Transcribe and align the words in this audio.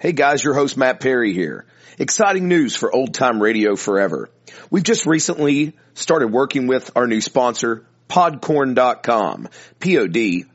Hey 0.00 0.12
guys, 0.12 0.42
your 0.42 0.54
host 0.54 0.78
Matt 0.78 0.98
Perry 1.00 1.34
here. 1.34 1.66
Exciting 1.98 2.48
news 2.48 2.74
for 2.74 2.90
Old 2.90 3.12
Time 3.12 3.38
Radio 3.38 3.76
Forever. 3.76 4.30
We've 4.70 4.82
just 4.82 5.04
recently 5.04 5.76
started 5.92 6.28
working 6.28 6.66
with 6.68 6.90
our 6.96 7.06
new 7.06 7.20
sponsor, 7.20 7.84
podcorn.com. 8.08 9.50
P-O-D-C-O-R-N 9.78 10.54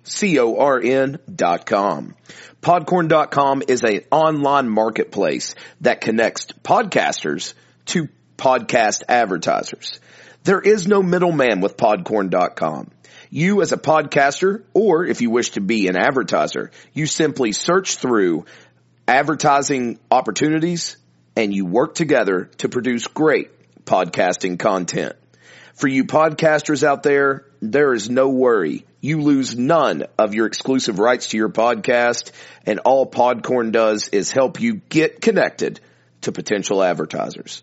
dot 1.35 1.67
com. 1.67 2.15
Podcorn.com 2.63 3.61
is 3.67 3.83
an 3.83 4.01
online 4.09 4.67
marketplace 4.67 5.53
that 5.81 6.01
connects 6.01 6.47
podcasters 6.63 7.53
to 7.85 8.09
podcast 8.37 9.03
advertisers. 9.07 9.99
There 10.43 10.59
is 10.59 10.87
no 10.87 11.03
middleman 11.03 11.61
with 11.61 11.77
podcorn.com. 11.77 12.89
You 13.29 13.61
as 13.61 13.71
a 13.73 13.77
podcaster, 13.77 14.63
or 14.73 15.05
if 15.05 15.21
you 15.21 15.29
wish 15.29 15.51
to 15.51 15.61
be 15.61 15.87
an 15.87 15.97
advertiser, 15.97 16.71
you 16.93 17.05
simply 17.05 17.51
search 17.51 17.97
through 17.97 18.45
advertising 19.07 19.99
opportunities 20.09 20.97
and 21.35 21.53
you 21.53 21.65
work 21.65 21.95
together 21.95 22.45
to 22.57 22.69
produce 22.69 23.07
great 23.07 23.51
podcasting 23.85 24.57
content. 24.57 25.15
For 25.75 25.87
you 25.87 26.05
podcasters 26.05 26.83
out 26.83 27.03
there, 27.03 27.45
there 27.61 27.93
is 27.93 28.09
no 28.09 28.29
worry. 28.29 28.85
You 29.01 29.21
lose 29.21 29.57
none 29.57 30.05
of 30.17 30.33
your 30.33 30.47
exclusive 30.47 30.99
rights 30.99 31.27
to 31.27 31.37
your 31.37 31.49
podcast 31.49 32.31
and 32.65 32.79
all 32.79 33.05
Podcorn 33.05 33.71
does 33.71 34.07
is 34.07 34.31
help 34.31 34.59
you 34.59 34.75
get 34.89 35.21
connected 35.21 35.79
to 36.21 36.31
potential 36.31 36.81
advertisers. 36.81 37.61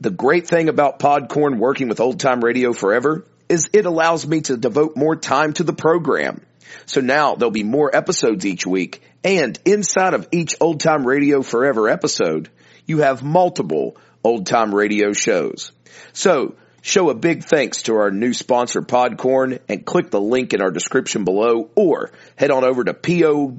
The 0.00 0.10
great 0.10 0.46
thing 0.46 0.68
about 0.68 0.98
Podcorn 0.98 1.58
working 1.58 1.88
with 1.88 2.00
Old 2.00 2.20
Time 2.20 2.42
Radio 2.42 2.72
Forever 2.72 3.26
is 3.48 3.68
it 3.72 3.84
allows 3.84 4.26
me 4.26 4.40
to 4.42 4.56
devote 4.56 4.96
more 4.96 5.16
time 5.16 5.52
to 5.54 5.64
the 5.64 5.74
program. 5.74 6.40
So 6.86 7.00
now 7.00 7.34
there'll 7.34 7.50
be 7.50 7.64
more 7.64 7.94
episodes 7.94 8.46
each 8.46 8.66
week 8.66 9.02
and 9.22 9.58
inside 9.64 10.14
of 10.14 10.28
each 10.32 10.56
Old 10.60 10.80
Time 10.80 11.06
Radio 11.06 11.42
Forever 11.42 11.88
episode, 11.88 12.48
you 12.86 12.98
have 12.98 13.22
multiple 13.22 13.96
Old 14.24 14.46
Time 14.46 14.74
Radio 14.74 15.12
shows. 15.12 15.72
So 16.12 16.54
show 16.80 17.10
a 17.10 17.14
big 17.14 17.44
thanks 17.44 17.82
to 17.82 17.96
our 17.96 18.10
new 18.10 18.32
sponsor 18.32 18.80
Podcorn 18.80 19.58
and 19.68 19.84
click 19.84 20.10
the 20.10 20.20
link 20.20 20.54
in 20.54 20.62
our 20.62 20.70
description 20.70 21.24
below 21.24 21.70
or 21.74 22.12
head 22.36 22.50
on 22.50 22.64
over 22.64 22.82
to 22.84 22.94
podcorn 22.94 23.58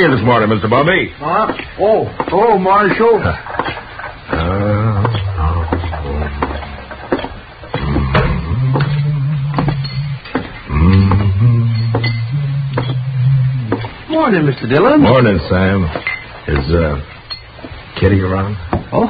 You 0.00 0.16
this 0.16 0.24
morning, 0.24 0.48
Mr. 0.48 0.64
Bumby? 0.64 1.12
Huh? 1.18 1.52
Oh, 1.78 2.08
oh, 2.32 2.58
Marshal. 2.58 3.20
Morning, 14.08 14.42
Mr. 14.48 14.68
Dillon. 14.70 15.02
Morning, 15.02 15.38
Sam. 15.50 15.84
Is, 16.48 16.74
uh, 16.74 16.96
Kitty 18.00 18.20
around? 18.20 18.56
Oh, 18.92 19.06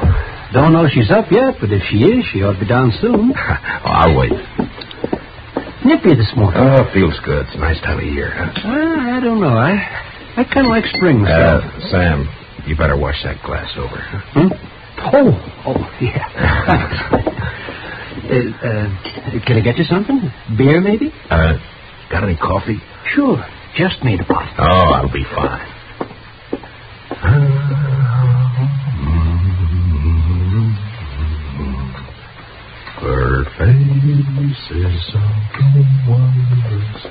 don't 0.51 0.73
know 0.73 0.89
she's 0.91 1.09
up 1.09 1.31
yet, 1.31 1.55
but 1.61 1.71
if 1.71 1.83
she 1.89 2.03
is, 2.03 2.25
she 2.33 2.43
ought 2.43 2.53
to 2.53 2.59
be 2.59 2.67
down 2.67 2.91
soon. 2.99 3.31
oh, 3.37 3.87
I'll 3.87 4.17
wait. 4.17 4.33
Nippy 5.85 6.15
this 6.15 6.33
morning. 6.35 6.59
Oh, 6.59 6.83
feels 6.93 7.17
good. 7.23 7.45
It's 7.47 7.55
a 7.55 7.59
nice 7.59 7.79
time 7.79 7.99
of 7.99 8.03
year, 8.03 8.31
huh? 8.35 8.51
Well, 8.65 8.99
I 8.99 9.19
don't 9.21 9.39
know. 9.39 9.55
I 9.57 10.10
I 10.37 10.43
kind 10.53 10.65
of 10.67 10.71
like 10.71 10.85
spring 10.95 11.21
myself. 11.21 11.63
Uh, 11.63 11.89
Sam, 11.91 12.29
you 12.67 12.75
better 12.77 12.97
wash 12.97 13.21
that 13.23 13.41
glass 13.43 13.69
over. 13.77 13.97
huh? 13.97 14.19
Hmm? 14.33 14.47
Oh, 15.13 15.31
oh, 15.67 15.97
yeah. 16.01 17.27
Uh, 18.21 18.35
uh, 18.35 19.45
can 19.45 19.57
I 19.57 19.61
get 19.61 19.77
you 19.77 19.83
something? 19.85 20.19
Beer, 20.57 20.79
maybe? 20.79 21.11
Uh, 21.29 21.53
got 22.11 22.23
any 22.23 22.35
coffee? 22.37 22.77
Sure. 23.15 23.43
Just 23.75 24.03
made 24.03 24.19
a 24.21 24.25
pot. 24.25 24.53
Oh, 24.59 24.93
I'll 24.93 25.11
be 25.11 25.23
fine. 25.35 25.67
Her 32.99 33.43
face 33.57 34.71
is 34.71 35.11
so 35.11 35.19
wondrous. 36.07 37.07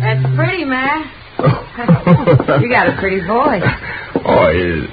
That's 0.00 0.36
pretty, 0.36 0.64
Ma. 0.64 1.04
you 2.62 2.68
got 2.70 2.88
a 2.88 2.96
pretty 2.98 3.20
voice. 3.26 3.62
Oh, 4.24 4.48
he's 4.52 4.86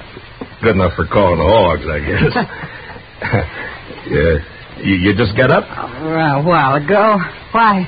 good 0.61 0.75
enough 0.75 0.93
for 0.95 1.05
calling 1.05 1.37
the 1.37 1.45
hogs, 1.45 1.85
I 1.85 1.99
guess. 1.99 2.33
yeah, 4.09 4.83
you, 4.83 4.95
you 4.95 5.15
just 5.15 5.35
get 5.35 5.51
up? 5.51 5.65
Oh, 5.69 6.41
a 6.41 6.43
while 6.43 6.75
ago. 6.75 7.17
Why? 7.51 7.87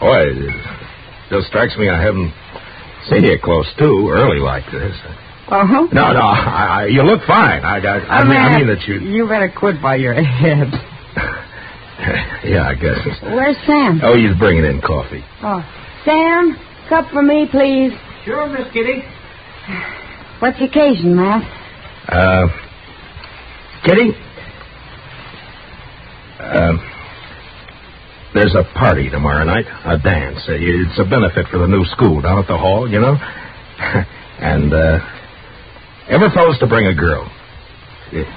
Boy, 0.00 0.28
it 0.28 1.30
just 1.30 1.48
strikes 1.48 1.76
me 1.78 1.88
I 1.88 2.00
haven't 2.00 2.32
seen 3.08 3.24
you 3.24 3.38
close 3.42 3.66
too 3.78 4.08
early 4.10 4.38
like 4.38 4.64
this. 4.70 4.94
Uh-huh. 5.48 5.86
No, 5.92 6.12
no, 6.12 6.20
I, 6.20 6.82
I, 6.82 6.86
you 6.86 7.02
look 7.02 7.22
fine. 7.26 7.64
I, 7.64 7.78
I, 7.78 7.98
I, 8.18 8.24
mean, 8.24 8.36
I 8.36 8.58
mean 8.58 8.66
that 8.66 8.82
you. 8.88 8.98
You 8.98 9.28
better 9.28 9.48
quit 9.48 9.80
by 9.80 9.94
your 9.94 10.14
head. 10.14 10.68
yeah, 12.44 12.66
I 12.66 12.74
guess. 12.74 12.98
Where's 13.22 13.56
Sam? 13.64 14.00
Oh, 14.02 14.16
he's 14.18 14.36
bringing 14.38 14.64
in 14.64 14.80
coffee. 14.80 15.24
Oh, 15.42 15.62
Sam, 16.04 16.58
cup 16.88 17.06
for 17.12 17.22
me, 17.22 17.46
please. 17.50 17.92
Sure, 18.24 18.46
Miss 18.48 18.70
Kitty. 18.72 19.02
What's 20.40 20.58
the 20.58 20.66
occasion, 20.66 21.16
Matt? 21.16 21.42
Uh, 22.08 22.46
Kitty? 23.84 24.10
Um, 26.40 26.78
there's 28.34 28.54
a 28.54 28.64
party 28.78 29.08
tomorrow 29.10 29.44
night, 29.44 29.64
a 29.84 29.98
dance. 29.98 30.40
Uh, 30.48 30.52
It's 30.58 30.98
a 30.98 31.04
benefit 31.08 31.46
for 31.50 31.58
the 31.58 31.66
new 31.66 31.84
school 31.86 32.20
down 32.20 32.38
at 32.38 32.46
the 32.46 32.56
hall, 32.56 32.88
you 32.90 33.00
know? 33.00 33.16
and, 34.40 34.72
uh, 34.72 34.98
every 36.08 36.28
fellow's 36.30 36.58
to 36.60 36.66
bring 36.66 36.86
a 36.86 36.94
girl. 36.94 37.30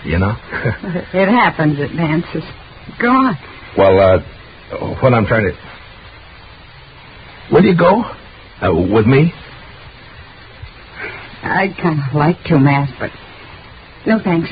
You 0.06 0.18
know? 0.20 0.34
It 1.14 1.28
happens 1.30 1.80
at 1.80 1.96
dances. 1.96 2.44
Go 3.00 3.10
on. 3.10 3.38
well, 3.78 4.00
uh, 4.00 4.20
what 5.02 5.14
I'm 5.14 5.26
trying 5.26 5.46
to. 5.52 5.58
Will 7.54 7.64
you 7.64 7.76
go? 7.78 8.04
Uh, 8.62 8.74
with 8.74 9.06
me? 9.06 9.34
I'd 11.44 11.76
kind 11.82 12.00
of 12.00 12.14
like 12.14 12.44
to, 12.46 12.60
Matt, 12.60 12.90
but 13.00 13.12
no 14.06 14.20
thanks. 14.24 14.50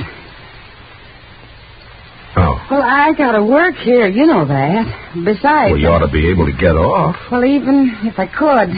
Oh. 2.38 2.56
Well, 2.72 2.82
I 2.82 3.14
gotta 3.18 3.44
work 3.44 3.76
here. 3.76 4.08
You 4.08 4.26
know 4.26 4.46
that. 4.46 5.14
Besides, 5.26 5.72
Well, 5.72 5.78
you 5.80 5.88
ought 5.88 6.06
to 6.06 6.12
be 6.12 6.30
able 6.30 6.46
to 6.46 6.54
get 6.54 6.76
off. 6.78 7.16
well, 7.32 7.44
even 7.44 7.92
if 8.04 8.20
I 8.20 8.28
could, 8.28 8.70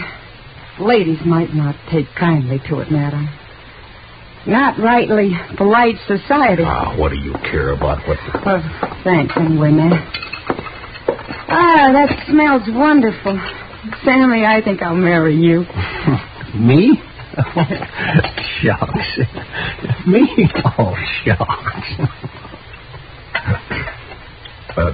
ladies 0.84 1.20
might 1.26 1.54
not 1.54 1.76
take 1.92 2.08
kindly 2.18 2.60
to 2.70 2.80
it, 2.80 2.90
Matt. 2.92 3.14
I'm 3.14 3.30
not 4.48 4.80
rightly 4.80 5.31
polite 5.58 5.96
society. 6.08 6.64
Ah, 6.66 6.96
what 6.98 7.10
do 7.10 7.18
you 7.18 7.34
care 7.52 7.72
about 7.72 8.00
what 8.08 8.18
the... 8.31 8.42
Well, 8.46 8.64
thanks 9.04 9.34
anyway, 9.38 9.72
Matt. 9.72 10.16
Ah, 11.52 11.92
that 11.92 12.26
smells 12.28 12.64
wonderful. 12.70 13.38
Sammy, 14.06 14.46
I 14.46 14.62
think 14.63 14.81
I'll 14.81 14.96
marry 14.96 15.36
you. 15.36 15.62
Me? 16.56 17.01
Oh, 17.38 17.63
shucks. 18.62 19.19
Me? 20.07 20.50
Oh, 20.78 20.96
shucks. 21.24 22.10
Uh, 24.78 24.92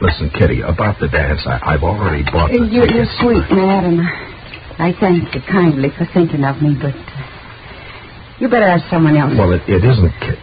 listen, 0.00 0.30
Kitty, 0.38 0.60
about 0.60 0.98
the 1.00 1.08
dance, 1.08 1.40
I, 1.46 1.74
I've 1.74 1.82
already 1.82 2.22
bought 2.24 2.50
the 2.50 2.66
You're, 2.70 2.88
you're 2.90 3.06
sweet, 3.20 3.44
Matt, 3.50 3.84
and 3.84 4.00
I 4.78 4.92
thank 5.00 5.34
you 5.34 5.40
kindly 5.50 5.88
for 5.96 6.06
thinking 6.12 6.44
of 6.44 6.60
me, 6.62 6.74
but 6.80 6.94
uh, 6.94 7.26
you 8.38 8.48
better 8.48 8.66
ask 8.68 8.88
someone 8.90 9.16
else. 9.16 9.32
Well, 9.36 9.52
it, 9.52 9.62
it 9.68 9.84
isn't 9.84 10.12
Kit. 10.20 10.38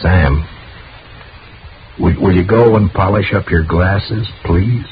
Sam, 0.00 0.46
will, 1.98 2.14
will 2.22 2.34
you 2.34 2.46
go 2.46 2.76
and 2.76 2.90
polish 2.92 3.32
up 3.34 3.50
your 3.50 3.64
glasses, 3.66 4.26
please? 4.44 4.86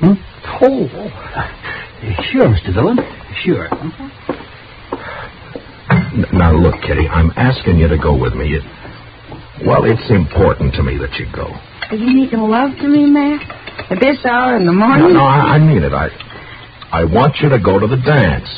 Hmm? 0.00 0.14
Oh, 0.62 0.88
oh, 0.92 2.22
sure, 2.32 2.44
Mr. 2.48 2.72
Dillon. 2.74 2.98
Sure. 3.42 3.68
N- 5.90 6.26
now, 6.32 6.52
look, 6.52 6.74
Kitty, 6.82 7.08
I'm 7.08 7.30
asking 7.36 7.78
you 7.78 7.88
to 7.88 7.96
go 7.98 8.16
with 8.16 8.34
me. 8.34 8.54
It, 8.56 8.62
well, 9.66 9.84
it's 9.84 10.10
important 10.10 10.74
to 10.74 10.82
me 10.82 10.96
that 10.98 11.14
you 11.18 11.26
go. 11.34 11.46
Are 11.90 11.96
you 11.96 12.14
making 12.14 12.40
love 12.40 12.76
to 12.78 12.88
me, 12.88 13.06
Matt? 13.06 13.40
At 13.90 13.98
this 14.00 14.18
hour 14.24 14.56
in 14.56 14.66
the 14.66 14.72
No, 14.72 14.86
morning? 14.86 15.14
no, 15.14 15.24
I, 15.24 15.56
I 15.56 15.58
mean 15.58 15.82
it. 15.82 15.92
I, 15.92 16.08
I 16.92 17.04
want 17.04 17.36
you 17.42 17.48
to 17.48 17.58
go 17.58 17.78
to 17.78 17.86
the 17.86 17.96
dance. 17.96 18.48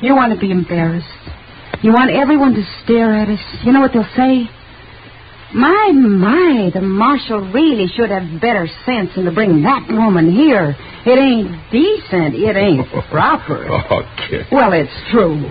You 0.00 0.14
want 0.14 0.32
to 0.32 0.38
be 0.38 0.50
embarrassed. 0.50 1.06
You 1.82 1.92
want 1.92 2.10
everyone 2.10 2.54
to 2.54 2.62
stare 2.84 3.14
at 3.14 3.28
us. 3.28 3.40
You 3.64 3.72
know 3.72 3.80
what 3.80 3.92
they'll 3.92 4.04
say? 4.16 4.48
My, 5.52 5.90
my, 5.92 6.70
the 6.72 6.80
marshal 6.80 7.40
really 7.52 7.86
should 7.88 8.10
have 8.10 8.40
better 8.40 8.68
sense 8.86 9.10
than 9.16 9.24
to 9.24 9.32
bring 9.32 9.62
that 9.62 9.86
woman 9.90 10.30
here. 10.30 10.76
It 11.04 11.18
ain't 11.18 11.50
decent. 11.72 12.36
It 12.36 12.56
ain't 12.56 12.86
proper. 13.10 13.66
Oh, 13.68 14.02
Kitty. 14.28 14.44
Well, 14.52 14.72
it's 14.72 14.92
true. 15.10 15.50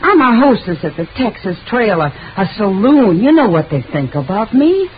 I'm 0.00 0.20
a 0.20 0.40
hostess 0.40 0.78
at 0.84 0.96
the 0.96 1.06
Texas 1.16 1.56
Trail, 1.68 2.00
a, 2.00 2.06
a 2.08 2.46
saloon. 2.56 3.22
You 3.22 3.32
know 3.32 3.48
what 3.48 3.66
they 3.70 3.82
think 3.92 4.14
about 4.14 4.54
me. 4.54 4.88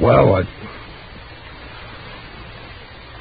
Well, 0.00 0.34
I... 0.36 0.42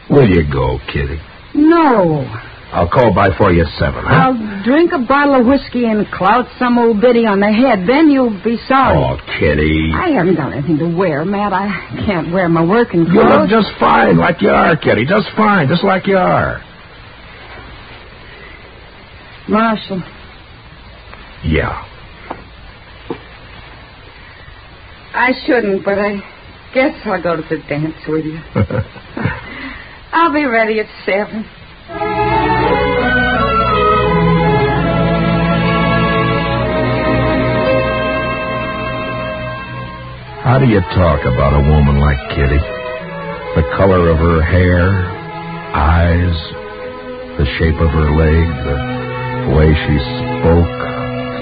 Will 0.09 0.29
you 0.29 0.49
go, 0.49 0.79
Kitty? 0.87 1.19
No. 1.53 2.23
I'll 2.69 2.89
call 2.89 3.13
by 3.13 3.29
for 3.37 3.51
you 3.53 3.61
at 3.63 3.71
seven, 3.79 4.03
huh? 4.03 4.13
I'll 4.13 4.63
drink 4.63 4.91
a 4.93 4.99
bottle 4.99 5.39
of 5.39 5.45
whiskey 5.47 5.85
and 5.85 6.05
clout 6.11 6.45
some 6.59 6.77
old 6.77 6.99
biddy 6.99 7.25
on 7.25 7.39
the 7.39 7.47
head. 7.47 7.87
Then 7.87 8.09
you'll 8.09 8.43
be 8.43 8.57
sorry. 8.67 8.97
Oh, 8.97 9.15
Kitty. 9.39 9.91
I 9.95 10.09
haven't 10.09 10.35
got 10.35 10.51
anything 10.51 10.77
to 10.79 10.95
wear, 10.95 11.23
Matt. 11.23 11.53
I 11.53 11.69
can't 12.05 12.31
wear 12.33 12.49
my 12.49 12.63
working 12.65 13.05
clothes. 13.05 13.15
You 13.15 13.23
look 13.23 13.49
just 13.49 13.69
fine, 13.79 14.17
like 14.17 14.41
you 14.41 14.49
are, 14.49 14.75
Kitty. 14.75 15.05
Just 15.05 15.27
fine, 15.37 15.69
just 15.69 15.83
like 15.83 16.07
you 16.07 16.17
are. 16.17 16.61
Marshal, 19.47 20.03
Yeah. 21.45 21.85
I 25.13 25.31
shouldn't, 25.45 25.85
but 25.85 25.97
I 25.97 26.17
guess 26.73 26.93
I'll 27.05 27.23
go 27.23 27.37
to 27.37 27.41
the 27.43 27.57
dance 27.69 27.95
with 28.07 28.25
you. 28.25 28.39
I'll 30.11 30.33
be 30.33 30.43
ready 30.43 30.81
at 30.81 30.85
seven. 31.05 31.45
How 40.57 40.65
do 40.65 40.74
you 40.74 40.81
talk 40.98 41.21
about 41.21 41.54
a 41.54 41.62
woman 41.69 42.01
like 42.01 42.18
Kitty? 42.33 42.57
The 42.57 43.62
color 43.77 44.09
of 44.09 44.18
her 44.18 44.42
hair, 44.42 44.89
eyes, 45.69 46.33
the 47.38 47.45
shape 47.62 47.77
of 47.77 47.94
her 47.94 48.09
leg, 48.18 48.48
the 48.65 49.54
way 49.54 49.69
she 49.69 49.95
spoke, 50.01 50.77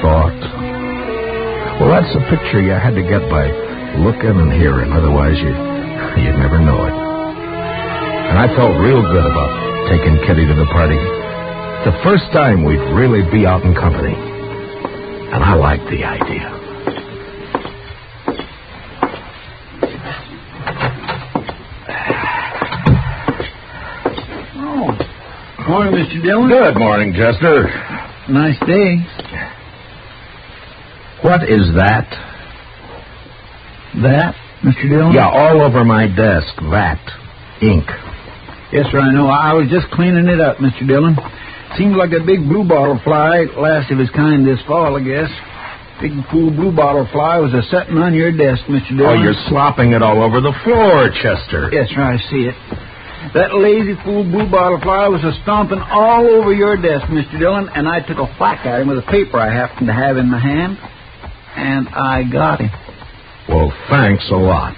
thought. 0.04 0.36
Well, 1.80 1.96
that's 1.96 2.12
a 2.12 2.28
picture 2.28 2.60
you 2.60 2.76
had 2.76 3.00
to 3.00 3.08
get 3.08 3.24
by 3.32 3.48
looking 4.04 4.36
and 4.36 4.52
hearing. 4.52 4.92
Otherwise, 4.92 5.40
you, 5.40 5.48
you'd 6.20 6.36
never 6.36 6.60
know 6.60 6.84
it. 6.84 6.92
And 6.92 8.36
I 8.36 8.52
felt 8.52 8.76
real 8.84 9.00
good 9.00 9.24
about 9.32 9.52
taking 9.96 10.20
Kitty 10.28 10.44
to 10.44 10.56
the 10.60 10.68
party. 10.76 11.00
The 11.88 11.96
first 12.04 12.28
time 12.36 12.68
we'd 12.68 12.84
really 12.92 13.24
be 13.32 13.48
out 13.48 13.64
in 13.64 13.80
company. 13.80 14.12
And 14.12 15.40
I 15.40 15.56
liked 15.56 15.88
the 15.88 16.04
idea. 16.04 16.55
Morning, 25.76 26.08
Mr. 26.08 26.24
Dillon. 26.24 26.48
Good 26.48 26.80
morning, 26.80 27.12
Chester. 27.12 27.68
Nice 28.32 28.56
day. 28.64 28.96
What 31.20 31.44
is 31.52 31.68
that? 31.76 32.08
That, 34.00 34.40
Mr. 34.64 34.88
Dillon? 34.88 35.12
Yeah, 35.12 35.28
all 35.28 35.60
over 35.62 35.84
my 35.84 36.08
desk. 36.08 36.56
That. 36.72 37.04
Ink. 37.62 37.84
Yes, 38.72 38.88
sir, 38.90 39.04
I 39.04 39.12
know. 39.12 39.28
I 39.28 39.52
was 39.52 39.68
just 39.68 39.92
cleaning 39.92 40.32
it 40.32 40.40
up, 40.40 40.64
Mr. 40.64 40.88
Dillon. 40.88 41.18
Seems 41.76 41.98
like 41.98 42.16
a 42.16 42.24
big 42.24 42.48
blue 42.48 42.64
bottle 42.64 42.98
fly, 43.04 43.44
last 43.60 43.92
of 43.92 44.00
his 44.00 44.10
kind 44.12 44.48
this 44.48 44.64
fall, 44.72 44.96
I 44.96 45.04
guess. 45.04 45.28
Big 46.00 46.16
fool 46.32 46.56
blue 46.56 46.72
bottle 46.72 47.06
fly 47.12 47.36
was 47.40 47.52
a 47.52 47.68
setting 47.68 47.98
on 47.98 48.14
your 48.14 48.32
desk, 48.32 48.64
Mr. 48.72 48.96
Dillon. 48.96 49.12
Oh, 49.12 49.20
Dillon. 49.20 49.24
you're 49.28 49.44
slopping 49.52 49.92
it 49.92 50.02
all 50.02 50.24
over 50.24 50.40
the 50.40 50.56
floor, 50.64 51.12
Chester. 51.12 51.68
Yes, 51.76 51.92
sir, 51.92 52.00
I 52.00 52.16
see 52.32 52.48
it. 52.48 52.56
That 53.34 53.56
lazy 53.56 53.96
fool 54.04 54.24
blue 54.24 54.50
bottle 54.50 54.80
fly 54.82 55.08
was 55.08 55.24
a 55.24 55.34
stomping 55.44 55.80
all 55.80 56.26
over 56.26 56.54
your 56.54 56.78
desk, 56.78 57.06
Mr. 57.08 57.40
Dillon, 57.40 57.68
and 57.74 57.88
I 57.88 58.00
took 58.00 58.18
a 58.18 58.28
whack 58.40 58.66
at 58.66 58.82
him 58.82 58.88
with 58.88 59.00
a 59.00 59.08
paper 59.12 59.40
I 59.40 59.52
happened 59.52 59.88
to 59.88 59.94
have 59.94 60.18
in 60.18 60.30
my 60.30 60.40
hand, 60.40 60.78
and 61.56 61.90
I 61.90 62.24
got 62.24 62.62
him. 62.62 62.70
Well, 63.50 63.74
thanks 63.90 64.26
a 64.32 64.36
lot. 64.36 64.78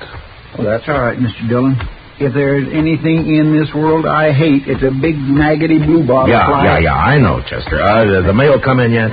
Well, 0.57 0.65
that's 0.67 0.87
all 0.87 0.99
right, 0.99 1.17
Mr. 1.17 1.47
Dillon. 1.47 1.77
If 2.19 2.33
there's 2.33 2.65
anything 2.73 3.29
in 3.29 3.53
this 3.53 3.69
world 3.75 4.07
I 4.07 4.33
hate, 4.33 4.65
it's 4.65 4.81
a 4.81 4.89
big 4.89 5.15
maggoty 5.15 5.77
blue 5.77 6.01
bottle 6.07 6.33
yeah, 6.33 6.49
fly. 6.49 6.65
yeah, 6.65 6.79
yeah, 6.79 6.95
I 6.95 7.17
know, 7.19 7.41
Chester. 7.45 7.77
Uh, 7.77 8.05
the, 8.05 8.27
the 8.27 8.33
mail 8.33 8.57
come 8.57 8.79
in 8.79 8.91
yet? 8.91 9.11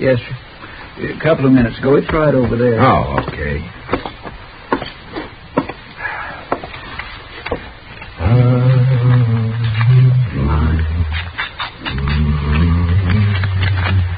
Yes, 0.00 0.16
sir. 0.16 1.12
A 1.12 1.20
couple 1.20 1.44
of 1.44 1.52
minutes 1.52 1.78
ago. 1.78 1.96
It's 1.96 2.08
right 2.12 2.34
over 2.34 2.56
there. 2.56 2.80
Oh, 2.80 3.20
okay. 3.28 3.60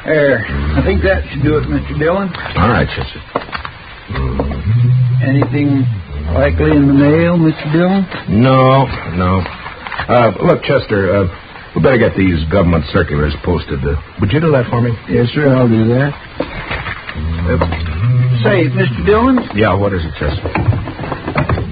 There. 0.04 0.42
I 0.76 0.82
think 0.84 1.02
that 1.06 1.22
should 1.30 1.42
do 1.42 1.56
it, 1.56 1.64
Mr. 1.70 1.94
Dillon. 1.98 2.28
All 2.58 2.68
right, 2.68 2.88
Chester. 2.90 3.22
Anything 5.22 5.86
likely 6.34 6.74
in 6.74 6.88
the 6.90 6.96
mail, 6.98 7.38
Mr. 7.38 7.66
Dillon? 7.72 8.02
No, 8.42 8.84
no. 9.14 9.40
Uh, 10.10 10.32
look, 10.42 10.62
Chester, 10.64 11.14
uh, 11.22 11.72
we 11.76 11.82
better 11.82 11.98
get 11.98 12.16
these 12.18 12.42
government 12.50 12.84
circulars 12.92 13.32
posted. 13.44 13.78
Uh, 13.86 13.94
would 14.20 14.32
you 14.32 14.40
do 14.40 14.50
that 14.50 14.66
for 14.68 14.82
me? 14.82 14.90
Yes, 15.08 15.28
sir. 15.32 15.48
I'll 15.54 15.68
do 15.70 15.86
that. 15.94 16.10
Uh, 17.46 17.62
say, 18.42 18.66
Mr. 18.74 19.06
Dillon, 19.06 19.38
Yeah, 19.54 19.74
what 19.74 19.92
is 19.94 20.02
it, 20.04 20.12
Chester? 20.18 20.50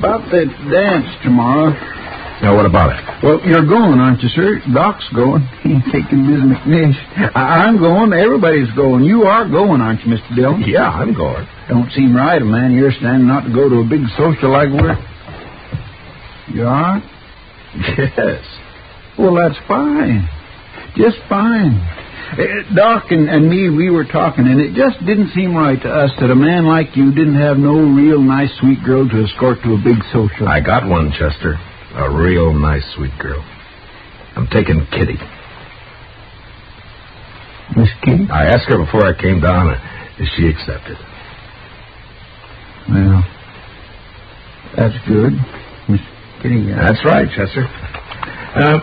about 0.01 0.25
the 0.33 0.47
dance 0.73 1.05
tomorrow. 1.23 1.75
Now, 2.43 2.57
what 2.57 2.65
about 2.65 2.97
it? 2.97 3.05
Well, 3.23 3.41
you're 3.45 3.67
going, 3.67 4.01
aren't 4.01 4.23
you, 4.23 4.29
sir? 4.31 4.63
Doc's 4.73 5.05
going. 5.15 5.43
He's 5.63 5.85
taking 5.93 6.25
Miss 6.25 6.41
McNish. 6.41 6.97
I- 7.37 7.69
I'm 7.69 7.77
going. 7.79 8.13
Everybody's 8.15 8.71
going. 8.73 9.05
You 9.05 9.25
are 9.25 9.47
going, 9.47 9.81
aren't 9.83 10.01
you, 10.07 10.13
Mr. 10.17 10.35
Dillon? 10.35 10.63
Yeah, 10.67 10.89
I'm 10.89 11.13
going. 11.13 11.47
Don't 11.69 11.91
seem 11.93 12.17
right, 12.17 12.41
a 12.41 12.45
man 12.45 12.73
your 12.73 12.93
standing 12.93 13.29
not 13.29 13.45
to 13.45 13.53
go 13.53 13.69
to 13.69 13.81
a 13.81 13.85
big 13.85 14.01
social 14.17 14.51
like 14.51 14.69
we're. 14.73 14.97
You 16.55 16.65
are? 16.67 17.03
Yes. 17.77 18.43
Well, 19.19 19.35
that's 19.35 19.59
fine. 19.69 20.27
Just 20.97 21.19
fine. 21.29 21.77
Uh, 22.33 22.75
Doc 22.75 23.05
and, 23.11 23.29
and 23.29 23.49
me, 23.51 23.69
we 23.71 23.91
were 23.91 24.05
talking, 24.05 24.47
and 24.47 24.61
it 24.61 24.75
just 24.75 24.99
didn't 25.05 25.31
seem 25.35 25.55
right 25.55 25.81
to 25.83 25.89
us 25.89 26.11
that 26.21 26.31
a 26.31 26.35
man 26.35 26.65
like 26.65 26.97
you 26.97 27.13
didn't 27.15 27.39
have 27.39 27.59
no 27.59 27.75
real 27.79 28.21
nice, 28.23 28.51
sweet 28.61 28.83
girl 28.85 29.07
to 29.09 29.25
escort 29.25 29.59
to 29.63 29.75
a 29.75 29.79
big 29.85 29.99
social. 30.13 30.49
I 30.49 30.61
got 30.61 30.89
one, 30.89 31.13
Chester. 31.13 31.59
A 31.97 32.09
real 32.11 32.53
nice, 32.55 32.85
sweet 32.95 33.13
girl. 33.19 33.43
I'm 34.37 34.47
taking 34.49 34.87
Kitty. 34.93 35.19
Miss 37.77 37.89
Kitty? 38.05 38.29
I 38.31 38.47
asked 38.47 38.69
her 38.69 38.79
before 38.79 39.05
I 39.07 39.13
came 39.21 39.41
down, 39.41 39.69
and 39.71 40.29
she 40.37 40.47
accepted. 40.49 40.97
Well, 42.89 43.23
that's 44.77 44.95
good. 45.09 45.33
Miss 45.89 46.01
Kitty. 46.43 46.73
uh, 46.73 46.77
That's 46.83 47.05
right, 47.05 47.27
Chester. 47.35 47.67
Uh, 47.67 48.79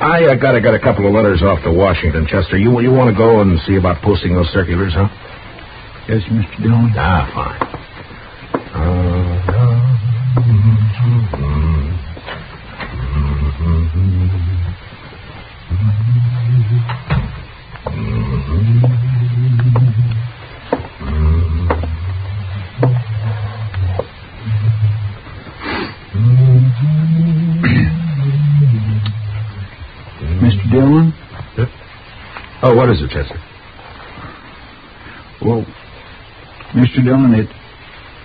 I 0.00 0.24
uh, 0.30 0.34
got, 0.36 0.54
I 0.54 0.60
got 0.60 0.74
a 0.74 0.78
couple 0.80 1.06
of 1.06 1.12
letters 1.14 1.42
off 1.42 1.62
to 1.64 1.72
Washington, 1.72 2.26
Chester. 2.26 2.56
You, 2.58 2.78
you 2.80 2.90
want 2.90 3.10
to 3.10 3.16
go 3.16 3.40
and 3.40 3.58
see 3.66 3.76
about 3.76 4.02
posting 4.02 4.34
those 4.34 4.48
circulars, 4.52 4.92
huh? 4.94 5.08
Yes, 6.08 6.22
Mr. 6.30 6.62
Dillon. 6.62 6.92
Ah, 6.96 7.28
fine. 7.32 7.68
Mr. 10.42 11.91
Oh, 32.62 32.74
what 32.74 32.88
is 32.90 33.02
it, 33.02 33.10
Chester? 33.10 33.40
Well, 35.44 35.66
Mr. 36.74 37.04
Dillon, 37.04 37.34
it 37.34 37.48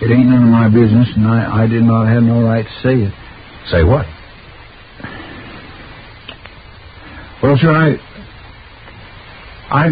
it 0.00 0.12
ain't 0.12 0.28
none 0.28 0.44
of 0.44 0.48
my 0.48 0.68
business, 0.68 1.08
and 1.16 1.26
I, 1.26 1.64
I 1.64 1.66
did 1.66 1.82
not 1.82 2.06
have 2.06 2.22
no 2.22 2.42
right 2.42 2.64
to 2.64 2.82
say 2.82 2.94
it. 3.02 3.12
Say 3.70 3.82
what? 3.82 4.06
Well, 7.42 7.56
sir, 7.60 7.70
I 7.70 7.96
I 9.70 9.86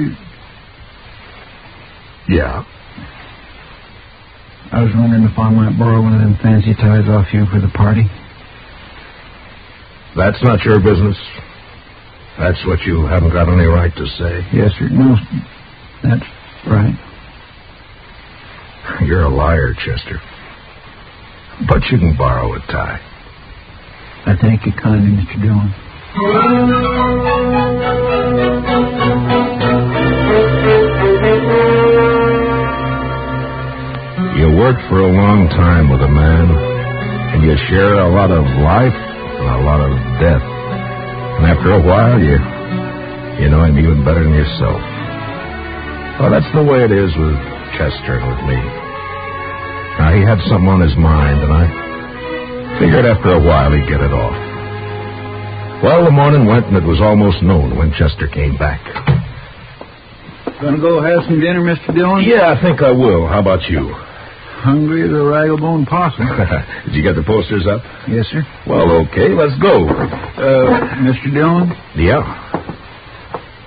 Yeah. 2.29 2.65
I 4.73 4.83
was 4.83 4.91
wondering 4.95 5.25
if 5.25 5.38
I 5.38 5.50
might 5.50 5.79
borrow 5.79 6.03
one 6.03 6.15
of 6.15 6.21
them 6.21 6.38
fancy 6.43 6.75
ties 6.75 7.09
off 7.09 7.26
you 7.33 7.47
for 7.47 7.61
the 7.61 7.69
party. 7.69 8.03
That's 10.17 10.43
not 10.43 10.62
your 10.65 10.81
business. 10.81 11.17
That's 12.38 12.64
what 12.66 12.81
you 12.83 13.07
haven't 13.07 13.31
got 13.33 13.49
any 13.49 13.64
right 13.64 13.95
to 13.95 14.07
say. 14.19 14.47
Yes, 14.52 14.71
sir. 14.78 14.88
No, 14.90 15.16
that's 16.02 16.25
right. 16.66 16.95
You're 19.05 19.25
a 19.25 19.28
liar, 19.35 19.75
Chester. 19.75 20.21
But 21.69 21.83
you 21.90 21.99
can 21.99 22.16
borrow 22.16 22.52
a 22.55 22.59
tie. 22.71 23.00
I 24.26 24.37
thank 24.40 24.66
you 24.66 24.73
kindly, 24.73 25.12
Mr. 25.23 25.40
Dillon. 25.40 26.76
You 34.37 34.52
work 34.52 34.76
for 34.88 35.00
a 35.00 35.09
long 35.12 35.49
time 35.49 35.88
with 35.88 36.02
a 36.02 36.09
man, 36.09 36.50
and 37.33 37.43
you 37.43 37.57
share 37.69 37.95
a 38.00 38.09
lot 38.12 38.31
of 38.31 38.45
life 38.61 38.93
and 38.93 39.49
a 39.49 39.64
lot 39.64 39.81
of 39.81 39.93
death. 40.21 40.56
And 41.37 41.45
after 41.47 41.73
a 41.73 41.83
while, 41.83 42.19
you 42.21 42.37
you 43.43 43.49
know 43.52 43.64
him 43.64 43.76
even 43.78 44.00
better 44.05 44.25
than 44.25 44.33
yourself. 44.33 44.81
Well, 46.21 46.31
that's 46.33 46.49
the 46.57 46.64
way 46.64 46.81
it 46.85 46.93
is 46.93 47.12
with 47.21 47.37
Chester 47.76 48.16
and 48.16 48.25
with 48.33 48.43
me. 48.49 48.57
Now, 50.00 50.12
he 50.16 50.25
had 50.25 50.40
something 50.49 50.69
on 50.69 50.81
his 50.81 50.97
mind, 50.97 51.45
and 51.45 51.52
I 51.52 51.64
figured 52.81 53.05
after 53.05 53.37
a 53.37 53.40
while 53.40 53.73
he'd 53.73 53.88
get 53.88 54.00
it 54.00 54.12
off. 54.12 54.37
Well, 55.85 56.05
the 56.05 56.11
morning 56.11 56.47
went, 56.49 56.66
and 56.73 56.76
it 56.76 56.85
was 56.88 57.00
almost 57.05 57.43
noon 57.45 57.76
when 57.76 57.93
Chester 57.93 58.28
came 58.28 58.57
back. 58.57 58.81
Gonna 60.61 60.81
go 60.81 61.02
have 61.05 61.28
some 61.28 61.37
dinner, 61.38 61.61
Mr. 61.61 61.93
Dillon? 61.95 62.25
Yeah, 62.25 62.57
I 62.57 62.62
think 62.64 62.81
I 62.81 62.90
will. 62.90 63.28
How 63.28 63.40
about 63.40 63.69
you? 63.69 63.93
Hungry 64.63 65.03
as 65.05 65.11
a 65.11 65.21
ragabone 65.23 65.87
possum. 65.87 66.27
Did 66.87 66.95
you 66.95 67.03
get 67.03 67.15
the 67.15 67.23
posters 67.23 67.67
up? 67.69 67.83
yes, 68.09 68.27
sir. 68.33 68.43
Well, 68.67 68.91
okay, 69.07 69.29
let's 69.35 69.57
go. 69.61 69.87
Uh, 69.87 70.97
Mr. 71.05 71.33
Dillon, 71.33 71.73
Yeah. 71.97 72.23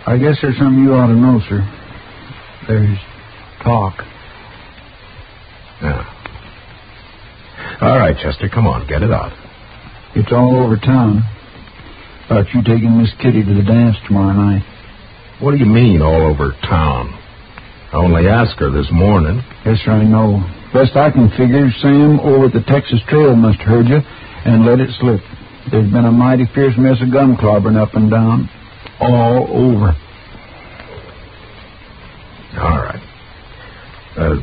I 0.08 0.18
guess 0.18 0.38
there's 0.42 0.58
something 0.58 0.82
you 0.84 0.94
ought 0.96 1.08
to 1.08 1.14
know, 1.14 1.40
sir. 1.48 1.62
There's 2.68 2.98
talk. 3.64 3.94
Yeah. 5.82 6.04
All 7.82 7.98
right, 7.98 8.16
Chester, 8.18 8.50
come 8.50 8.66
on, 8.68 8.88
get 8.88 9.04
it 9.04 9.12
out. 9.12 9.32
It's 10.16 10.32
all 10.32 10.58
over 10.66 10.76
town. 10.78 11.22
About 12.26 12.46
you 12.54 12.62
taking 12.64 12.98
Miss 12.98 13.12
Kitty 13.22 13.44
to 13.46 13.54
the 13.54 13.64
dance 13.64 13.96
tomorrow 14.08 14.34
night. 14.34 14.64
What 15.40 15.52
do 15.52 15.58
you 15.58 15.66
mean, 15.66 16.02
all 16.02 16.30
over 16.34 16.52
town? 16.68 17.14
I 17.94 17.98
only 17.98 18.28
asked 18.28 18.60
her 18.60 18.70
this 18.72 18.90
morning. 18.92 19.42
Yes, 19.66 19.78
sir, 19.86 19.92
I 19.92 20.04
know. 20.04 20.42
Best 20.74 20.96
I 20.96 21.10
can 21.10 21.30
figure, 21.32 21.68
Sam 21.82 22.20
over 22.20 22.46
at 22.46 22.54
the 22.54 22.62
Texas 22.68 23.00
Trail 23.08 23.36
must 23.36 23.58
have 23.60 23.68
heard 23.68 23.88
you 23.88 23.98
and 24.46 24.66
let 24.66 24.80
it 24.80 24.90
slip. 25.00 25.22
There's 25.72 25.92
been 25.92 26.06
a 26.06 26.12
mighty 26.12 26.46
fierce 26.54 26.76
mess 26.78 27.02
of 27.02 27.12
gun 27.12 27.36
clobbering 27.38 27.78
up 27.78 27.94
and 27.96 28.10
down. 28.10 28.50
All 29.00 29.48
over. 29.50 29.96
All 32.60 32.78
right. 32.78 33.02
Uh, 34.18 34.36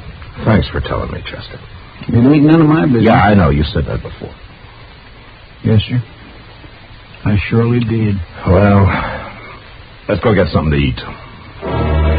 thanks 0.44 0.68
for 0.68 0.80
telling 0.80 1.12
me, 1.12 1.22
Chester. 1.22 1.58
It 2.08 2.14
ain't 2.14 2.44
none 2.44 2.60
of 2.60 2.68
my 2.68 2.86
business. 2.86 3.04
Yeah, 3.04 3.22
I 3.22 3.34
know. 3.34 3.50
You 3.50 3.64
said 3.64 3.84
that 3.86 4.02
before. 4.02 4.34
Yes, 5.64 5.82
sir. 5.88 6.02
I 7.24 7.36
surely 7.50 7.80
did. 7.80 8.14
Well, 8.46 8.86
let's 10.08 10.22
go 10.22 10.34
get 10.34 10.48
something 10.48 10.70
to 10.70 10.76
eat. 10.78 12.15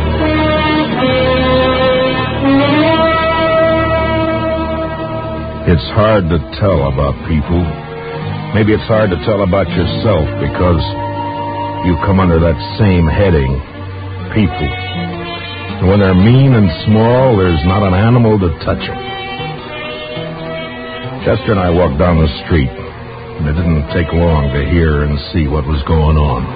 It's 5.68 5.84
hard 6.00 6.32
to 6.32 6.40
tell 6.64 6.88
about 6.88 7.12
people. 7.28 7.60
Maybe 8.56 8.72
it's 8.72 8.88
hard 8.88 9.12
to 9.12 9.20
tell 9.28 9.44
about 9.44 9.68
yourself 9.68 10.24
because 10.40 10.80
you 11.84 11.92
come 12.08 12.24
under 12.24 12.40
that 12.40 12.56
same 12.80 13.04
heading, 13.04 13.52
people. 14.32 14.72
And 15.84 15.92
when 15.92 16.00
they're 16.00 16.16
mean 16.16 16.56
and 16.56 16.72
small, 16.88 17.36
there's 17.36 17.60
not 17.68 17.84
an 17.84 17.92
animal 17.92 18.40
to 18.40 18.48
touch 18.64 18.80
them. 18.80 19.02
Chester 21.28 21.52
and 21.52 21.60
I 21.60 21.68
walked 21.68 22.00
down 22.00 22.16
the 22.16 22.32
street, 22.48 22.72
and 22.72 23.52
it 23.52 23.60
didn't 23.60 23.92
take 23.92 24.08
long 24.16 24.48
to 24.56 24.64
hear 24.72 25.04
and 25.04 25.20
see 25.36 25.52
what 25.52 25.68
was 25.68 25.84
going 25.84 26.16
on. 26.16 26.48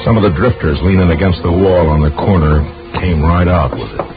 Some 0.00 0.16
of 0.16 0.24
the 0.24 0.32
drifters 0.32 0.80
leaning 0.80 1.12
against 1.12 1.44
the 1.44 1.52
wall 1.52 1.92
on 1.92 2.00
the 2.00 2.16
corner 2.24 2.64
came 3.04 3.20
right 3.20 3.44
out 3.44 3.76
with 3.76 3.92
it. 4.00 4.08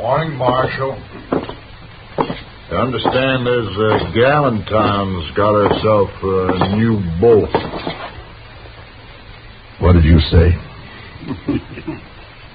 Morning, 0.00 0.32
Marshal. 0.40 0.96
I 2.20 2.76
understand 2.76 3.46
there's 3.46 3.66
uh, 3.66 4.12
Galentine's 4.14 5.36
got 5.36 5.54
herself 5.54 6.10
a 6.22 6.76
new 6.76 7.00
boat. 7.20 7.48
What 9.80 9.94
did 9.94 10.04
you 10.04 10.20
say? 10.20 10.54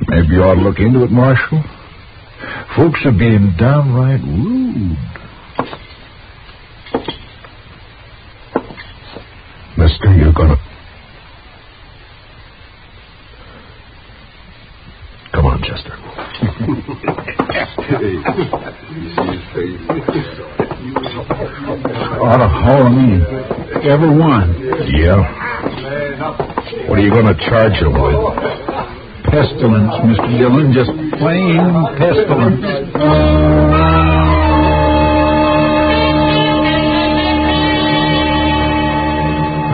Maybe 0.07 0.27
you 0.35 0.43
ought 0.43 0.55
to 0.55 0.61
look 0.61 0.79
into 0.79 1.03
it, 1.03 1.11
Marshal. 1.11 1.63
Folks 2.77 2.99
are 3.05 3.11
being 3.11 3.55
downright 3.57 4.21
rude. 4.21 4.97
Mister, 9.77 10.15
you're 10.15 10.33
gonna. 10.33 10.57
Come 15.33 15.45
on, 15.45 15.61
Chester. 15.63 15.97
Ought 22.65 22.87
of 22.87 22.91
me. 22.93 23.21
Every 23.89 24.09
one. 24.17 24.47
Yeah. 24.97 25.21
What 26.89 26.97
are 26.99 27.01
you 27.01 27.11
gonna 27.11 27.35
charge 27.45 27.79
them 27.79 27.93
with? 27.93 28.15
Pestilence, 29.25 29.93
Mr. 30.01 30.37
Dillon. 30.37 30.73
Just 30.73 30.91
plain 31.19 31.57
pestilence. 31.97 33.65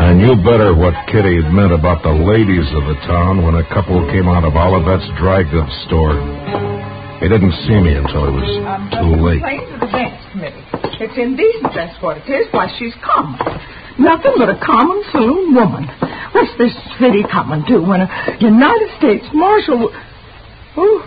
I 0.01 0.13
knew 0.13 0.36
better 0.43 0.74
what 0.75 0.93
Kitty 1.07 1.41
had 1.41 1.53
meant 1.53 1.71
about 1.71 2.03
the 2.03 2.12
ladies 2.12 2.67
of 2.75 2.83
the 2.89 2.98
town 3.07 3.43
when 3.45 3.55
a 3.55 3.63
couple 3.74 4.03
came 4.12 4.27
out 4.27 4.43
of 4.43 4.55
Olivet's 4.55 5.07
dry 5.19 5.43
goods 5.43 5.71
store. 5.88 6.71
They 7.22 7.30
didn't 7.30 7.54
see 7.70 7.78
me 7.80 7.94
until 7.94 8.25
it 8.25 8.34
was 8.34 8.50
too 8.98 9.13
late. 9.22 9.46
To 9.46 9.78
the 9.78 9.90
dance 9.94 10.22
committee. 10.34 10.66
It's 11.00 11.13
indecent, 11.18 11.74
that's 11.74 12.01
what 12.01 12.18
it 12.18 12.25
is. 12.30 12.48
Why, 12.51 12.66
she's 12.78 12.94
common. 13.06 13.38
Nothing 14.00 14.34
but 14.38 14.50
a 14.50 14.58
common 14.58 15.04
saloon 15.12 15.54
woman. 15.54 15.86
What's 16.34 16.50
this 16.58 16.74
city 17.00 17.22
coming 17.32 17.63
to 17.70 17.78
when 17.80 18.01
a 18.01 18.10
United 18.40 18.90
States 18.98 19.25
Marshal... 19.34 19.78
w- 19.90 19.98
Oh, 20.78 21.04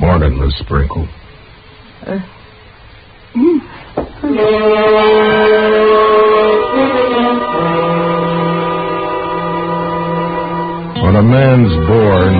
Morning, 0.00 0.38
Miss 0.38 0.56
Sprinkle. 0.60 1.08
uh, 2.06 2.18
mm. 3.34 4.64
When 11.02 11.16
a 11.16 11.22
man's 11.22 11.74
born, 11.86 12.34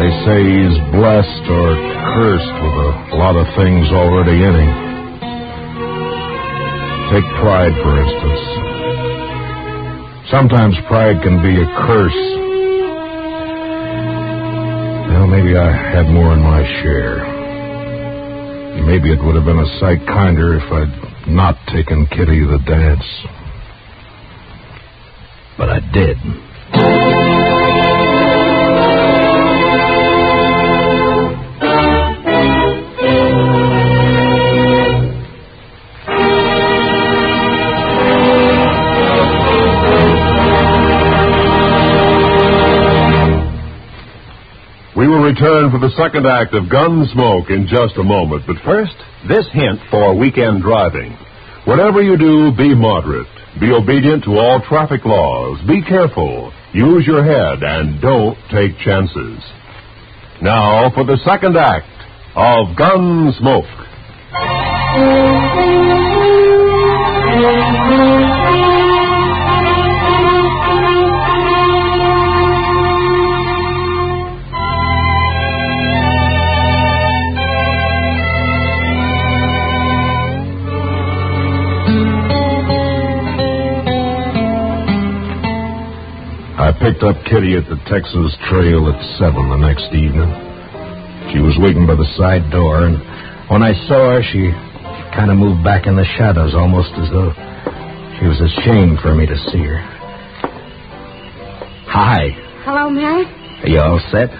they, 0.00 0.08
say 0.24 0.40
he's 0.40 0.78
blessed 0.96 1.44
or 1.44 1.76
cursed 2.16 2.56
with 2.64 2.76
a 3.12 3.16
lot 3.20 3.36
of 3.36 3.44
things 3.52 3.84
already 3.92 4.32
in 4.32 4.54
him. 4.56 4.72
Take 7.12 7.28
pride, 7.36 7.74
for 7.84 8.00
instance. 8.00 8.42
Sometimes 10.30 10.74
pride 10.88 11.20
can 11.22 11.42
be 11.42 11.52
a 11.60 11.66
curse. 11.84 12.20
Well, 15.10 15.26
maybe 15.26 15.58
I 15.58 15.68
had 15.68 16.08
more 16.08 16.32
in 16.32 16.40
my 16.40 16.64
share. 16.80 17.20
Maybe 18.86 19.12
it 19.12 19.22
would 19.22 19.34
have 19.34 19.44
been 19.44 19.58
a 19.58 19.78
sight 19.80 20.06
kinder 20.06 20.56
if 20.56 20.72
I'd 20.72 21.28
not 21.28 21.56
taken 21.68 22.06
Kitty 22.06 22.40
to 22.40 22.46
the 22.46 22.62
dance. 22.64 23.04
But 25.58 25.68
I 25.68 25.80
did. 25.92 26.16
We 45.00 45.08
will 45.08 45.22
return 45.22 45.70
for 45.70 45.78
the 45.78 45.88
second 45.96 46.26
act 46.26 46.52
of 46.52 46.64
Gunsmoke 46.64 47.48
in 47.48 47.66
just 47.66 47.96
a 47.96 48.04
moment. 48.04 48.44
But 48.46 48.56
first, 48.66 48.92
this 49.26 49.48
hint 49.50 49.80
for 49.90 50.14
weekend 50.14 50.60
driving. 50.60 51.16
Whatever 51.64 52.02
you 52.02 52.18
do, 52.18 52.52
be 52.54 52.74
moderate. 52.74 53.26
Be 53.58 53.72
obedient 53.72 54.24
to 54.24 54.36
all 54.36 54.60
traffic 54.60 55.06
laws. 55.06 55.58
Be 55.66 55.80
careful. 55.80 56.52
Use 56.74 57.06
your 57.06 57.24
head 57.24 57.62
and 57.62 57.98
don't 58.02 58.36
take 58.52 58.76
chances. 58.84 59.40
Now 60.42 60.90
for 60.92 61.04
the 61.04 61.16
second 61.24 61.56
act 61.56 61.88
of 62.36 62.76
Gunsmoke. 62.76 63.86
I 86.70 86.72
picked 86.78 87.02
up 87.02 87.18
Kitty 87.26 87.58
at 87.58 87.66
the 87.66 87.74
Texas 87.90 88.30
Trail 88.46 88.86
at 88.86 88.94
7 89.18 89.34
the 89.34 89.58
next 89.58 89.90
evening. 89.90 90.30
She 91.34 91.42
was 91.42 91.58
waiting 91.58 91.82
by 91.82 91.98
the 91.98 92.06
side 92.14 92.46
door, 92.54 92.86
and 92.86 92.94
when 93.50 93.58
I 93.66 93.74
saw 93.90 94.14
her, 94.14 94.22
she 94.22 94.54
kind 95.10 95.34
of 95.34 95.36
moved 95.36 95.66
back 95.66 95.90
in 95.90 95.98
the 95.98 96.06
shadows, 96.14 96.54
almost 96.54 96.94
as 96.94 97.10
though 97.10 97.34
she 98.22 98.30
was 98.30 98.38
ashamed 98.38 99.02
for 99.02 99.18
me 99.18 99.26
to 99.26 99.34
see 99.50 99.66
her. 99.66 99.82
Hi. 101.90 102.38
Hello, 102.62 102.86
Matt. 102.86 103.26
Are 103.66 103.68
you 103.68 103.80
all 103.82 103.98
set? 104.14 104.30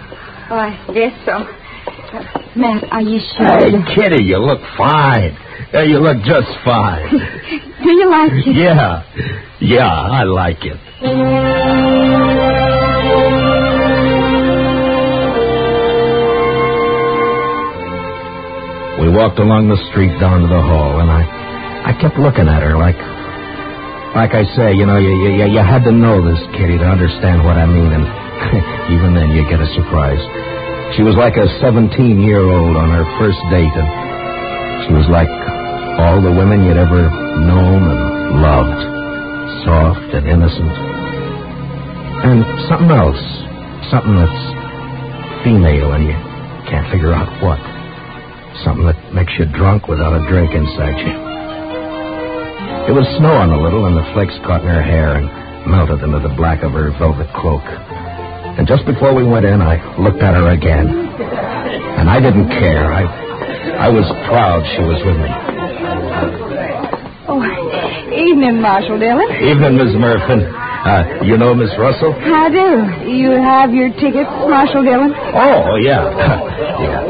Oh, 0.54 0.62
I 0.62 0.70
guess 0.94 1.10
so. 1.26 1.34
Uh, 1.34 2.22
Matt, 2.54 2.86
are 2.94 3.02
you 3.02 3.18
sure? 3.18 3.58
Hey, 3.58 3.74
Kitty, 3.98 4.22
you 4.22 4.38
look 4.38 4.62
fine. 4.78 5.34
Yeah, 5.72 5.82
you 5.82 5.98
look 6.00 6.18
just 6.24 6.48
fine. 6.64 7.10
Do 7.82 7.90
you 7.90 8.10
like 8.10 8.32
it? 8.32 8.56
yeah. 8.56 9.02
Yeah, 9.60 9.86
I 9.88 10.24
like 10.24 10.64
it. 10.64 11.80
We 19.00 19.08
walked 19.08 19.40
along 19.40 19.72
the 19.72 19.80
street 19.88 20.12
down 20.20 20.44
to 20.44 20.48
the 20.48 20.60
hall, 20.60 21.00
and 21.00 21.08
I, 21.08 21.24
I 21.88 21.92
kept 21.96 22.20
looking 22.20 22.44
at 22.44 22.60
her 22.60 22.76
like, 22.76 23.00
like 24.12 24.36
I 24.36 24.44
say, 24.52 24.76
you 24.76 24.84
know, 24.84 25.00
you, 25.00 25.08
you, 25.24 25.48
you 25.56 25.62
had 25.64 25.88
to 25.88 25.92
know 25.94 26.20
this, 26.20 26.36
Kitty, 26.52 26.76
to 26.76 26.84
understand 26.84 27.40
what 27.40 27.56
I 27.56 27.64
mean, 27.64 27.88
and 27.96 28.04
even 28.94 29.16
then 29.16 29.32
you 29.32 29.48
get 29.48 29.56
a 29.56 29.70
surprise. 29.72 30.20
She 30.98 31.02
was 31.02 31.16
like 31.16 31.40
a 31.40 31.48
17-year-old 31.64 32.76
on 32.76 32.88
her 32.92 33.06
first 33.16 33.40
date, 33.48 33.72
and 33.72 33.88
she 34.84 34.92
was 34.92 35.08
like 35.08 35.32
all 35.98 36.22
the 36.22 36.30
women 36.30 36.62
you'd 36.62 36.76
ever 36.78 37.10
known 37.42 37.82
and 37.90 38.00
loved, 38.38 38.82
soft 39.64 40.14
and 40.14 40.28
innocent. 40.28 40.74
And 42.20 42.44
something 42.68 42.92
else, 42.92 43.22
something 43.90 44.14
that's 44.14 44.42
female, 45.42 45.96
and 45.96 46.04
you 46.04 46.16
can't 46.68 46.86
figure 46.92 47.12
out 47.12 47.26
what. 47.42 47.58
Something 48.62 48.86
that 48.86 48.98
makes 49.14 49.32
you 49.38 49.46
drunk 49.56 49.88
without 49.88 50.12
a 50.12 50.22
drink 50.28 50.52
inside 50.52 51.00
you. 51.00 51.16
It 52.88 52.94
was 52.94 53.06
snowing 53.18 53.50
a 53.50 53.60
little, 53.60 53.86
and 53.86 53.96
the 53.96 54.04
flakes 54.12 54.34
caught 54.44 54.62
in 54.62 54.68
her 54.68 54.82
hair 54.82 55.16
and 55.16 55.28
melted 55.70 56.02
into 56.02 56.20
the 56.20 56.34
black 56.36 56.62
of 56.62 56.72
her 56.72 56.92
velvet 56.98 57.28
cloak. 57.36 57.64
And 58.58 58.66
just 58.66 58.84
before 58.84 59.14
we 59.14 59.24
went 59.24 59.46
in, 59.46 59.62
I 59.62 59.80
looked 59.96 60.22
at 60.22 60.34
her 60.34 60.50
again. 60.50 60.88
And 60.88 62.10
I 62.10 62.20
didn't 62.20 62.48
care. 62.48 62.92
I, 62.92 63.04
I 63.86 63.88
was 63.88 64.04
proud 64.28 64.64
she 64.76 64.82
was 64.82 65.00
with 65.04 65.16
me. 65.16 65.49
Oh, 67.32 67.40
evening, 68.12 68.60
Marshal 68.60 68.98
Dillon. 68.98 69.24
Evening, 69.40 69.76
Miss 69.78 69.94
Murphy. 69.96 70.44
Uh, 70.44 71.22
you 71.24 71.36
know 71.36 71.54
Miss 71.54 71.70
Russell? 71.78 72.12
How 72.12 72.48
do? 72.48 73.08
You 73.08 73.30
have 73.32 73.72
your 73.72 73.88
tickets, 73.90 74.28
Marshal 74.48 74.82
Dillon? 74.82 75.14
Oh, 75.14 75.76
yeah. 75.76 76.04
yeah. 76.80 77.06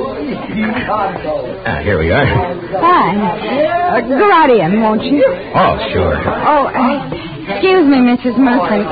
Ah, 1.66 1.80
here 1.82 1.98
we 1.98 2.10
are. 2.10 2.26
Fine. 2.72 3.18
Uh, 3.18 4.00
go 4.06 4.28
right 4.28 4.50
in, 4.50 4.80
won't 4.82 5.02
you? 5.04 5.24
Oh, 5.54 5.78
sure. 5.92 6.16
Oh, 6.20 6.66
uh, 6.70 7.39
excuse 7.50 7.84
me, 7.86 7.98
Mrs. 8.04 8.36
Murphy. 8.38 8.82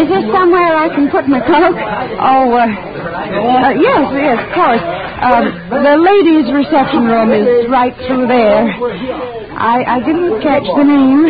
Is 0.00 0.08
there 0.08 0.24
somewhere 0.32 0.76
I 0.76 0.88
can 0.88 1.10
put 1.10 1.28
my 1.28 1.40
cloak? 1.44 1.76
Oh, 1.76 2.54
uh, 2.56 2.64
uh, 2.64 3.70
yes, 3.76 4.04
yes, 4.14 4.38
of 4.40 4.50
course. 4.54 4.82
Um, 5.24 5.44
the 5.70 5.96
ladies' 6.00 6.52
reception 6.52 7.04
room 7.06 7.32
is 7.32 7.68
right 7.70 7.94
through 8.06 8.26
there. 8.26 8.66
I, 9.56 9.84
I 9.86 9.98
didn't 10.00 10.40
catch 10.42 10.64
the 10.64 10.84
name. 10.84 11.24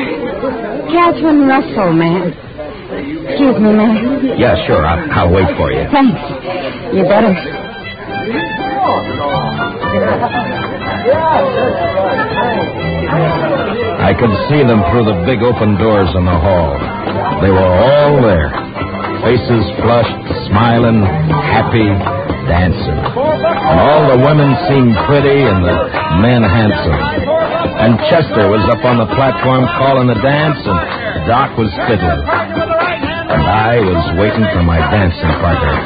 Catherine 0.91 1.47
Russell, 1.47 1.93
ma'am. 1.93 2.33
Excuse 3.29 3.57
me, 3.59 3.71
ma'am. 3.73 4.39
Yeah, 4.39 4.55
sure. 4.67 4.85
I'll, 4.85 5.29
I'll 5.29 5.33
wait 5.33 5.57
for 5.57 5.71
you. 5.71 5.85
Thanks. 5.91 6.21
You 6.95 7.05
better. 7.05 7.35
I 14.05 14.13
could 14.13 14.37
see 14.53 14.61
them 14.61 14.85
through 14.93 15.09
the 15.09 15.17
big 15.25 15.41
open 15.41 15.81
doors 15.81 16.13
in 16.13 16.29
the 16.29 16.37
hall. 16.37 16.77
They 17.41 17.49
were 17.49 17.73
all 17.73 18.21
there. 18.21 18.53
Faces 19.25 19.65
flushed, 19.81 20.21
smiling, 20.45 21.01
happy, 21.49 21.89
dancing. 22.45 23.01
And 23.01 23.77
all 23.81 24.05
the 24.13 24.21
women 24.21 24.53
seemed 24.69 24.93
pretty 25.09 25.49
and 25.49 25.65
the 25.65 25.77
men 26.21 26.45
handsome. 26.45 27.01
And 27.81 27.97
Chester 28.13 28.45
was 28.53 28.61
up 28.69 28.85
on 28.85 29.01
the 29.01 29.09
platform 29.17 29.65
calling 29.81 30.13
the 30.13 30.21
dance, 30.21 30.61
and 30.61 31.25
Doc 31.25 31.57
was 31.57 31.73
fiddling. 31.89 32.29
And 32.29 33.41
I 33.41 33.81
was 33.81 34.21
waiting 34.21 34.45
for 34.53 34.61
my 34.69 34.85
dancing 34.93 35.33
partner, 35.41 35.81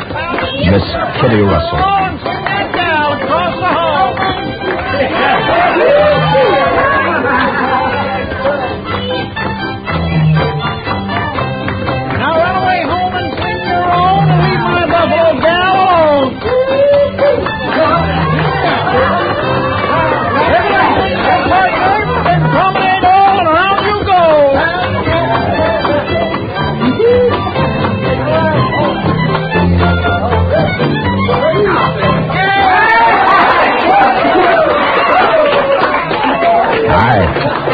Miss 0.74 0.83
Kitty 1.22 1.38
Russell. 1.46 1.78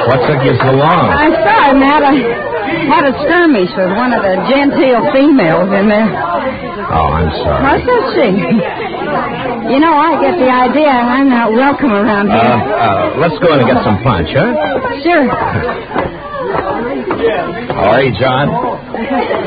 you 0.04 0.52
so 0.60 0.70
long? 0.76 1.08
I'm 1.08 1.32
sorry, 1.32 1.72
Matt. 1.80 2.02
I 2.04 2.12
had 2.92 3.04
a 3.08 3.12
skirmish 3.24 3.70
with 3.72 3.88
one 3.96 4.12
of 4.12 4.20
the 4.22 4.36
genteel 4.52 5.00
females 5.12 5.70
in 5.72 5.88
there. 5.88 6.08
Oh, 6.92 7.08
I'm 7.16 7.30
sorry. 7.40 7.62
What 7.64 7.80
does 7.88 8.04
she? 8.12 8.28
You 9.72 9.80
know, 9.80 9.94
I 9.96 10.20
get 10.20 10.36
the 10.38 10.50
idea 10.50 10.88
I'm 10.92 11.28
not 11.30 11.52
welcome 11.52 11.92
around 11.92 12.28
Uh, 12.30 12.36
here. 12.36 12.76
uh, 12.76 13.16
let's 13.18 13.38
go 13.40 13.52
in 13.54 13.60
and 13.60 13.68
get 13.72 13.82
some 13.84 14.02
punch, 14.02 14.28
huh? 14.32 14.52
Sure. 15.00 15.24
How 17.72 17.96
are 17.96 18.02
you, 18.02 18.12
John? 18.20 18.48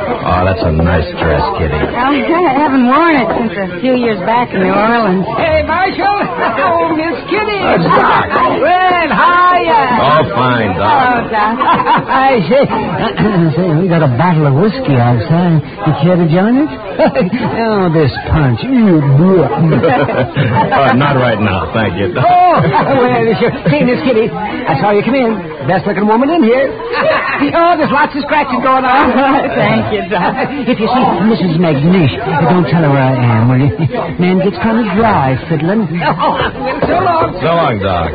Oh, 0.08 0.41
that's 0.48 0.63
a 0.63 0.72
nice 0.72 1.08
dress, 1.20 1.43
Kitty. 1.60 1.76
I 1.88 2.54
haven't 2.56 2.86
worn 2.88 3.15
it 3.15 3.28
since 3.36 3.54
a 3.60 3.67
few 3.80 3.96
years 3.96 4.20
back 4.24 4.52
in 4.54 4.60
New 4.63 4.72
Orleans. 4.76 5.26
Hey, 5.39 5.63
Marshal. 5.67 6.08
Oh, 6.08 6.96
Miss 6.96 7.17
Kitty. 7.32 7.60
That's 7.67 7.84
Doc. 7.84 8.28
Well, 8.63 9.08
hiya. 9.12 9.82
Oh, 10.00 10.22
fine, 10.36 10.72
Oh, 10.76 10.80
Doc. 10.80 11.32
Doc. 11.32 11.56
I 12.08 12.39
say, 12.48 12.63
say, 13.58 13.67
we 13.80 13.88
got 13.91 14.04
a 14.04 14.12
bottle 14.15 14.48
of 14.48 14.56
whiskey 14.60 14.96
outside. 14.96 15.60
You 15.63 15.93
care 16.04 16.15
to 16.20 16.28
join 16.32 16.56
us? 16.63 16.72
oh, 16.72 17.91
this 17.91 18.12
punch. 18.32 18.60
You 18.67 19.00
uh, 19.43 20.93
not 20.98 21.15
right 21.20 21.39
now, 21.39 21.70
thank 21.74 21.96
you. 22.00 22.13
Oh, 22.17 22.58
well, 22.63 23.26
sure. 23.39 23.52
Hey, 23.70 23.84
Miss 23.84 24.00
Kitty, 24.04 24.30
I 24.32 24.80
saw 24.82 24.91
you 24.91 25.04
come 25.04 25.15
in. 25.15 25.36
Best 25.67 25.86
looking 25.86 26.08
woman 26.08 26.30
in 26.32 26.43
here. 26.43 26.72
oh, 26.72 27.76
there's 27.78 27.91
lots 27.91 28.15
of 28.15 28.24
scratching 28.24 28.62
going 28.63 28.86
on. 28.88 29.06
Thank 29.54 29.93
you, 29.93 29.96
Doc. 30.10 30.33
If 30.69 30.77
you 30.79 30.88
see 30.88 31.03
Mrs. 31.25 31.57
McNish, 31.57 32.13
don't 32.49 32.65
tell 32.69 32.83
her 32.86 32.91
where 32.93 33.01
I 33.01 33.17
am, 33.17 33.49
will 33.49 33.62
you? 33.65 33.73
Man 34.21 34.38
gets 34.45 34.57
kind 34.62 34.77
of 34.81 34.88
dry 34.95 35.33
fiddling. 35.49 35.88
So 35.89 36.95
long. 37.01 37.33
So 37.41 37.49
long, 37.53 37.75
Doc. 37.81 38.12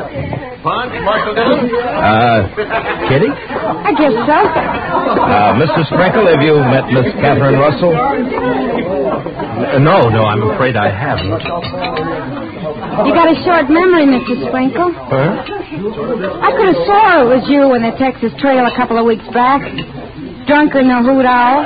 Punch, 0.62 0.94
Marshal 1.02 1.34
Dillon? 1.34 1.66
Uh, 1.74 2.46
Kitty? 3.10 3.26
I 3.26 3.90
guess 3.98 4.14
so. 4.14 4.38
Uh, 4.46 5.58
Mr. 5.58 5.82
Sprinkle, 5.90 6.22
have 6.30 6.38
you 6.42 6.54
met 6.70 6.86
Miss 6.94 7.10
Catherine 7.18 7.58
Russell? 7.58 7.90
No, 9.82 10.06
no, 10.08 10.22
I'm 10.24 10.42
afraid 10.54 10.76
I 10.76 10.86
haven't. 10.94 11.42
You 13.02 13.12
got 13.14 13.26
a 13.26 13.34
short 13.42 13.66
memory, 13.70 14.06
Mr. 14.06 14.38
Sprinkle. 14.46 14.92
Huh? 14.94 15.42
I 16.46 16.50
could 16.54 16.68
have 16.70 16.80
swore 16.86 17.16
it 17.26 17.28
was 17.34 17.44
you 17.50 17.74
in 17.74 17.82
the 17.82 17.90
Texas 17.98 18.30
Trail 18.38 18.64
a 18.66 18.74
couple 18.76 18.98
of 18.98 19.04
weeks 19.06 19.26
back. 19.34 19.62
Drunker 20.46 20.82
than 20.82 20.90
a 20.90 21.02
hoot 21.02 21.24
owl. 21.24 21.62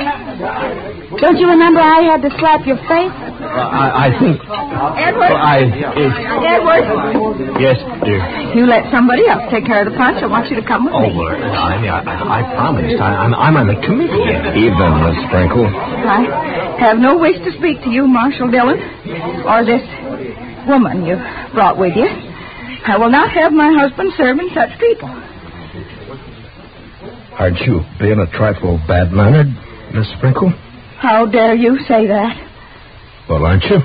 Don't 1.18 1.38
you 1.38 1.48
remember 1.48 1.80
I 1.80 2.02
had 2.12 2.20
to 2.22 2.30
slap 2.38 2.66
your 2.66 2.76
face? 2.84 3.14
Uh, 3.14 3.56
I, 3.56 4.06
I 4.06 4.18
think. 4.20 4.36
Edward. 4.42 5.32
I. 5.32 5.64
It, 5.96 6.12
Edward. 6.44 6.84
yes, 7.62 7.78
dear. 8.04 8.20
You 8.52 8.66
let 8.66 8.90
somebody 8.92 9.24
else 9.26 9.48
take 9.50 9.64
care 9.64 9.80
of 9.86 9.90
the 9.92 9.96
punch. 9.96 10.20
I 10.20 10.26
want 10.26 10.50
you 10.50 10.56
to 10.60 10.66
come 10.66 10.84
with 10.84 10.92
Oh, 10.94 11.08
me. 11.08 11.14
well, 11.16 11.30
I, 11.32 11.78
I, 11.88 12.00
I 12.04 12.40
promised. 12.52 13.00
I, 13.00 13.10
I'm, 13.24 13.32
I'm 13.34 13.56
on 13.56 13.66
the 13.68 13.78
committee. 13.86 14.28
Even, 14.60 14.90
Miss 15.08 15.16
Sprinkle. 15.30 15.66
I 15.72 16.76
have 16.80 16.98
no 16.98 17.16
wish 17.16 17.38
to 17.48 17.50
speak 17.56 17.80
to 17.84 17.90
you, 17.90 18.06
Marshal 18.06 18.50
Dillon, 18.50 18.76
or 19.48 19.64
this 19.64 19.82
woman 20.68 21.06
you 21.06 21.16
brought 21.54 21.78
with 21.78 21.96
you. 21.96 22.06
I 22.86 22.98
will 22.98 23.10
not 23.10 23.30
have 23.32 23.52
my 23.52 23.72
husband 23.72 24.12
serving 24.16 24.50
such 24.54 24.70
people. 24.78 25.08
Aren't 27.38 27.58
you 27.60 27.80
being 28.00 28.18
a 28.18 28.26
trifle 28.36 28.80
bad 28.88 29.12
mannered, 29.12 29.48
Miss 29.94 30.06
Sprinkle? 30.16 30.50
How 30.98 31.26
dare 31.26 31.54
you 31.54 31.78
say 31.86 32.06
that? 32.06 32.34
Well, 33.28 33.44
aren't 33.44 33.64
you? 33.64 33.76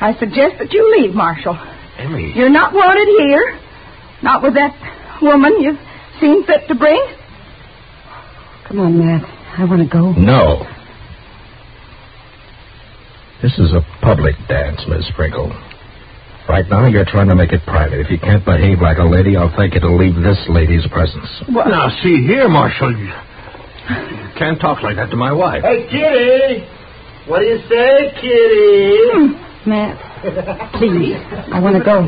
I 0.00 0.16
suggest 0.18 0.56
that 0.58 0.72
you 0.72 0.96
leave, 0.98 1.14
Marshal. 1.14 1.54
Emmy. 1.98 2.32
You're 2.34 2.50
not 2.50 2.72
wanted 2.72 3.08
here. 3.24 3.60
Not 4.22 4.42
with 4.42 4.54
that 4.54 4.74
woman 5.22 5.60
you've 5.60 5.78
seen 6.20 6.44
fit 6.46 6.66
to 6.68 6.74
bring. 6.74 7.00
Come 8.68 8.80
on, 8.80 8.98
Matt. 8.98 9.22
I 9.58 9.64
want 9.64 9.82
to 9.82 9.88
go. 9.88 10.12
No. 10.12 10.64
This 13.42 13.52
is 13.58 13.72
a 13.74 13.82
public 14.00 14.34
dance, 14.48 14.80
Miss 14.88 15.06
Sprinkle. 15.08 15.52
Right 16.48 16.68
now, 16.68 16.86
you're 16.86 17.06
trying 17.08 17.28
to 17.28 17.34
make 17.34 17.52
it 17.52 17.62
private. 17.64 18.00
If 18.00 18.10
you 18.10 18.18
can't 18.18 18.44
behave 18.44 18.80
like 18.80 18.98
a 18.98 19.04
lady, 19.04 19.36
I'll 19.36 19.54
thank 19.56 19.74
you 19.74 19.80
to 19.80 19.88
leave 19.90 20.14
this 20.16 20.36
lady's 20.48 20.86
presence. 20.92 21.26
What? 21.48 21.68
Now, 21.68 21.88
see 22.02 22.20
here, 22.26 22.48
Marshal. 22.48 22.92
You 22.92 23.08
can't 24.36 24.60
talk 24.60 24.82
like 24.82 24.96
that 24.96 25.08
to 25.10 25.16
my 25.16 25.32
wife. 25.32 25.62
Hey, 25.64 25.88
Kitty. 25.88 26.68
What 27.26 27.40
do 27.40 27.46
you 27.46 27.58
say, 27.64 28.12
Kitty? 28.20 29.40
Matt, 29.64 29.96
please. 30.76 31.16
I 31.48 31.56
want 31.64 31.72
to 31.72 31.82
go. 31.82 32.04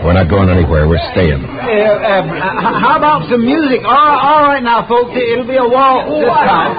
We're 0.00 0.16
not 0.16 0.30
going 0.32 0.48
anywhere. 0.48 0.88
We're 0.88 1.04
staying. 1.12 1.44
Uh, 1.44 1.44
uh, 1.44 2.80
how 2.80 2.96
about 2.96 3.28
some 3.28 3.44
music? 3.44 3.84
All, 3.84 3.92
all 3.92 4.48
right 4.48 4.62
now, 4.64 4.88
folks. 4.88 5.12
It'll 5.12 5.44
be 5.44 5.60
a 5.60 5.68
waltz 5.68 6.08
this 6.08 6.32
time. 6.32 6.72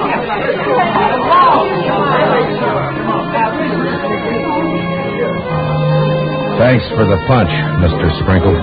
Thanks 6.57 6.85
for 6.95 7.03
the 7.03 7.19
punch, 7.27 7.51
Mr. 7.83 8.05
Sprinkle. 8.23 8.55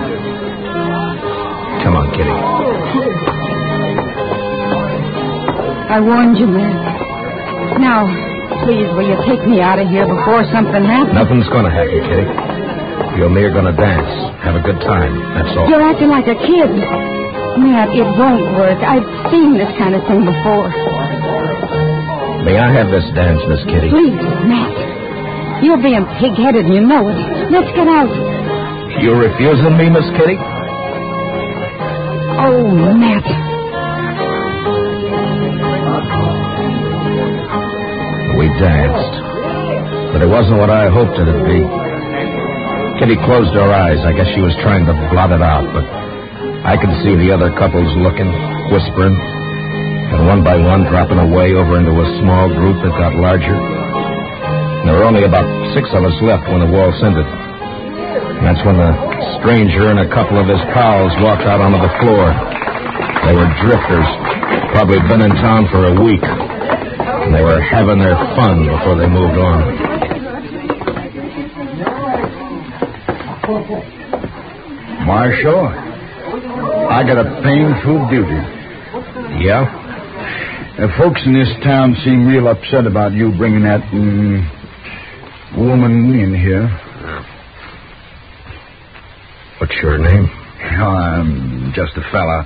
Come 1.85 1.95
on, 1.97 2.09
Kitty. 2.17 2.37
I 5.93 6.01
warned 6.01 6.39
you, 6.41 6.47
man. 6.49 6.73
Now, 7.85 8.09
please, 8.65 8.89
will 8.97 9.05
you 9.05 9.17
take 9.29 9.45
me 9.45 9.61
out 9.61 9.77
of 9.79 9.89
here 9.93 10.09
before 10.09 10.41
something 10.57 10.81
happens? 10.85 11.13
Nothing's 11.15 11.49
going 11.53 11.69
to 11.69 11.75
happen, 11.75 12.01
Kitty. 12.09 12.27
You 13.21 13.29
and 13.29 13.35
me 13.37 13.45
are 13.45 13.53
going 13.53 13.69
to 13.69 13.77
dance. 13.77 14.09
Have 14.41 14.57
a 14.57 14.65
good 14.65 14.81
time. 14.81 15.13
That's 15.37 15.53
all. 15.53 15.69
You're 15.69 15.85
acting 15.85 16.09
like 16.09 16.25
a 16.33 16.39
kid. 16.39 16.71
Matt, 17.61 17.93
it 17.93 18.09
won't 18.17 18.57
work. 18.57 18.81
I've 18.81 19.05
seen 19.29 19.53
this 19.61 19.69
kind 19.77 19.93
of 19.93 20.01
thing 20.09 20.25
before. 20.25 20.73
May 22.49 22.57
I 22.57 22.73
have 22.73 22.89
this 22.89 23.05
dance, 23.13 23.41
Miss 23.53 23.61
Kitty? 23.69 23.93
Please, 23.93 24.17
Matt. 24.49 24.92
You're 25.63 25.79
being 25.81 26.05
pig-headed 26.19 26.67
and 26.67 26.75
you 26.75 26.83
know 26.83 27.09
it. 27.09 27.17
Let's 27.51 27.71
get 27.75 27.87
out. 27.87 28.11
You're 29.01 29.19
refusing 29.19 29.77
me, 29.79 29.89
Miss 29.91 30.05
Kitty? 30.19 30.37
Oh, 32.43 32.67
Matt. 32.99 33.23
We 38.39 38.47
danced. 38.59 39.15
But 40.13 40.21
it 40.23 40.29
wasn't 40.29 40.59
what 40.59 40.71
I 40.71 40.91
hoped 40.91 41.15
it'd 41.15 41.45
be. 41.47 41.63
Kitty 42.99 43.17
closed 43.25 43.55
her 43.55 43.71
eyes. 43.71 44.03
I 44.05 44.13
guess 44.13 44.29
she 44.35 44.43
was 44.43 44.55
trying 44.63 44.85
to 44.87 44.95
blot 45.15 45.31
it 45.33 45.43
out, 45.43 45.67
but 45.73 45.87
I 46.67 46.77
could 46.77 46.93
see 47.03 47.15
the 47.17 47.31
other 47.33 47.51
couples 47.55 47.89
looking, 48.03 48.31
whispering, 48.71 49.15
and 49.15 50.27
one 50.27 50.45
by 50.45 50.59
one 50.59 50.85
dropping 50.91 51.19
away 51.19 51.55
over 51.55 51.79
into 51.79 51.95
a 51.95 52.09
small 52.21 52.51
group 52.51 52.83
that 52.83 52.93
got 52.99 53.15
larger. 53.15 53.82
And 54.83 54.91
there 54.91 54.99
were 54.99 55.07
only 55.07 55.23
about 55.23 55.47
six 55.79 55.87
of 55.95 56.03
us 56.03 56.19
left 56.27 56.51
when 56.51 56.59
the 56.59 56.67
waltz 56.67 56.99
ended. 57.07 57.23
And 57.23 58.43
that's 58.43 58.59
when 58.67 58.75
the 58.75 58.91
stranger 59.39 59.95
and 59.95 60.03
a 60.03 60.11
couple 60.11 60.43
of 60.43 60.51
his 60.51 60.59
pals 60.75 61.15
walked 61.23 61.47
out 61.47 61.63
onto 61.63 61.79
the 61.79 61.95
floor. 62.03 62.27
They 63.23 63.31
were 63.31 63.47
drifters, 63.63 64.11
probably 64.75 64.99
been 65.07 65.23
in 65.23 65.31
town 65.39 65.71
for 65.71 65.87
a 65.87 65.95
week. 66.03 66.27
And 66.27 67.31
they 67.31 67.47
were 67.47 67.63
having 67.63 68.03
their 68.03 68.19
fun 68.35 68.67
before 68.67 68.99
they 68.99 69.07
moved 69.07 69.39
on. 69.39 69.59
Marshal, 75.07 75.63
I 76.91 77.07
got 77.07 77.23
a 77.23 77.39
painful 77.47 78.11
duty. 78.11 78.43
Yeah? 79.47 79.63
The 80.75 80.89
folks 80.99 81.23
in 81.25 81.35
this 81.35 81.55
town 81.63 81.95
seem 82.03 82.27
real 82.27 82.49
upset 82.49 82.85
about 82.85 83.13
you 83.13 83.31
bringing 83.31 83.63
that 83.63 83.83
mm, 83.95 84.43
woman 85.63 86.13
in 86.19 86.35
here. 86.35 86.67
What's 89.59 89.75
your 89.83 89.97
name? 89.99 90.29
Oh, 90.81 90.91
I'm 90.91 91.73
just 91.75 91.97
a 91.97 92.03
fella. 92.11 92.43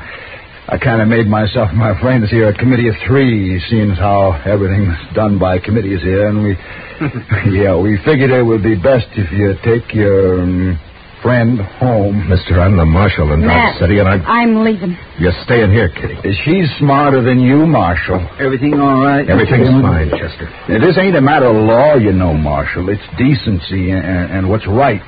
I 0.69 0.77
kind 0.79 1.01
of 1.01 1.09
made 1.09 1.27
myself 1.27 1.73
my 1.73 1.99
friends 2.01 2.29
here 2.31 2.49
at 2.49 2.59
Committee 2.59 2.89
of 2.89 2.95
Three, 3.07 3.61
seeing 3.71 3.91
how 3.91 4.33
everything's 4.45 4.97
done 5.15 5.39
by 5.39 5.59
committees 5.59 6.03
here, 6.03 6.29
and 6.29 6.43
we, 6.43 6.51
yeah, 7.57 7.77
we 7.77 7.97
figured 8.05 8.31
it 8.31 8.43
would 8.43 8.63
be 8.63 8.75
best 8.75 9.07
if 9.13 9.31
you 9.33 9.55
take 9.65 9.95
your 9.95 10.43
um, 10.43 10.79
friend 11.27 11.59
home. 11.83 12.29
Mister, 12.29 12.61
I'm 12.61 12.77
the 12.77 12.87
marshal 12.87 13.33
in 13.33 13.41
Dodge 13.41 13.51
Matt, 13.51 13.81
City, 13.81 13.99
and 13.99 14.09
I'm. 14.09 14.23
I'm 14.23 14.63
leaving. 14.63 14.97
You're 15.19 15.35
staying 15.43 15.73
here, 15.73 15.89
Kitty. 15.91 16.15
She's 16.45 16.71
smarter 16.79 17.21
than 17.21 17.41
you, 17.41 17.67
Marshal. 17.67 18.23
Everything 18.39 18.79
all 18.79 19.03
right? 19.03 19.29
Everything's 19.29 19.67
fine, 19.83 20.09
Chester. 20.11 20.47
Now, 20.69 20.79
this 20.79 20.97
ain't 20.97 21.17
a 21.17 21.21
matter 21.21 21.47
of 21.47 21.57
law, 21.57 21.97
you 21.97 22.13
know, 22.13 22.33
Marshal. 22.33 22.89
It's 22.91 23.03
decency 23.19 23.91
and, 23.91 24.07
and, 24.07 24.33
and 24.39 24.49
what's 24.49 24.69
right. 24.69 25.03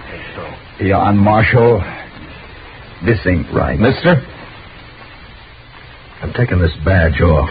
Yeah, 0.81 1.09
and 1.09 1.17
Marshal, 1.17 1.79
this 3.07 3.21
ain't 3.25 3.47
right. 3.55 3.79
Mister? 3.79 4.19
I'm 6.21 6.33
taking 6.33 6.59
this 6.59 6.75
badge 6.85 7.21
off. 7.21 7.51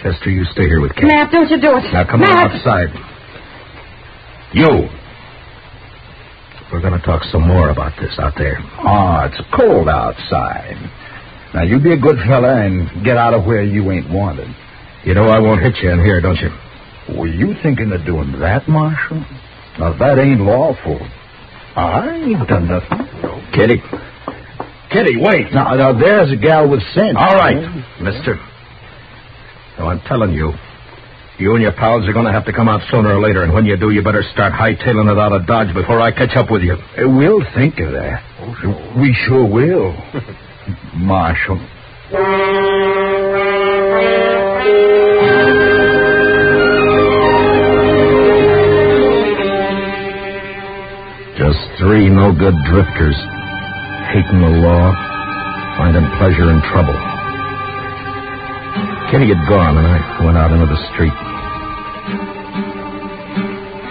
Chester, 0.00 0.30
you 0.30 0.44
stay 0.52 0.68
here 0.70 0.80
with 0.80 0.94
Kitty. 0.94 1.08
Matt, 1.08 1.32
don't 1.32 1.50
you 1.50 1.60
do 1.60 1.74
it. 1.74 1.92
Now 1.92 2.04
come 2.08 2.20
Matt. 2.20 2.30
on 2.30 2.52
outside. 2.52 2.90
You. 4.52 4.88
We're 6.74 6.80
going 6.80 6.98
to 6.98 7.06
talk 7.06 7.22
some 7.30 7.46
more 7.46 7.70
about 7.70 7.92
this 8.02 8.18
out 8.18 8.32
there. 8.36 8.58
Oh, 8.82 9.30
it's 9.30 9.38
cold 9.54 9.88
outside. 9.88 10.74
Now, 11.54 11.62
you 11.62 11.78
be 11.78 11.92
a 11.92 11.96
good 11.96 12.16
fella 12.26 12.66
and 12.66 13.04
get 13.04 13.16
out 13.16 13.32
of 13.32 13.46
where 13.46 13.62
you 13.62 13.92
ain't 13.92 14.10
wanted. 14.10 14.48
You 15.04 15.14
know 15.14 15.22
I 15.28 15.38
won't 15.38 15.62
hit 15.62 15.76
you 15.80 15.90
in 15.90 16.00
here, 16.00 16.20
don't 16.20 16.36
you? 16.36 16.50
Were 17.16 17.28
you 17.28 17.54
thinking 17.62 17.92
of 17.92 18.04
doing 18.04 18.40
that, 18.40 18.66
Marshal? 18.68 19.18
Now, 19.78 19.96
that 19.96 20.18
ain't 20.18 20.40
lawful. 20.40 20.98
I 21.76 22.10
ain't 22.10 22.48
done 22.48 22.66
nothing. 22.66 23.06
Kitty. 23.54 23.80
Kitty, 24.90 25.16
wait. 25.22 25.54
Now, 25.54 25.74
now 25.74 25.92
there's 25.96 26.32
a 26.32 26.36
gal 26.36 26.68
with 26.68 26.82
sense. 26.92 27.14
All 27.16 27.36
right, 27.36 27.70
mister. 28.02 28.34
Now, 29.78 29.90
I'm 29.90 30.00
telling 30.08 30.32
you, 30.32 30.50
you 31.38 31.52
and 31.54 31.62
your 31.62 31.72
pals 31.72 32.06
are 32.08 32.12
going 32.12 32.26
to 32.26 32.32
have 32.32 32.44
to 32.46 32.52
come 32.52 32.68
out 32.68 32.80
sooner 32.90 33.14
or 33.16 33.20
later, 33.20 33.42
and 33.42 33.52
when 33.52 33.66
you 33.66 33.76
do, 33.76 33.90
you 33.90 34.02
better 34.02 34.22
start 34.32 34.52
hightailing 34.52 35.10
it 35.10 35.18
out 35.18 35.32
of 35.32 35.46
Dodge 35.46 35.74
before 35.74 36.00
I 36.00 36.10
catch 36.12 36.36
up 36.36 36.50
with 36.50 36.62
you. 36.62 36.74
Uh, 36.74 37.08
We'll 37.08 37.42
think 37.54 37.78
of 37.80 37.92
that. 37.92 38.22
We 38.96 39.12
sure 39.26 39.44
will. 39.44 39.94
Marshal. 40.94 41.58
Just 51.36 51.58
three 51.82 52.08
no 52.08 52.30
good 52.32 52.54
drifters, 52.70 53.18
hating 54.14 54.38
the 54.40 54.54
law, 54.62 54.94
finding 55.76 56.06
pleasure 56.18 56.48
in 56.50 56.62
trouble. 56.70 56.94
Kitty 59.10 59.28
had 59.28 59.46
gone, 59.48 59.76
and 59.76 59.86
I 59.86 60.24
went 60.24 60.36
out 60.36 60.50
into 60.50 60.66
the 60.66 60.80
street. 60.94 61.12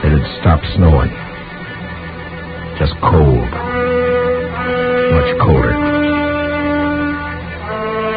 It 0.04 0.12
had 0.12 0.26
stopped 0.42 0.66
snowing. 0.76 1.12
Just 2.78 2.94
cold. 3.00 3.50
Much 5.14 5.32
colder. 5.40 5.74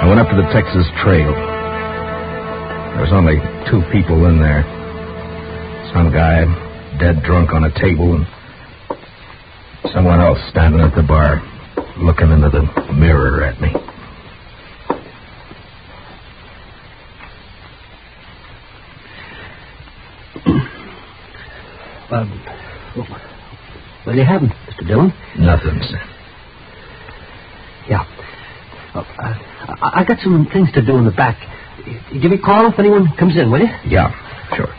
I 0.00 0.08
went 0.08 0.20
up 0.20 0.28
to 0.30 0.36
the 0.36 0.48
Texas 0.52 0.86
Trail. 1.04 1.30
There 2.94 3.04
was 3.04 3.12
only 3.12 3.38
two 3.70 3.82
people 3.92 4.26
in 4.26 4.40
there. 4.40 4.64
Some 5.92 6.10
guy 6.10 6.44
dead 6.98 7.22
drunk 7.22 7.52
on 7.52 7.64
a 7.64 7.72
table 7.78 8.16
and 8.16 8.26
someone 9.92 10.20
else 10.20 10.38
standing 10.50 10.80
at 10.80 10.94
the 10.96 11.02
bar 11.02 11.42
looking 11.98 12.30
into 12.32 12.48
the 12.48 12.92
mirror 12.94 13.44
at 13.44 13.60
me. 13.60 13.68
Um, 22.16 22.42
well, 24.06 24.16
you 24.16 24.24
haven't, 24.24 24.50
Mr. 24.52 24.86
Dillon. 24.86 25.12
Nothing, 25.38 25.80
sir. 25.82 26.00
Yeah. 27.90 28.04
Uh, 28.94 29.02
I, 29.82 30.00
I 30.00 30.04
got 30.04 30.18
some 30.22 30.46
things 30.52 30.68
to 30.74 30.82
do 30.82 30.96
in 30.96 31.04
the 31.04 31.12
back. 31.12 31.36
You 32.12 32.20
Give 32.20 32.30
me 32.30 32.38
a 32.38 32.40
call 32.40 32.68
if 32.68 32.78
anyone 32.78 33.08
comes 33.18 33.36
in, 33.36 33.50
will 33.50 33.60
you? 33.60 33.68
Yeah, 33.88 34.10
sure. 34.56 34.74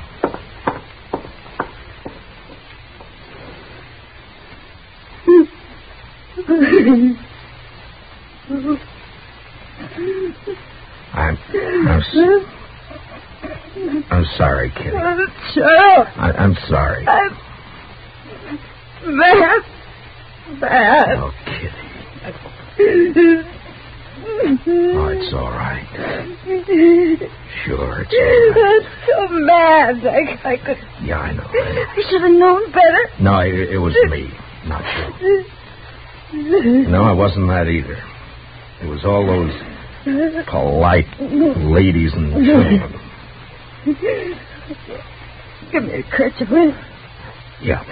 I'm, 11.13 11.38
I'm, 11.88 12.02
s- 12.02 12.45
I'm 14.12 14.26
sorry, 14.38 14.71
Kitty. 14.76 14.91
Shut 15.54 15.63
I, 15.63 16.30
I'm 16.47 16.55
sorry. 16.69 17.03
I'm 17.05 17.29
bad. 19.19 19.60
Bad. 20.62 21.10
Oh, 21.17 21.31
Kitty. 21.43 21.67
Oh, 24.79 25.07
it's 25.10 25.33
all 25.33 25.51
right. 25.51 25.86
Sure, 27.65 27.75
it's 27.75 27.75
all 27.75 27.89
right. 27.89 28.07
I'm 28.55 28.81
so 29.07 29.17
mad. 29.43 30.07
I, 30.07 30.19
I 30.49 30.55
could. 30.57 30.77
Yeah, 31.03 31.19
I 31.19 31.33
know. 31.33 31.43
I 31.43 32.01
should 32.10 32.21
have 32.21 32.31
known 32.31 32.71
better. 32.71 33.10
No, 33.19 33.39
it, 33.41 33.71
it 33.73 33.77
was 33.77 33.93
me, 34.10 34.29
not 34.67 34.86
you. 35.19 35.43
No, 36.88 37.12
it 37.12 37.15
wasn't 37.15 37.47
that 37.47 37.67
either. 37.67 37.97
It 38.81 38.86
was 38.88 39.03
all 39.03 39.25
those 39.25 39.51
polite 40.49 41.07
ladies 41.19 42.13
and 42.13 42.31
gentlemen. 42.45 42.93
Give 45.71 45.84
me 45.84 45.91
a 45.99 46.03
kerchief, 46.17 46.49
will 46.49 46.65
you? 46.65 46.73
Yeah. 47.62 47.84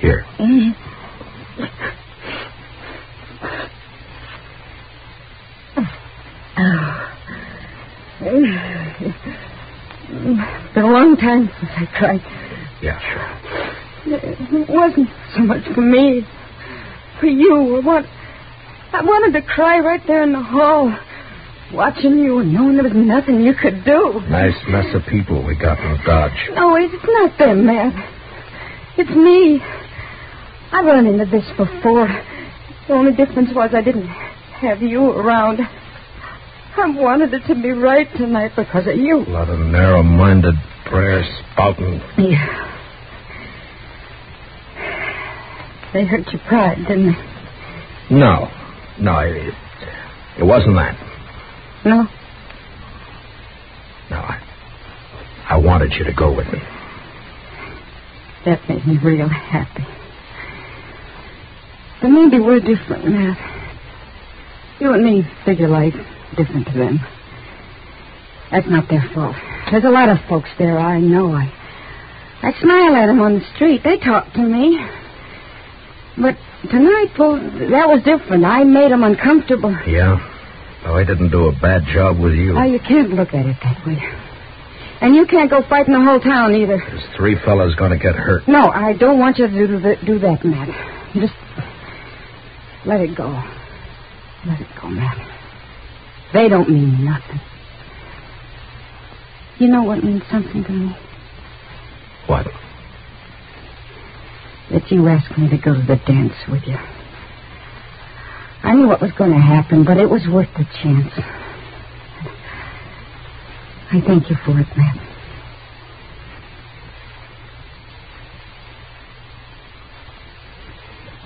Here. 0.00 0.26
Mm-hmm. 0.40 0.70
It's 10.10 10.74
been 10.74 10.84
a 10.84 10.88
long 10.92 11.16
time 11.16 11.50
since 11.60 11.72
I 11.76 11.86
cried. 11.98 12.22
Yeah, 12.82 12.98
sure. 13.00 14.16
It 14.16 14.68
wasn't 14.70 15.08
so 15.36 15.42
much 15.42 15.64
for 15.74 15.82
me, 15.82 16.22
for 17.20 17.26
you. 17.26 17.76
I 17.76 17.80
want, 17.86 18.06
I 18.92 19.02
wanted 19.02 19.40
to 19.40 19.46
cry 19.46 19.80
right 19.80 20.02
there 20.06 20.22
in 20.22 20.32
the 20.32 20.42
hall, 20.42 20.88
watching 21.72 22.18
you 22.18 22.38
and 22.38 22.52
knowing 22.52 22.74
there 22.74 22.84
was 22.84 22.92
nothing 22.94 23.40
you 23.40 23.54
could 23.54 23.84
do. 23.84 24.20
Nice 24.28 24.56
mess 24.68 24.86
of 24.94 25.02
people 25.10 25.44
we 25.44 25.56
got 25.56 25.78
in 25.78 25.98
Dodge. 26.04 26.50
No, 26.54 26.76
it's 26.76 27.04
not 27.04 27.38
them, 27.38 27.66
man. 27.66 27.92
It's 28.96 29.10
me. 29.10 29.60
I've 30.72 30.84
run 30.84 31.06
into 31.06 31.24
this 31.26 31.44
before. 31.56 32.08
The 32.88 32.94
only 32.94 33.12
difference 33.12 33.50
was 33.54 33.70
I 33.74 33.82
didn't 33.82 34.06
have 34.06 34.82
you 34.82 35.10
around. 35.10 35.60
I 36.76 36.90
wanted 36.90 37.32
it 37.32 37.46
to 37.46 37.54
be 37.54 37.70
right 37.70 38.08
tonight 38.16 38.52
because 38.56 38.86
of 38.88 38.96
you. 38.96 39.18
A 39.20 39.30
lot 39.30 39.48
of 39.48 39.58
narrow-minded 39.60 40.54
prayer 40.86 41.22
spouting. 41.52 42.00
Yeah. 42.18 42.70
They 45.92 46.04
hurt 46.04 46.26
your 46.32 46.42
pride, 46.48 46.78
didn't 46.88 47.12
they? 47.12 48.16
No, 48.16 48.50
no, 49.00 49.18
it, 49.20 49.54
it 50.40 50.44
wasn't 50.44 50.74
that. 50.74 50.98
No? 51.84 52.08
No, 54.10 54.16
I, 54.16 54.40
I 55.50 55.56
wanted 55.56 55.92
you 55.92 56.04
to 56.04 56.12
go 56.12 56.34
with 56.34 56.46
me. 56.46 56.58
That 58.46 58.60
made 58.68 58.86
me 58.86 58.98
real 59.02 59.28
happy. 59.28 59.84
But 62.00 62.08
maybe 62.08 62.38
we're 62.38 62.60
different, 62.60 63.06
Matt. 63.06 63.38
You 64.80 64.92
and 64.92 65.04
me 65.04 65.22
figure 65.44 65.68
life 65.68 65.94
different 66.36 66.66
to 66.66 66.72
them. 66.72 67.00
That's 68.50 68.66
not 68.68 68.88
their 68.88 69.08
fault. 69.14 69.36
There's 69.70 69.84
a 69.84 69.90
lot 69.90 70.08
of 70.08 70.18
folks 70.28 70.48
there 70.58 70.78
I 70.78 71.00
know. 71.00 71.32
I, 71.32 71.50
I 72.42 72.52
smile 72.60 72.94
at 72.94 73.06
them 73.06 73.20
on 73.20 73.38
the 73.38 73.44
street. 73.54 73.80
They 73.82 73.98
talk 73.98 74.32
to 74.34 74.40
me. 74.40 74.78
But 76.16 76.36
tonight, 76.70 77.08
well, 77.18 77.36
that 77.36 77.88
was 77.88 78.02
different. 78.04 78.44
I 78.44 78.64
made 78.64 78.92
them 78.92 79.02
uncomfortable. 79.02 79.74
Yeah? 79.86 80.18
Oh, 80.86 80.94
I 80.94 81.04
didn't 81.04 81.30
do 81.30 81.48
a 81.48 81.52
bad 81.52 81.82
job 81.92 82.18
with 82.18 82.34
you. 82.34 82.56
Oh, 82.58 82.62
you 82.62 82.78
can't 82.78 83.10
look 83.10 83.32
at 83.32 83.46
it 83.46 83.56
that 83.62 83.86
way. 83.86 83.98
And 85.00 85.14
you 85.14 85.26
can't 85.26 85.50
go 85.50 85.62
fighting 85.68 85.94
the 85.94 86.00
whole 86.00 86.20
town 86.20 86.54
either. 86.54 86.78
There's 86.78 87.16
three 87.16 87.36
fellas 87.44 87.74
going 87.74 87.90
to 87.90 87.98
get 87.98 88.14
hurt. 88.14 88.46
No, 88.46 88.68
I 88.68 88.92
don't 88.92 89.18
want 89.18 89.38
you 89.38 89.46
to 89.46 89.66
do 89.66 89.80
that, 89.80 90.04
do 90.04 90.18
that 90.18 90.44
Matt. 90.44 90.68
Just 91.14 91.34
let 92.86 93.00
it 93.00 93.16
go. 93.16 93.28
Let 94.46 94.60
it 94.60 94.68
go, 94.80 94.88
Matt. 94.88 95.16
They 96.32 96.48
don't 96.48 96.68
mean 96.68 97.04
nothing. 97.04 97.40
You 99.58 99.68
know 99.68 99.84
what 99.84 100.02
means 100.02 100.22
something 100.30 100.64
to 100.64 100.70
me? 100.70 100.96
What? 102.26 102.46
That 104.70 104.90
you 104.90 105.06
asked 105.08 105.38
me 105.38 105.48
to 105.48 105.58
go 105.58 105.74
to 105.74 105.82
the 105.82 105.96
dance 106.06 106.34
with 106.50 106.62
you. 106.66 106.76
I 108.64 108.72
knew 108.74 108.88
what 108.88 109.00
was 109.00 109.12
going 109.12 109.30
to 109.32 109.38
happen, 109.40 109.84
but 109.84 109.98
it 109.98 110.08
was 110.08 110.26
worth 110.32 110.48
the 110.56 110.64
chance. 110.82 111.12
I 113.92 114.00
thank 114.06 114.30
you 114.30 114.36
for 114.44 114.58
it, 114.58 114.66
Matt. 114.76 114.96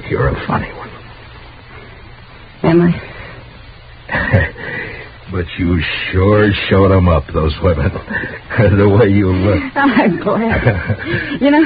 You're 0.09 0.29
a 0.29 0.46
funny 0.46 0.72
one. 0.72 0.88
Am 2.62 2.81
I? 2.83 2.92
but 5.33 5.44
you 5.59 5.81
sure 6.11 6.51
showed 6.70 6.92
'em 6.92 7.09
up, 7.09 7.24
those 7.35 7.55
women. 7.62 7.90
the 8.79 8.88
way 8.88 9.09
you 9.11 9.31
look. 9.31 9.62
I'm 9.77 10.18
glad. 10.20 11.40
you 11.40 11.51
know, 11.51 11.64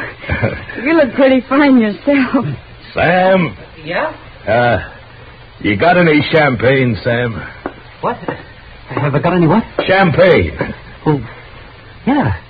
you 0.82 0.94
look 0.96 1.14
pretty 1.14 1.40
fine 1.48 1.78
yourself. 1.78 2.46
Sam, 2.94 3.56
Yeah? 3.84 4.12
uh, 4.46 4.78
you 5.62 5.76
got 5.78 5.96
any 5.96 6.20
champagne, 6.30 6.96
Sam? 7.02 7.32
What? 8.00 8.16
Have 8.16 9.14
I 9.14 9.20
got 9.20 9.34
any 9.34 9.46
what? 9.46 9.62
Champagne. 9.86 10.56
Oh, 11.06 11.18
yeah. 12.06 12.40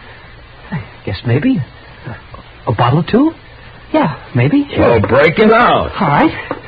I 0.71 1.03
guess 1.05 1.21
maybe. 1.27 1.59
A, 2.67 2.73
bottle 2.73 3.01
or 3.01 3.05
two? 3.11 3.33
Yeah, 3.93 4.31
maybe. 4.35 4.67
Well, 4.79 5.01
break 5.01 5.39
it 5.39 5.53
out. 5.53 5.93
All 6.01 6.09
right. 6.09 6.59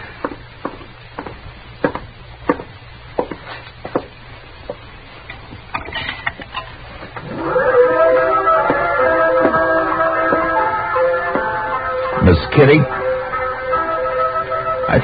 Miss 12.25 12.39
Kitty, 12.57 12.79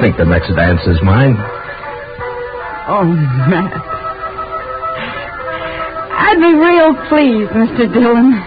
think 0.01 0.17
the 0.17 0.25
next 0.25 0.49
dance 0.57 0.81
is 0.87 1.01
mine. 1.03 1.37
Oh, 2.89 3.05
Matt. 3.05 3.73
I'd 6.13 6.39
be 6.41 6.55
real 6.55 6.95
pleased, 7.09 7.51
Mr. 7.53 7.93
Dillon. 7.93 8.41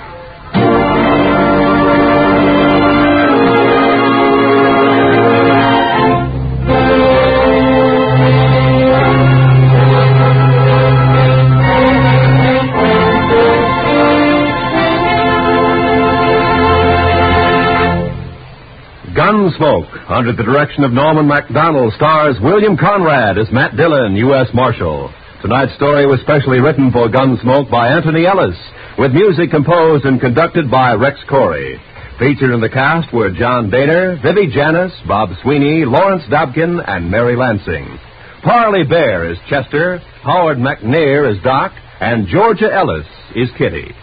Gunsmoke, 19.14 19.93
under 20.08 20.34
the 20.34 20.44
direction 20.44 20.84
of 20.84 20.92
Norman 20.92 21.28
Macdonnell, 21.28 21.96
stars 21.96 22.36
William 22.42 22.76
Conrad 22.78 23.38
as 23.38 23.52
Matt 23.52 23.78
Dillon, 23.78 24.16
U.S. 24.16 24.48
Marshal. 24.54 25.14
Tonight's 25.42 25.76
story 25.76 26.06
was 26.06 26.20
specially 26.22 26.60
written 26.60 26.92
for 26.92 27.10
Gunsmoke 27.10 27.70
by 27.70 27.90
Anthony 27.90 28.26
Ellis, 28.26 28.58
with 28.98 29.12
music 29.12 29.52
composed 29.52 30.06
and 30.06 30.20
conducted 30.20 30.70
by 30.70 30.94
Rex 30.94 31.20
Koury. 31.30 31.80
Featured 32.20 32.54
in 32.54 32.62
the 32.62 32.70
cast 32.70 33.14
were 33.14 33.32
John 33.32 33.72
Dehner, 33.72 34.22
Vivi 34.22 34.48
Janiss, 34.48 34.92
Bob 35.08 35.30
Sweeney, 35.42 35.84
Lawrence 35.84 36.24
Dobkin, 36.30 36.84
and 36.88 37.10
Mary 37.10 37.36
Lansing. 37.36 38.00
Parley 38.44 38.84
Baer 38.84 39.32
is 39.32 39.38
Chester, 39.50 40.00
Howard 40.24 40.58
McNear 40.58 41.34
is 41.34 41.42
Doc, 41.44 41.72
and 42.00 42.28
Georgia 42.28 42.72
Ellis 42.72 43.08
is 43.36 43.50
Kitty. 43.58 43.94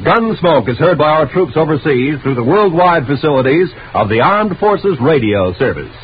Gunsmoke 0.00 0.68
is 0.68 0.78
heard 0.78 0.96
by 0.98 1.10
our 1.10 1.30
troops 1.30 1.52
overseas 1.54 2.16
through 2.22 2.34
the 2.34 2.42
worldwide 2.42 3.06
facilities 3.06 3.68
of 3.94 4.08
the 4.08 4.20
Armed 4.20 4.56
Forces 4.58 4.96
Radio 5.00 5.52
Service. 5.58 5.94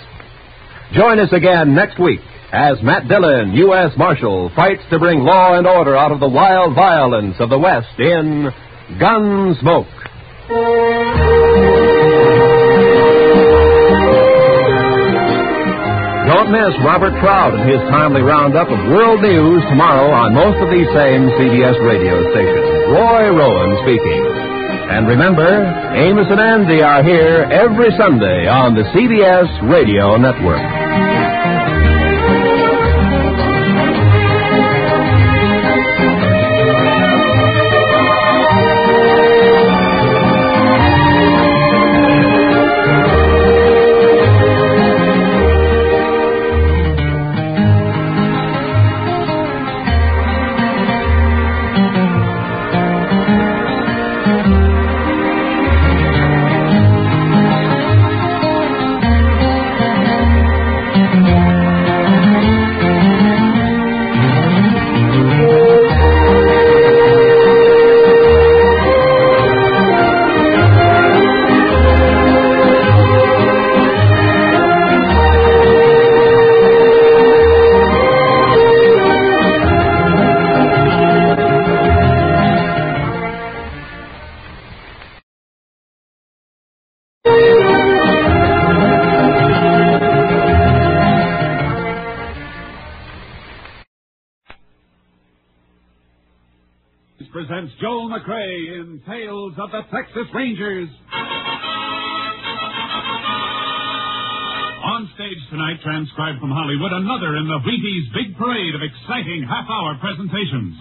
Join 0.92 1.18
us 1.18 1.32
again 1.32 1.74
next 1.74 1.98
week 1.98 2.20
as 2.52 2.82
Matt 2.82 3.08
Dillon, 3.08 3.54
U.S. 3.54 3.92
Marshal, 3.96 4.50
fights 4.54 4.82
to 4.90 4.98
bring 4.98 5.20
law 5.20 5.54
and 5.56 5.66
order 5.66 5.96
out 5.96 6.12
of 6.12 6.20
the 6.20 6.28
wild 6.28 6.74
violence 6.74 7.36
of 7.40 7.48
the 7.48 7.58
West 7.58 7.98
in 7.98 8.50
Gunsmoke. 9.00 9.97
Miss 16.48 16.72
Robert 16.80 17.12
Trout 17.20 17.52
and 17.52 17.68
his 17.68 17.80
timely 17.92 18.22
roundup 18.22 18.68
of 18.68 18.78
world 18.88 19.20
news 19.20 19.60
tomorrow 19.68 20.08
on 20.08 20.32
most 20.32 20.56
of 20.64 20.70
these 20.72 20.88
same 20.96 21.28
CBS 21.36 21.76
radio 21.84 22.16
stations. 22.32 22.68
Roy 22.88 23.28
Rowan 23.36 23.76
speaking. 23.84 24.22
And 24.88 25.06
remember, 25.06 25.44
Amos 25.44 26.26
and 26.30 26.40
Andy 26.40 26.80
are 26.82 27.04
here 27.04 27.44
every 27.52 27.92
Sunday 27.98 28.48
on 28.48 28.74
the 28.74 28.84
CBS 28.96 29.48
Radio 29.68 30.16
Network. 30.16 31.17
Rangers. 100.58 100.90
On 104.82 105.08
stage 105.14 105.38
tonight, 105.50 105.78
transcribed 105.84 106.40
from 106.40 106.50
Hollywood, 106.50 106.92
another 106.92 107.36
in 107.36 107.46
the 107.46 107.60
Wheaties 107.62 108.10
big 108.14 108.36
parade 108.36 108.74
of 108.74 108.82
exciting 108.82 109.46
half-hour 109.46 109.98
presentations. 110.02 110.74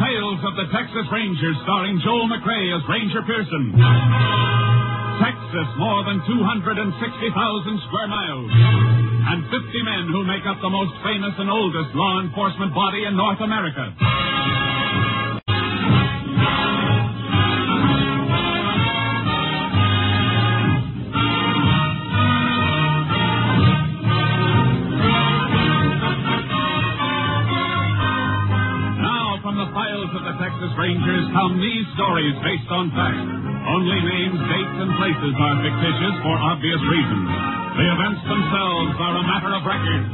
Tales 0.00 0.40
of 0.40 0.56
the 0.56 0.66
Texas 0.72 1.06
Rangers, 1.12 1.56
starring 1.64 2.00
Joel 2.00 2.32
McCrea 2.32 2.80
as 2.80 2.84
Ranger 2.88 3.22
Pearson. 3.28 3.76
Texas, 5.20 5.68
more 5.76 6.04
than 6.08 6.24
260,000 6.24 7.80
square 7.84 8.08
miles. 8.08 9.09
And 9.20 9.44
50 9.44 9.52
men 9.84 10.08
who 10.08 10.24
make 10.24 10.48
up 10.48 10.56
the 10.64 10.72
most 10.72 10.96
famous 11.04 11.36
and 11.36 11.50
oldest 11.50 11.92
law 11.94 12.24
enforcement 12.24 12.72
body 12.74 13.04
in 13.04 13.16
North 13.16 13.40
America. 13.44 13.92
Now, 29.04 29.36
from 29.44 29.60
the 29.60 29.68
files 29.76 30.10
of 30.16 30.22
the 30.24 30.34
Texas 30.40 30.72
Rangers 30.80 31.24
come 31.36 31.60
these 31.60 31.86
stories 31.94 32.34
based 32.40 32.70
on 32.72 32.88
fact. 32.96 33.20
Only 33.68 34.00
names, 34.00 34.40
dates, 34.48 34.76
and 34.80 34.90
places 34.96 35.34
are 35.36 35.56
fictitious 35.60 36.16
for 36.24 36.34
obvious 36.40 36.80
reasons. 36.88 37.69
The 37.80 37.88
events 37.88 38.20
themselves 38.28 38.92
are 39.00 39.16
a 39.16 39.24
matter 39.24 39.56
of 39.56 39.64
record. 39.64 40.04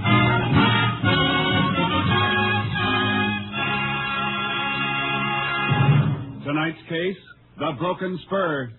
Tonight's 6.46 6.78
case, 6.88 7.18
the 7.58 7.72
broken 7.76 8.20
spur. 8.24 8.70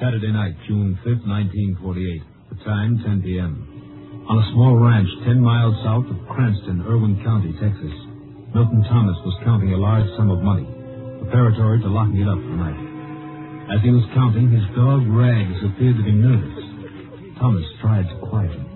Saturday 0.00 0.32
night, 0.32 0.56
June 0.66 0.98
5th, 1.04 1.28
1948. 1.28 2.22
The 2.48 2.64
time, 2.64 2.96
10 3.04 3.22
p.m. 3.28 4.24
On 4.30 4.38
a 4.38 4.52
small 4.54 4.80
ranch 4.80 5.08
10 5.26 5.38
miles 5.38 5.76
south 5.84 6.08
of 6.08 6.16
Cranston, 6.32 6.80
Irwin 6.88 7.22
County, 7.22 7.52
Texas, 7.60 7.92
Milton 8.54 8.82
Thomas 8.88 9.18
was 9.26 9.36
counting 9.44 9.74
a 9.74 9.76
large 9.76 10.08
sum 10.16 10.30
of 10.30 10.40
money, 10.40 10.73
preparatory 11.24 11.80
to 11.80 11.88
locking 11.88 12.20
it 12.20 12.28
up 12.28 12.36
for 12.38 12.50
the 12.50 12.56
night. 12.56 13.74
As 13.74 13.80
he 13.82 13.90
was 13.90 14.04
counting, 14.14 14.50
his 14.50 14.64
dog 14.76 15.06
Rags 15.08 15.56
appeared 15.64 15.96
to 15.96 16.04
be 16.04 16.12
nervous. 16.12 16.64
Thomas 17.38 17.64
tried 17.80 18.08
to 18.08 18.16
quiet 18.28 18.52
him. 18.52 18.66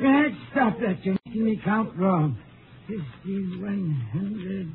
Brad, 0.00 0.32
stop 0.52 0.78
that. 0.80 1.04
You're 1.04 1.16
making 1.26 1.44
me 1.44 1.60
count 1.64 1.96
wrong. 1.96 2.36
Fifty-one 2.86 3.94
hundred. 4.12 4.66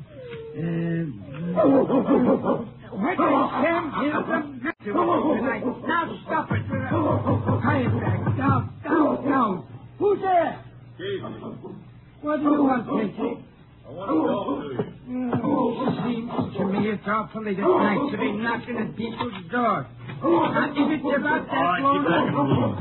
Uh, 0.54 1.04
what 2.94 3.16
the 3.18 3.28
Sam 3.60 3.84
is 4.04 4.12
the 4.14 4.36
matter 4.62 4.92
with 4.94 4.94
you 4.94 5.36
tonight? 5.36 5.64
Now 5.86 6.04
stop 6.24 6.48
it. 6.50 6.62
Quiet 7.60 7.92
back. 8.00 8.20
Down, 8.36 8.60
down, 8.84 9.24
down. 9.24 9.52
Who's 9.98 10.20
there? 10.20 10.64
What 12.22 12.36
do 12.38 12.42
you 12.42 12.62
want, 12.64 12.86
Casey? 12.88 13.44
I 13.84 13.90
want 13.92 14.08
to 14.08 14.16
talk 14.24 14.64
to 14.64 14.72
you. 14.72 14.80
Seems 15.04 16.56
to 16.56 16.64
me 16.72 16.88
it's 16.88 17.04
awfully 17.04 17.52
nice 17.52 18.00
to 18.12 18.16
be 18.16 18.32
knocking 18.32 18.80
at 18.80 18.96
people's 18.96 19.36
doors. 19.52 19.84
Now, 20.24 20.72
if 20.72 20.88
it's 20.88 21.04
about 21.04 21.44
that 21.44 21.52
All 21.52 21.68
right, 21.68 21.84
long... 21.84 22.00
keep 22.00 22.08
back 22.08 22.24
in 22.24 22.32
the 22.32 22.48
room. 22.48 22.80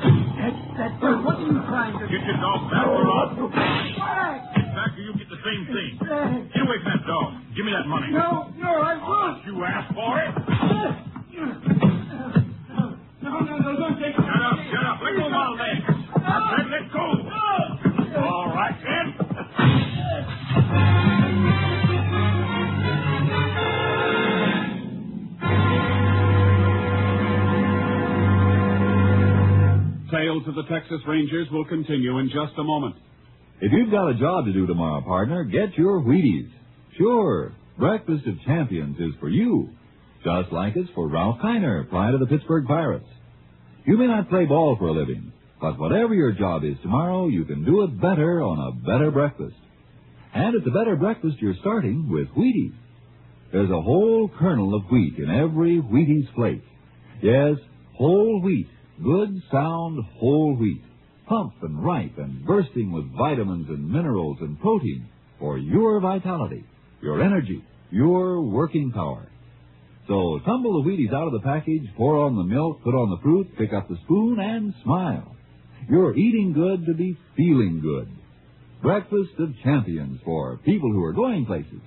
That's. 0.80 0.96
What 1.04 1.36
are 1.36 1.44
you 1.44 1.60
trying 1.68 2.00
to 2.00 2.08
do? 2.08 2.16
Get 2.16 2.24
your 2.24 2.40
dog 2.40 2.72
back 2.72 2.88
or. 2.88 3.04
Jack! 3.52 4.56
Get 4.56 4.72
back 4.72 4.96
or 4.96 5.04
you 5.04 5.12
get 5.20 5.28
the 5.28 5.44
same 5.44 5.68
thing. 5.68 5.92
Get 6.56 6.64
away 6.64 6.80
from 6.80 6.88
that 6.96 7.04
dog. 7.04 7.36
Give 7.52 7.68
me 7.68 7.76
that 7.76 7.84
money. 7.84 8.08
No, 8.16 8.48
no, 8.56 8.72
I 8.80 8.96
won't. 8.96 9.44
You 9.44 9.60
asked 9.68 9.92
for 9.92 10.24
it. 10.24 10.32
No, 13.24 13.44
no, 13.44 13.60
no, 13.60 13.70
don't 13.76 14.00
take 14.00 14.16
Shut 14.16 14.24
up, 14.24 14.56
shut 14.72 14.86
up. 14.88 15.04
Let 15.04 15.20
go 15.20 15.26
of 15.28 15.36
my 15.36 15.52
leg. 15.52 15.84
I 16.16 16.64
said 16.64 16.72
let 16.72 16.88
go. 16.96 17.04
All 18.24 18.56
right, 18.56 18.78
then. 18.80 19.23
Tales 30.12 30.44
of 30.48 30.56
the 30.56 30.64
Texas 30.70 31.02
Rangers 31.08 31.48
will 31.52 31.66
continue 31.66 32.20
in 32.20 32.28
just 32.28 32.58
a 32.58 32.64
moment. 32.64 32.96
If 33.62 33.72
you've 33.72 33.92
got 33.92 34.10
a 34.10 34.14
job 34.14 34.46
to 34.46 34.54
do 34.54 34.68
tomorrow, 34.68 35.02
partner, 35.02 35.44
get 35.44 35.78
your 35.78 36.02
Wheaties. 36.02 36.50
Sure, 36.98 37.54
Breakfast 37.80 38.28
of 38.28 38.36
Champions 38.46 38.98
is 39.00 39.14
for 39.20 39.30
you, 39.30 39.70
just 40.24 40.52
like 40.52 40.74
it's 40.76 40.90
for 40.94 41.08
Ralph 41.08 41.40
Kiner, 41.44 41.90
Pride 41.90 42.14
of 42.14 42.20
the 42.20 42.28
Pittsburgh 42.28 42.68
Pirates. 42.68 43.08
You 43.86 43.98
may 43.98 44.06
not 44.08 44.30
play 44.30 44.46
ball 44.46 44.76
for 44.78 44.88
a 44.88 44.92
living, 44.92 45.34
but 45.60 45.80
whatever 45.80 46.14
your 46.14 46.34
job 46.34 46.64
is 46.64 46.76
tomorrow, 46.84 47.28
you 47.28 47.46
can 47.46 47.66
do 47.66 47.84
it 47.84 48.00
better 48.00 48.44
on 48.44 48.60
a 48.60 48.72
better 48.86 49.10
breakfast. 49.12 49.56
And 50.34 50.56
it's 50.56 50.68
a 50.68 50.72
better 50.72 50.96
breakfast 50.96 51.38
you're 51.40 51.56
starting 51.60 52.10
with 52.10 52.28
Wheaties. 52.30 52.74
There's 53.52 53.70
a 53.70 53.82
whole 53.82 54.32
kernel 54.40 54.74
of 54.74 54.90
wheat 54.92 55.20
in 55.20 55.30
every 55.30 55.80
Wheaties 55.80 56.34
flake. 56.34 56.64
Yes, 57.22 57.58
whole 57.96 58.42
wheat, 58.42 58.68
good, 59.04 59.42
sound, 59.52 60.04
whole 60.18 60.56
wheat. 60.56 60.82
Plump 61.28 61.54
and 61.62 61.84
ripe 61.84 62.18
and 62.18 62.44
bursting 62.46 62.92
with 62.92 63.16
vitamins 63.16 63.70
and 63.70 63.90
minerals 63.90 64.38
and 64.42 64.60
protein 64.60 65.08
for 65.40 65.58
your 65.58 66.02
vitality, 66.02 66.66
your 67.02 67.22
energy, 67.22 67.64
your 67.92 68.42
working 68.42 68.92
power. 68.92 69.28
So 70.08 70.40
tumble 70.46 70.82
the 70.82 70.90
Wheaties 70.90 71.14
out 71.14 71.28
of 71.28 71.34
the 71.34 71.48
package, 71.48 71.88
pour 71.96 72.18
on 72.26 72.36
the 72.36 72.44
milk, 72.44 72.84
put 72.84 72.96
on 72.96 73.12
the 73.12 73.22
fruit, 73.22 73.56
pick 73.58 73.72
up 73.72 73.88
the 73.88 73.98
spoon, 74.04 74.40
and 74.40 74.74
smile. 74.84 75.36
You're 75.90 76.16
eating 76.18 76.54
good 76.54 76.88
to 76.88 76.94
be 76.94 77.18
feeling 77.38 77.82
good. 77.82 78.10
Breakfast 78.84 79.40
of 79.40 79.48
champions 79.64 80.20
for 80.26 80.58
people 80.66 80.92
who 80.92 81.02
are 81.06 81.14
going 81.14 81.46
places. 81.46 81.80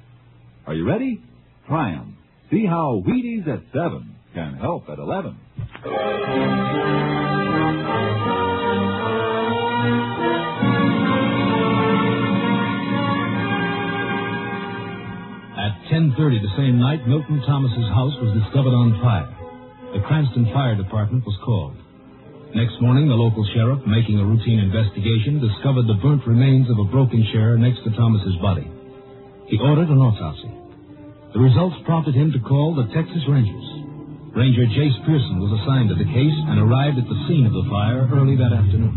Are 0.66 0.72
you 0.72 0.88
ready? 0.88 1.20
Try 1.68 1.90
'em. 1.92 2.16
See 2.50 2.64
how 2.64 3.02
Wheaties 3.06 3.46
at 3.46 3.60
7 3.70 4.14
can 4.32 4.54
help 4.54 4.88
at 4.88 4.98
11. 4.98 5.36
At 15.58 15.74
10.30 15.92 16.40
the 16.40 16.56
same 16.56 16.78
night, 16.78 17.06
Milton 17.06 17.42
Thomas's 17.46 17.88
house 17.92 18.16
was 18.22 18.42
discovered 18.42 18.72
on 18.72 18.98
fire. 19.02 19.28
The 19.92 20.00
Cranston 20.00 20.46
Fire 20.46 20.76
Department 20.76 21.26
was 21.26 21.36
called. 21.44 21.76
Next 22.54 22.80
morning, 22.80 23.08
the 23.08 23.18
local 23.18 23.44
sheriff, 23.52 23.82
making 23.86 24.18
a 24.18 24.24
routine 24.24 24.60
investigation, 24.60 25.42
discovered 25.42 25.86
the 25.90 25.98
burnt 26.00 26.22
remains 26.26 26.70
of 26.70 26.78
a 26.78 26.88
broken 26.88 27.26
chair 27.32 27.58
next 27.58 27.82
to 27.84 27.90
Thomas's 27.92 28.36
body. 28.40 28.70
He 29.50 29.58
ordered 29.58 29.90
an 29.90 29.98
autopsy. 29.98 30.50
The 31.34 31.42
results 31.42 31.76
prompted 31.84 32.14
him 32.14 32.32
to 32.32 32.40
call 32.40 32.74
the 32.74 32.86
Texas 32.94 33.22
Rangers. 33.28 33.66
Ranger 34.32 34.64
Jace 34.72 35.00
Pearson 35.04 35.40
was 35.40 35.52
assigned 35.60 35.88
to 35.90 35.96
the 35.98 36.08
case 36.08 36.38
and 36.48 36.60
arrived 36.60 36.96
at 36.96 37.08
the 37.08 37.18
scene 37.28 37.44
of 37.44 37.52
the 37.52 37.66
fire 37.68 38.08
early 38.14 38.36
that 38.36 38.52
afternoon. 38.52 38.94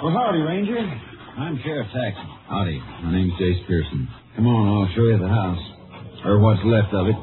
Well, 0.00 0.14
howdy, 0.14 0.40
Ranger. 0.40 0.78
I'm 0.78 1.58
Sheriff 1.64 1.88
Saxon. 1.92 2.28
Howdy. 2.48 2.78
My 3.04 3.12
name's 3.12 3.32
Jace 3.40 3.66
Pearson. 3.66 4.08
Come 4.36 4.46
on, 4.46 4.64
I'll 4.64 4.90
show 4.94 5.02
you 5.02 5.18
the 5.18 5.28
house. 5.28 5.64
Or 6.24 6.38
what's 6.40 6.60
left 6.64 6.94
of 6.94 7.06
it. 7.08 7.16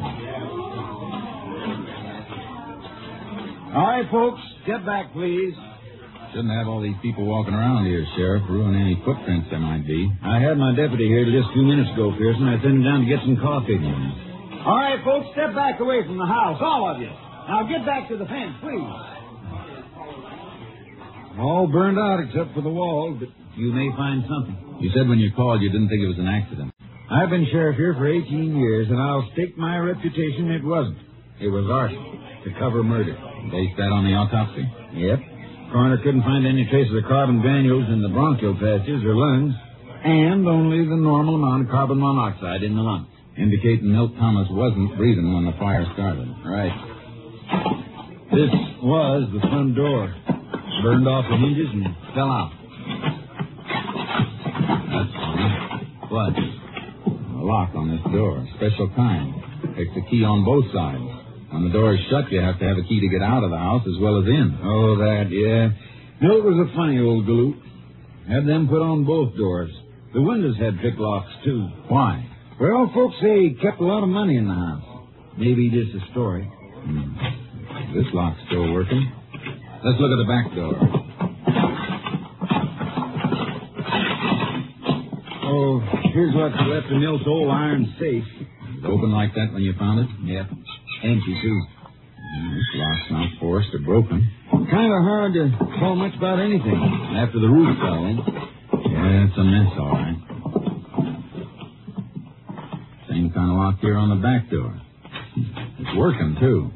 All 3.75 3.83
right, 3.83 4.07
folks, 4.07 4.39
step 4.63 4.87
back, 4.87 5.11
please. 5.11 5.51
Shouldn't 6.31 6.55
have 6.55 6.71
all 6.71 6.79
these 6.79 6.95
people 7.03 7.27
walking 7.27 7.51
around 7.51 7.83
here, 7.83 8.07
Sheriff, 8.15 8.47
ruin 8.47 8.71
any 8.71 8.95
footprints 9.03 9.51
there 9.51 9.59
might 9.59 9.83
be. 9.83 10.07
I 10.23 10.39
had 10.39 10.55
my 10.55 10.71
deputy 10.71 11.11
here 11.11 11.27
just 11.27 11.51
a 11.51 11.53
few 11.53 11.67
minutes 11.67 11.91
ago, 11.91 12.15
Pearson. 12.15 12.47
I 12.47 12.55
sent 12.63 12.79
him 12.79 12.87
down 12.87 13.03
to 13.03 13.07
get 13.11 13.19
some 13.27 13.35
coffee. 13.35 13.75
All 13.75 14.79
right, 14.79 15.03
folks, 15.03 15.27
step 15.35 15.51
back 15.51 15.83
away 15.83 16.07
from 16.07 16.15
the 16.15 16.23
house, 16.23 16.55
all 16.63 16.87
of 16.87 17.03
you. 17.03 17.11
Now 17.11 17.67
get 17.67 17.83
back 17.83 18.07
to 18.07 18.15
the 18.15 18.23
fence, 18.23 18.55
please. 18.63 18.95
All 21.35 21.67
burned 21.67 21.99
out 21.99 22.23
except 22.23 22.55
for 22.55 22.63
the 22.63 22.71
walls, 22.71 23.19
but 23.19 23.27
you 23.59 23.75
may 23.75 23.91
find 23.99 24.23
something. 24.23 24.79
You 24.79 24.87
said 24.95 25.11
when 25.11 25.19
you 25.19 25.35
called 25.35 25.59
you 25.59 25.67
didn't 25.67 25.91
think 25.91 25.99
it 25.99 26.07
was 26.15 26.19
an 26.19 26.31
accident. 26.31 26.71
I've 27.11 27.29
been 27.29 27.43
sheriff 27.51 27.75
here 27.75 27.93
for 27.99 28.07
18 28.07 28.55
years, 28.55 28.87
and 28.87 29.03
I'll 29.03 29.27
stake 29.35 29.57
my 29.59 29.75
reputation 29.83 30.47
it 30.55 30.63
wasn't. 30.63 31.03
It 31.43 31.51
was 31.51 31.67
arson 31.67 32.23
to 32.47 32.59
cover 32.59 32.81
murder. 32.81 33.34
Based 33.51 33.77
that 33.77 33.91
on 33.93 34.03
the 34.05 34.13
autopsy? 34.17 34.65
Yep. 34.93 35.19
Coroner 35.71 35.97
couldn't 36.03 36.23
find 36.23 36.45
any 36.45 36.65
traces 36.69 36.93
of 36.95 37.03
carbon 37.09 37.41
granules 37.41 37.89
in 37.89 38.01
the 38.01 38.09
bronchial 38.09 38.53
passages 38.55 39.03
or 39.03 39.15
lungs, 39.15 39.53
and 40.03 40.47
only 40.47 40.85
the 40.87 40.95
normal 40.95 41.35
amount 41.35 41.65
of 41.65 41.69
carbon 41.69 41.99
monoxide 41.99 42.63
in 42.63 42.75
the 42.75 42.81
lungs. 42.81 43.07
Indicating 43.37 43.91
Milt 43.91 44.15
Thomas 44.17 44.47
wasn't 44.51 44.95
breathing 44.95 45.33
when 45.33 45.45
the 45.45 45.51
fire 45.59 45.85
started. 45.93 46.29
Right. 46.45 46.71
This 48.31 48.51
was 48.81 49.29
the 49.33 49.41
front 49.41 49.75
door. 49.75 50.13
Burned 50.83 51.07
off 51.07 51.25
the 51.29 51.37
hinges 51.37 51.69
and 51.73 51.83
fell 52.13 52.31
out. 52.31 52.51
That's 54.91 55.13
funny. 55.17 55.49
What? 56.07 56.33
A 56.37 57.43
lock 57.43 57.75
on 57.75 57.91
this 57.91 58.03
door. 58.13 58.45
Special 58.55 58.89
kind. 58.95 59.33
Takes 59.75 59.91
a 59.97 60.09
key 60.09 60.23
on 60.23 60.45
both 60.45 60.65
sides. 60.71 61.14
When 61.55 61.63
the 61.63 61.69
door 61.71 61.95
is 61.95 62.01
shut, 62.11 62.29
you 62.35 62.41
have 62.43 62.59
to 62.59 62.67
have 62.67 62.75
a 62.75 62.83
key 62.83 62.99
to 62.99 63.07
get 63.07 63.23
out 63.23 63.47
of 63.47 63.49
the 63.49 63.57
house 63.57 63.87
as 63.87 63.95
well 64.03 64.19
as 64.19 64.27
in. 64.27 64.59
Oh, 64.59 64.99
that, 64.99 65.31
yeah. 65.31 65.71
Milt 66.19 66.43
was 66.43 66.67
a 66.67 66.75
funny 66.75 66.99
old 66.99 67.23
galoot. 67.23 67.55
Had 68.27 68.43
them 68.43 68.67
put 68.67 68.83
on 68.83 69.05
both 69.05 69.37
doors. 69.37 69.71
The 70.13 70.21
windows 70.21 70.57
had 70.59 70.83
pick 70.83 70.99
locks, 70.99 71.31
too. 71.45 71.63
Why? 71.87 72.27
Well, 72.59 72.91
folks 72.93 73.15
say 73.21 73.47
he 73.47 73.55
kept 73.55 73.79
a 73.79 73.85
lot 73.85 74.03
of 74.03 74.09
money 74.09 74.35
in 74.35 74.47
the 74.47 74.53
house. 74.53 75.07
Maybe 75.37 75.71
just 75.71 75.95
a 75.95 76.11
story. 76.11 76.43
Hmm. 76.43 77.95
This 77.95 78.11
lock's 78.11 78.39
still 78.47 78.73
working. 78.73 79.07
Let's 79.79 79.95
look 79.95 80.11
at 80.11 80.19
the 80.19 80.27
back 80.27 80.51
door. 80.59 80.75
Oh, 85.47 85.79
here's 86.11 86.35
what's 86.35 86.59
left 86.67 86.91
of 86.91 86.99
Milt's 86.99 87.23
old 87.25 87.47
iron 87.47 87.95
safe. 87.97 88.27
Open 88.83 89.13
like 89.13 89.33
that 89.35 89.53
when 89.53 89.63
you 89.63 89.71
found 89.79 90.03
it? 90.03 90.09
Yep. 90.27 90.47
Empty, 91.05 91.39
too. 91.41 91.61
Hmm, 92.17 92.55
This 92.55 92.65
lock's 92.75 93.11
not 93.11 93.29
forced 93.39 93.69
or 93.73 93.79
broken. 93.79 94.27
Kind 94.51 94.91
of 94.91 95.01
hard 95.05 95.33
to 95.33 95.51
call 95.79 95.95
much 95.95 96.15
about 96.17 96.39
anything 96.39 96.81
after 97.17 97.39
the 97.39 97.47
roof 97.47 97.77
fell 97.79 98.05
in. 98.05 98.17
Yeah, 98.17 99.25
it's 99.29 99.37
a 99.37 99.43
mess, 99.43 99.71
all 99.77 99.91
right. 99.91 100.17
Same 103.09 103.29
kind 103.31 103.51
of 103.51 103.57
lock 103.57 103.79
here 103.81 103.97
on 103.97 104.09
the 104.09 104.15
back 104.21 104.49
door. 104.49 104.81
It's 105.79 105.95
working, 105.97 106.37
too. 106.39 106.71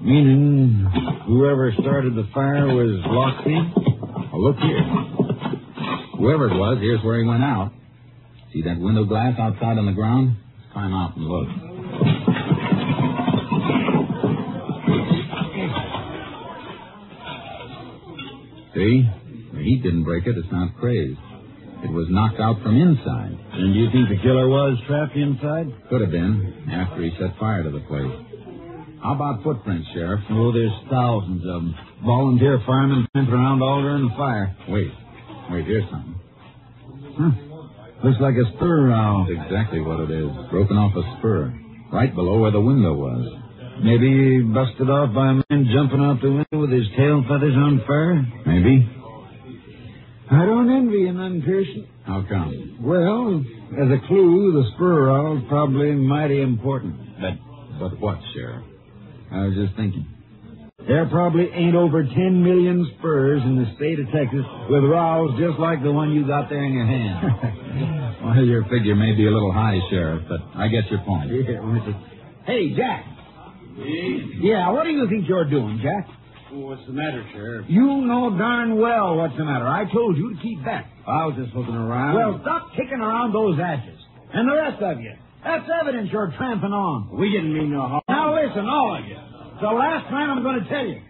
Meaning 0.00 0.84
whoever 1.26 1.72
started 1.80 2.14
the 2.14 2.28
fire 2.34 2.66
was 2.66 3.00
locked 3.06 3.46
in? 3.46 3.72
Well, 4.32 4.42
look 4.42 4.56
here. 4.58 4.82
Whoever 6.18 6.48
it 6.48 6.54
was, 6.58 6.78
here's 6.80 7.02
where 7.04 7.18
he 7.22 7.26
went 7.26 7.42
out. 7.42 7.72
See 8.52 8.62
that 8.62 8.78
window 8.78 9.04
glass 9.04 9.38
outside 9.38 9.78
on 9.78 9.86
the 9.86 9.92
ground? 9.92 10.36
Climb 10.72 10.92
out 10.92 11.16
and 11.16 11.24
look. 11.26 11.48
See? 18.74 19.04
The 19.52 19.62
heat 19.62 19.82
didn't 19.82 20.04
break 20.04 20.26
it. 20.26 20.36
It's 20.36 20.52
not 20.52 20.74
crazed. 20.80 21.18
It 21.84 21.90
was 21.90 22.06
knocked 22.10 22.40
out 22.40 22.62
from 22.62 22.78
inside. 22.78 23.34
And 23.34 23.74
do 23.74 23.78
you 23.78 23.90
think 23.90 24.08
the 24.08 24.22
killer 24.22 24.48
was 24.48 24.78
trapped 24.86 25.16
inside? 25.16 25.66
Could 25.90 26.00
have 26.00 26.10
been, 26.10 26.70
after 26.70 27.02
he 27.02 27.10
set 27.18 27.36
fire 27.38 27.62
to 27.62 27.70
the 27.70 27.82
place. 27.90 28.16
How 29.02 29.14
about 29.14 29.42
footprints, 29.42 29.88
Sheriff? 29.92 30.20
Oh, 30.30 30.52
there's 30.52 30.72
thousands 30.88 31.42
of 31.42 31.58
them. 31.58 31.74
Volunteer 32.06 32.62
firemen 32.64 33.06
went 33.14 33.28
around 33.28 33.60
all 33.60 33.82
during 33.82 34.08
the 34.08 34.14
fire. 34.14 34.54
Wait. 34.68 34.92
Wait, 35.50 35.66
here's 35.66 35.90
something. 35.90 36.14
Huh. 37.18 38.06
Looks 38.06 38.20
like 38.20 38.34
a 38.38 38.46
spur 38.56 38.88
rowel. 38.88 39.26
That's 39.26 39.42
exactly 39.46 39.80
what 39.80 40.00
it 40.06 40.10
is. 40.10 40.30
Broken 40.50 40.78
off 40.78 40.94
a 40.94 41.02
spur. 41.18 41.52
Right 41.92 42.14
below 42.14 42.38
where 42.40 42.52
the 42.52 42.60
window 42.60 42.94
was. 42.94 43.26
Maybe 43.80 44.42
busted 44.42 44.90
off 44.90 45.14
by 45.14 45.30
a 45.30 45.34
man 45.34 45.70
jumping 45.72 46.00
out 46.00 46.20
the 46.20 46.30
window 46.30 46.60
with 46.60 46.70
his 46.70 46.86
tail 46.96 47.24
feathers 47.28 47.54
on 47.56 47.82
fire? 47.86 48.20
Maybe. 48.46 48.88
I 50.30 50.46
don't 50.46 50.70
envy 50.70 50.98
you 50.98 51.12
none, 51.12 51.42
Pearson. 51.42 51.88
How 52.06 52.24
come? 52.28 52.78
Well, 52.80 53.44
as 53.80 53.88
a 53.90 54.06
clue, 54.06 54.52
the 54.52 54.70
spur 54.74 55.06
rowel's 55.06 55.44
probably 55.48 55.92
mighty 55.92 56.40
important. 56.42 56.96
But, 57.20 57.38
but 57.78 58.00
what, 58.00 58.18
Sheriff? 58.34 58.64
I 59.30 59.46
was 59.46 59.54
just 59.54 59.76
thinking. 59.76 60.06
There 60.86 61.06
probably 61.08 61.48
ain't 61.52 61.76
over 61.76 62.02
10 62.02 62.42
million 62.42 62.90
spurs 62.98 63.40
in 63.44 63.56
the 63.56 63.70
state 63.76 64.00
of 64.00 64.06
Texas 64.06 64.44
with 64.68 64.82
rowels 64.84 65.38
just 65.38 65.58
like 65.58 65.82
the 65.82 65.92
one 65.92 66.12
you 66.12 66.26
got 66.26 66.50
there 66.50 66.64
in 66.64 66.72
your 66.72 66.86
hand. 66.86 68.24
well, 68.24 68.44
your 68.44 68.64
figure 68.64 68.96
may 68.96 69.14
be 69.14 69.26
a 69.26 69.30
little 69.30 69.52
high, 69.52 69.78
Sheriff, 69.90 70.24
but 70.28 70.40
I 70.58 70.68
get 70.68 70.90
your 70.90 71.00
point. 71.00 71.30
Hey, 72.44 72.74
Jack. 72.74 73.06
Yeah, 73.76 74.70
what 74.70 74.84
do 74.84 74.90
you 74.90 75.08
think 75.08 75.28
you're 75.28 75.48
doing, 75.48 75.80
Jack? 75.82 76.08
What's 76.52 76.84
the 76.86 76.92
matter, 76.92 77.24
Sheriff? 77.32 77.64
You 77.68 78.04
know 78.04 78.36
darn 78.36 78.76
well 78.78 79.16
what's 79.16 79.36
the 79.38 79.44
matter. 79.44 79.66
I 79.66 79.90
told 79.90 80.16
you 80.18 80.34
to 80.36 80.42
keep 80.42 80.62
back. 80.64 80.84
I 81.06 81.24
was 81.26 81.34
just 81.40 81.56
looking 81.56 81.74
around. 81.74 82.14
Well, 82.14 82.38
stop 82.42 82.70
kicking 82.76 83.00
around 83.00 83.32
those 83.32 83.58
ashes. 83.58 83.98
And 84.34 84.48
the 84.48 84.54
rest 84.54 84.82
of 84.82 85.00
you. 85.00 85.12
That's 85.42 85.64
evidence 85.80 86.10
you're 86.12 86.32
tramping 86.36 86.70
on. 86.72 87.16
we 87.18 87.30
didn't 87.32 87.52
mean 87.54 87.72
no 87.72 87.80
harm. 87.88 88.02
Now 88.08 88.34
listen, 88.36 88.68
all 88.68 88.96
of 89.00 89.04
you. 89.08 89.16
It's 89.16 89.60
the 89.64 89.72
last 89.74 90.08
time 90.10 90.30
I'm 90.30 90.42
going 90.42 90.62
to 90.62 90.68
tell 90.68 90.86
you. 90.86 91.00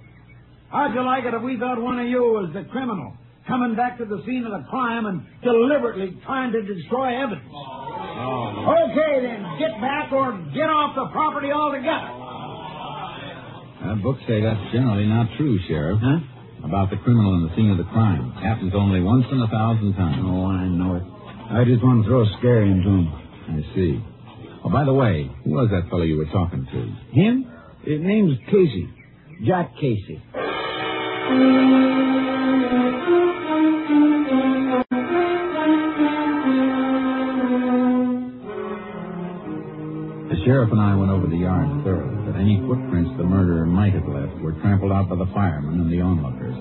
How'd 0.71 0.95
you 0.95 1.03
like 1.05 1.25
it 1.25 1.35
if 1.35 1.43
we 1.43 1.59
thought 1.59 1.83
one 1.83 1.99
of 1.99 2.07
you 2.07 2.23
was 2.23 2.51
the 2.55 2.65
criminal, 2.71 3.13
coming 3.47 3.75
back 3.77 3.99
to 3.99 4.07
the 4.07 4.23
scene 4.25 4.47
of 4.47 4.53
the 4.53 4.65
crime 4.71 5.05
and 5.05 5.27
deliberately 5.43 6.17
trying 6.25 6.53
to 6.53 6.63
destroy 6.63 7.13
evidence? 7.21 7.51
Oh, 7.53 8.89
Okay, 8.89 9.21
then, 9.27 9.43
get 9.59 9.75
back 9.83 10.13
or 10.13 10.33
get 10.55 10.71
off 10.71 10.95
the 10.95 11.11
property 11.13 11.51
altogether. 11.53 12.22
Uh, 13.83 13.95
books 13.97 14.21
say 14.29 14.41
that's 14.41 14.61
generally 14.73 15.07
not 15.07 15.27
true, 15.37 15.59
Sheriff. 15.67 15.99
Huh? 16.01 16.19
About 16.65 16.91
the 16.91 16.97
criminal 17.03 17.35
in 17.35 17.49
the 17.49 17.57
scene 17.57 17.71
of 17.71 17.79
the 17.79 17.91
crime. 17.91 18.31
Happens 18.39 18.73
only 18.75 19.01
once 19.03 19.25
in 19.33 19.43
a 19.43 19.49
thousand 19.49 19.95
times. 19.95 20.23
Oh, 20.23 20.47
I 20.47 20.67
know 20.69 20.95
it. 20.97 21.03
I 21.51 21.65
just 21.65 21.83
want 21.83 22.05
to 22.05 22.09
throw 22.09 22.23
a 22.23 22.31
scare 22.39 22.63
into 22.63 22.89
him. 22.89 23.09
I 23.11 23.75
see. 23.75 23.99
Oh, 24.65 24.71
by 24.71 24.85
the 24.85 24.95
way, 24.95 25.29
who 25.45 25.51
was 25.51 25.69
that 25.71 25.91
fellow 25.91 26.03
you 26.05 26.17
were 26.17 26.31
talking 26.31 26.65
to? 26.65 26.81
Him? 27.19 27.51
His 27.83 28.01
name's 28.01 28.39
Casey. 28.47 28.89
Jack 29.45 29.75
Casey. 29.75 30.23
The 40.31 40.37
sheriff 40.45 40.71
and 40.71 40.81
I 40.81 40.95
went 40.97 41.11
over 41.11 41.27
the 41.27 41.37
yard 41.37 41.85
thoroughly, 41.85 42.22
but 42.33 42.41
any 42.41 42.57
footprints 42.67 43.11
the 43.19 43.25
murderer 43.25 43.67
might 43.67 43.93
have 43.93 44.09
left 44.09 44.33
were 44.41 44.53
trampled 44.65 44.91
out 44.91 45.09
by 45.09 45.17
the 45.17 45.29
firemen 45.35 45.81
and 45.81 45.93
the 45.93 46.01
onlookers. 46.01 46.57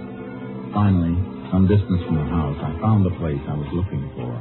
Finally, 0.74 1.16
some 1.52 1.68
distance 1.68 2.04
from 2.04 2.16
the 2.16 2.28
house, 2.28 2.58
I 2.60 2.76
found 2.82 3.06
the 3.06 3.16
place 3.16 3.40
I 3.48 3.56
was 3.56 3.68
looking 3.72 4.04
for. 4.16 4.36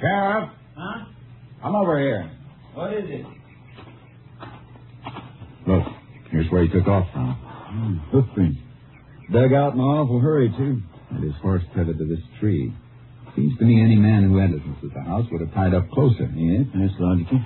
Sheriff? 0.00 0.50
Huh? 0.76 1.04
Come 1.62 1.76
over 1.76 1.98
here. 1.98 2.30
What 2.74 2.94
is 2.94 3.04
it? 3.06 3.26
Look, 5.66 5.84
here's 6.30 6.50
where 6.50 6.62
he 6.64 6.68
took 6.68 6.88
off 6.88 7.06
from. 7.12 7.34
Hmm, 7.38 8.10
footprints. 8.10 8.58
Dug 9.32 9.52
out 9.52 9.74
in 9.74 9.80
an 9.80 9.86
awful 9.86 10.18
hurry, 10.18 10.50
too. 10.56 10.82
And 11.10 11.22
his 11.22 11.34
horse 11.42 11.62
tethered 11.76 11.98
to 11.98 12.04
this 12.04 12.24
tree. 12.40 12.72
Seems 13.36 13.56
to 13.58 13.64
me 13.64 13.80
any 13.82 13.96
man 13.96 14.24
who 14.24 14.34
business 14.34 14.78
at 14.82 14.94
the 14.94 15.02
house 15.02 15.26
would 15.30 15.42
have 15.42 15.54
tied 15.54 15.74
up 15.74 15.88
closer. 15.90 16.30
Yes, 16.34 16.66
that's 16.74 16.94
logical. 16.98 17.38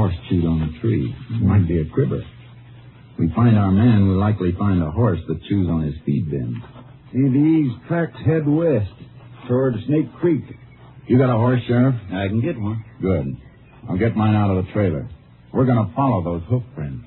Horse 0.00 0.14
chewed 0.30 0.46
on 0.46 0.60
the 0.60 0.80
tree. 0.80 1.14
Might 1.42 1.68
be 1.68 1.78
a 1.78 1.84
cribber. 1.84 2.22
We 3.18 3.30
find 3.36 3.58
our 3.58 3.70
man, 3.70 4.08
we'll 4.08 4.18
likely 4.18 4.50
find 4.58 4.82
a 4.82 4.90
horse 4.90 5.18
that 5.28 5.44
chews 5.44 5.68
on 5.68 5.82
his 5.82 5.94
feed 6.06 6.30
bin. 6.30 6.62
See, 7.12 7.28
these 7.28 7.70
tracks 7.86 8.16
head 8.24 8.48
west 8.48 8.88
toward 9.46 9.74
Snake 9.86 10.10
Creek. 10.18 10.44
You 11.06 11.18
got 11.18 11.28
a 11.28 11.36
horse, 11.36 11.60
Sheriff? 11.68 11.96
I 12.14 12.28
can 12.28 12.40
get 12.40 12.58
one. 12.58 12.82
Good. 13.02 13.36
I'll 13.90 13.98
get 13.98 14.16
mine 14.16 14.34
out 14.34 14.56
of 14.56 14.64
the 14.64 14.72
trailer. 14.72 15.06
We're 15.52 15.66
going 15.66 15.86
to 15.86 15.94
follow 15.94 16.24
those 16.24 16.44
hoof 16.48 16.62
prints. 16.74 17.04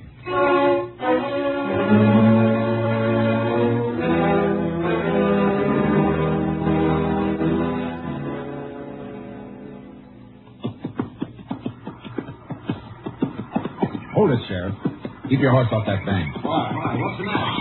Your 15.44 15.52
horse 15.52 15.68
off 15.76 15.84
that 15.86 16.06
bank. 16.08 16.40
Why? 16.40 16.72
Why? 16.72 16.96
What's 16.96 17.20
the 17.20 17.28
matter? 17.28 17.52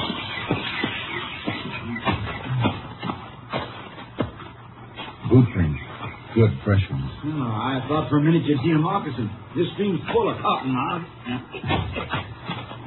Boot 5.27 5.47
prints. 5.51 5.81
Good, 6.39 6.53
fresh 6.65 6.85
ones. 6.95 7.11
Oh, 7.27 7.43
I 7.43 7.83
thought 7.91 8.09
for 8.09 8.19
a 8.19 8.23
minute 8.23 8.47
you'd 8.47 8.63
seen 8.63 8.77
a 8.77 8.79
moccasin. 8.79 9.29
This 9.59 9.67
thing's 9.77 9.99
full 10.15 10.31
of 10.31 10.39
cotton 10.41 10.71
now. 10.73 11.03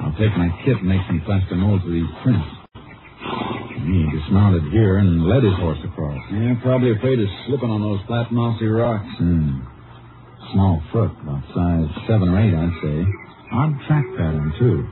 I'll 0.00 0.16
take 0.16 0.32
my 0.34 0.48
kit 0.64 0.80
and 0.80 0.88
make 0.88 1.04
some 1.06 1.20
plaster 1.28 1.54
molds 1.54 1.84
of 1.84 1.92
these 1.92 2.08
prints. 2.24 2.48
He 3.84 4.08
dismounted 4.16 4.72
here 4.72 4.96
and 4.98 5.28
led 5.28 5.44
his 5.44 5.54
horse 5.60 5.78
across. 5.84 6.18
Yeah, 6.32 6.56
probably 6.62 6.96
afraid 6.96 7.20
of 7.20 7.28
slipping 7.46 7.68
on 7.70 7.84
those 7.84 8.00
flat, 8.08 8.32
mossy 8.32 8.66
rocks. 8.66 9.06
Hmm. 9.20 9.60
Small 10.56 10.82
foot, 10.90 11.12
about 11.22 11.44
size 11.52 11.86
seven 12.08 12.32
or 12.32 12.40
eight, 12.40 12.54
I'd 12.54 12.74
say. 12.82 13.25
Odd 13.56 13.72
track 13.88 14.04
pattern, 14.20 14.52
too. 14.60 14.84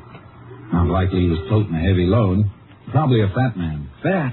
Not 0.73 0.89
likely 0.89 1.21
he 1.21 1.29
was 1.29 1.45
toting 1.53 1.77
a 1.77 1.83
heavy 1.85 2.09
load. 2.09 2.49
Probably 2.91 3.21
a 3.21 3.29
fat 3.37 3.57
man. 3.61 3.93
Fat? 4.01 4.33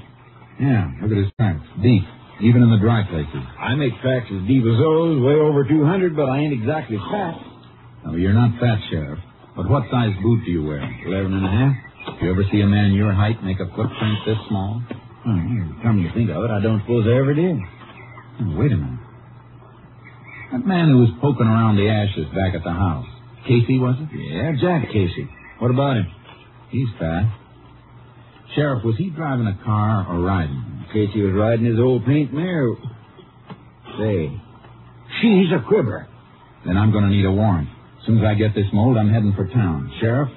Yeah, 0.55 0.87
look 1.03 1.11
at 1.11 1.19
his 1.19 1.31
tracks. 1.35 1.67
Deep, 1.83 2.03
even 2.39 2.63
in 2.63 2.71
the 2.71 2.79
dry 2.79 3.03
places. 3.11 3.43
I 3.59 3.75
make 3.75 3.91
tracks 3.99 4.31
as 4.31 4.47
deep 4.47 4.63
as 4.63 4.77
those, 4.79 5.19
way 5.19 5.35
over 5.35 5.67
200, 5.67 6.15
but 6.15 6.31
I 6.31 6.39
ain't 6.47 6.55
exactly 6.55 6.95
fat. 7.11 7.35
No, 8.07 8.15
you're 8.15 8.33
not 8.33 8.55
fat, 8.59 8.79
Sheriff. 8.89 9.19
But 9.55 9.67
what 9.67 9.83
size 9.91 10.15
boot 10.23 10.45
do 10.47 10.51
you 10.51 10.63
wear? 10.63 10.79
Eleven 10.79 11.35
and 11.35 11.45
a 11.45 11.51
half. 11.51 11.75
You 12.23 12.31
ever 12.31 12.47
see 12.51 12.61
a 12.61 12.67
man 12.67 12.93
your 12.93 13.11
height 13.11 13.43
make 13.43 13.59
a 13.59 13.67
footprint 13.75 14.17
this 14.25 14.39
small? 14.47 14.81
Hmm, 15.27 15.83
come 15.83 16.01
to 16.01 16.09
think 16.15 16.31
of 16.31 16.43
it, 16.47 16.49
I 16.49 16.63
don't 16.63 16.79
suppose 16.81 17.05
I 17.05 17.19
ever 17.19 17.33
did. 17.35 17.57
Oh, 18.41 18.55
wait 18.57 18.71
a 18.71 18.79
minute. 18.79 19.03
That 20.55 20.65
man 20.65 20.87
who 20.87 21.03
was 21.03 21.11
poking 21.21 21.45
around 21.45 21.75
the 21.75 21.87
ashes 21.91 22.25
back 22.33 22.55
at 22.55 22.63
the 22.63 22.73
house. 22.73 23.10
Casey, 23.47 23.79
was 23.79 23.95
it? 23.99 24.09
Yeah, 24.13 24.51
Jack 24.61 24.87
Casey. 24.91 25.27
What 25.59 25.71
about 25.71 25.97
him? 25.97 26.07
He's 26.69 26.87
fat. 26.99 27.37
Sheriff, 28.55 28.83
was 28.83 28.95
he 28.97 29.09
driving 29.09 29.47
a 29.47 29.57
car 29.63 30.05
or 30.09 30.19
riding? 30.19 30.85
Casey 30.93 31.21
was 31.21 31.33
riding 31.33 31.65
his 31.65 31.79
old 31.79 32.05
paint 32.05 32.33
mare. 32.33 32.75
Say, 33.97 34.41
she's 35.21 35.51
a 35.51 35.63
cribber. 35.67 36.07
Then 36.65 36.77
I'm 36.77 36.91
going 36.91 37.05
to 37.05 37.09
need 37.09 37.25
a 37.25 37.31
warrant. 37.31 37.69
As 37.99 38.05
soon 38.05 38.19
as 38.19 38.25
I 38.25 38.35
get 38.35 38.53
this 38.53 38.65
mold, 38.73 38.97
I'm 38.97 39.09
heading 39.09 39.33
for 39.35 39.47
town. 39.47 39.91
Sheriff, 39.99 40.29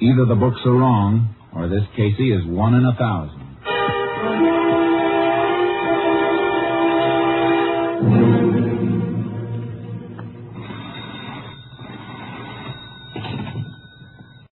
either 0.00 0.26
the 0.26 0.34
books 0.34 0.60
are 0.64 0.72
wrong, 0.72 1.34
or 1.54 1.68
this 1.68 1.82
Casey 1.96 2.32
is 2.32 2.44
one 2.46 2.74
in 2.74 2.84
a 2.84 2.94
thousand. 2.94 3.39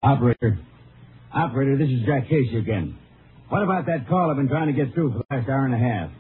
Operator. 0.07 0.57
Operator, 1.33 1.77
this 1.77 1.89
is 1.89 2.05
Jack 2.05 2.29
Casey 2.29 2.57
again. 2.57 2.97
What 3.49 3.61
about 3.61 3.87
that 3.87 4.07
call 4.07 4.29
I've 4.31 4.37
been 4.37 4.47
trying 4.47 4.67
to 4.67 4.73
get 4.73 4.93
through 4.93 5.11
for 5.11 5.17
the 5.17 5.35
last 5.35 5.49
hour 5.49 5.65
and 5.65 5.73
a 5.73 5.77
half? 5.77 6.11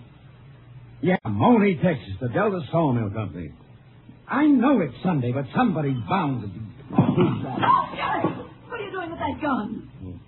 Yeah, 0.99 1.15
Money, 1.25 1.79
Texas, 1.81 2.11
the 2.19 2.27
Delta 2.27 2.59
Sawmill 2.69 3.11
Company. 3.11 3.53
I 4.27 4.45
know 4.45 4.81
it's 4.81 4.93
Sunday, 5.03 5.31
but 5.31 5.45
somebody's 5.55 5.95
bound 6.09 6.41
to 6.41 6.47
be. 6.47 6.59
Who's 6.59 7.43
that? 7.43 7.59
Oh! 7.61 8.49
What 8.67 8.81
are 8.81 8.83
you 8.83 8.91
doing 8.91 9.09
with 9.09 9.19
that 9.19 9.41
gun? 9.41 10.19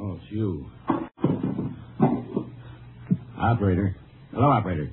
Oh, 0.00 0.18
it's 0.20 0.32
you. 0.32 0.68
Operator. 3.38 3.96
Hello, 4.32 4.48
operator. 4.48 4.90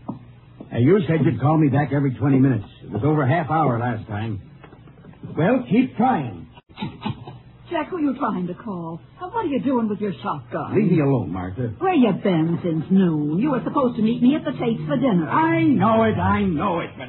Uh, 0.72 0.78
you 0.78 1.00
said 1.08 1.26
you'd 1.26 1.42
call 1.42 1.58
me 1.58 1.70
back 1.70 1.90
every 1.92 2.14
20 2.14 2.38
minutes. 2.38 2.66
It 2.84 2.92
was 2.92 3.02
over 3.04 3.24
a 3.24 3.28
half 3.28 3.50
hour 3.50 3.80
last 3.80 4.08
time. 4.08 4.42
Well, 5.36 5.66
keep 5.68 5.98
trying. 5.98 6.46
Jack, 7.70 7.90
who 7.90 7.98
are 7.98 8.00
you 8.00 8.16
trying 8.20 8.46
to 8.48 8.54
call? 8.54 9.02
And 9.22 9.34
what 9.34 9.46
are 9.46 9.48
you 9.48 9.60
doing 9.60 9.90
with 9.90 10.00
your 10.00 10.14
shotgun? 10.22 10.76
Leave 10.76 10.92
me 10.92 11.00
alone, 11.02 11.32
Martha. 11.34 11.74
Where 11.80 11.94
you 11.96 12.12
been 12.24 12.60
since 12.64 12.86
noon? 12.92 13.40
You 13.40 13.52
were 13.52 13.62
supposed 13.64 13.96
to 13.98 14.04
meet 14.04 14.22
me 14.22 14.36
at 14.36 14.46
the 14.46 14.52
Tate's 14.52 14.82
for 14.88 14.98
dinner. 14.98 15.28
I 15.28 15.64
know 15.64 16.04
it, 16.04 16.14
I 16.14 16.44
know 16.44 16.80
it, 16.82 16.92
but. 16.98 17.08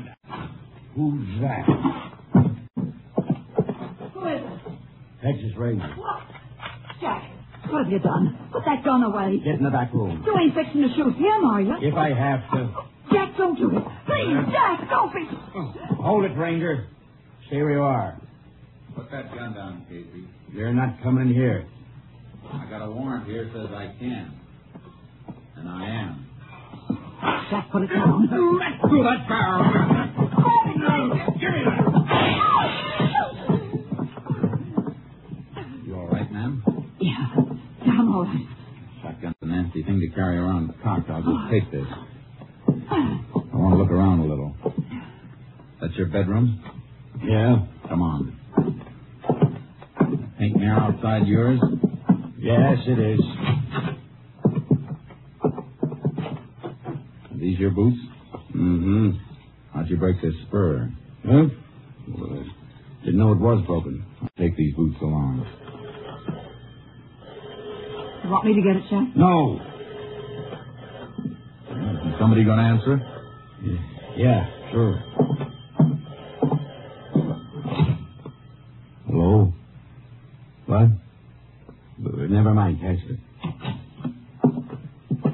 Who's 0.94 1.40
that? 1.42 1.66
Who 4.14 4.26
is 4.28 4.40
it? 4.40 5.22
Texas 5.22 5.52
Ranger. 5.58 5.92
What? 5.96 6.22
Jack, 7.02 7.30
what 7.68 7.84
have 7.84 7.92
you 7.92 7.98
done? 7.98 8.48
Put 8.50 8.62
that 8.64 8.82
gun 8.82 9.02
away. 9.02 9.38
Get 9.44 9.56
in 9.56 9.64
the 9.64 9.70
back 9.70 9.92
room. 9.92 10.22
You 10.24 10.38
ain't 10.40 10.54
fixing 10.54 10.80
to 10.82 10.88
shoot 10.96 11.14
him, 11.16 11.44
are 11.44 11.60
you? 11.60 11.74
If 11.82 11.94
I 11.94 12.08
have 12.16 12.50
to. 12.52 12.72
Jack, 13.12 13.36
don't 13.36 13.56
do 13.58 13.76
it. 13.76 13.84
Please, 14.06 14.52
Jack, 14.52 14.88
don't 14.88 15.12
be. 15.12 15.28
Oh, 15.54 15.74
hold 16.00 16.24
it, 16.24 16.34
Ranger. 16.34 16.86
Stay 17.48 17.58
where 17.58 17.72
you 17.72 17.82
are. 17.82 18.18
Put 18.96 19.10
that 19.10 19.34
gun 19.34 19.52
down, 19.52 19.84
Casey. 19.88 20.24
You're 20.52 20.72
not 20.72 21.02
coming 21.02 21.28
here. 21.28 21.66
I 22.52 22.66
got 22.70 22.82
a 22.82 22.90
warrant 22.90 23.26
here 23.26 23.50
says 23.52 23.68
I 23.72 23.94
can. 23.98 24.32
And 25.56 25.68
I 25.68 25.88
am. 25.88 26.26
Jack, 27.50 27.70
put 27.72 27.82
it 27.82 27.88
down. 27.88 28.28
Right 28.58 28.80
through 28.88 29.02
that 29.04 29.28
barrel. 29.28 29.64
Oh, 30.38 30.72
no. 30.76 31.14
Give 31.38 31.50
me 31.50 31.64
that. 31.64 32.26
You 35.86 35.94
all 35.96 36.08
right, 36.08 36.30
ma'am? 36.32 36.62
Yeah. 37.00 37.12
Yeah, 37.84 37.92
I'm 37.92 38.14
all 38.14 38.24
right. 38.24 38.46
Shotgun's 39.02 39.36
a 39.42 39.46
nasty 39.46 39.82
thing 39.82 40.00
to 40.00 40.08
carry 40.14 40.38
around 40.38 40.72
cocked. 40.82 41.10
I'll 41.10 41.22
just 41.22 41.30
oh. 41.32 41.48
take 41.50 41.70
this. 41.70 41.86
I 42.68 43.56
want 43.56 43.74
to 43.74 43.82
look 43.82 43.90
around 43.90 44.20
a 44.20 44.24
little. 44.24 44.54
That's 45.80 45.94
your 45.96 46.06
bedroom? 46.08 46.62
Yeah. 47.22 47.66
Mirror 51.24 51.52
outside 51.54 51.60
yours? 51.60 51.60
Yes, 52.38 52.78
it 52.86 52.98
is. 52.98 53.20
Are 57.30 57.38
these 57.38 57.58
your 57.58 57.70
boots? 57.70 57.98
Mm-hmm. 58.54 59.10
How'd 59.72 59.88
you 59.90 59.96
break 59.96 60.20
this 60.22 60.34
spur? 60.46 60.90
Huh? 61.24 61.44
Well, 62.08 62.44
I 62.44 63.04
didn't 63.04 63.18
know 63.18 63.32
it 63.32 63.38
was 63.38 63.64
broken. 63.66 64.04
I'll 64.22 64.28
take 64.38 64.56
these 64.56 64.74
boots 64.74 64.96
along. 65.02 65.46
You 68.24 68.30
want 68.30 68.44
me 68.46 68.54
to 68.54 68.62
get 68.62 68.76
it, 68.76 68.82
Jack? 68.90 69.16
No. 69.16 69.60
Is 71.70 72.18
somebody 72.18 72.44
going 72.44 72.58
to 72.58 72.64
answer? 72.64 73.00
Yeah, 74.16 74.70
sure. 74.72 75.02
Hello? 79.06 79.52
What? 80.66 80.88
Never 81.98 82.52
mind, 82.54 82.80
Casper. 82.80 83.18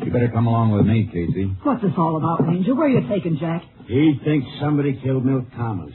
You 0.05 0.11
better 0.13 0.31
come 0.33 0.47
along 0.47 0.73
with 0.73 0.87
me, 0.87 1.09
Casey. 1.13 1.45
What's 1.63 1.83
this 1.83 1.93
all 1.97 2.17
about, 2.17 2.47
Ranger? 2.47 2.75
Where 2.75 2.87
are 2.87 2.89
you 2.91 3.09
taking 3.09 3.39
Jack? 3.39 3.63
He 3.87 4.19
thinks 4.25 4.47
somebody 4.61 5.01
killed 5.03 5.25
Milt 5.25 5.47
Thomas. 5.57 5.93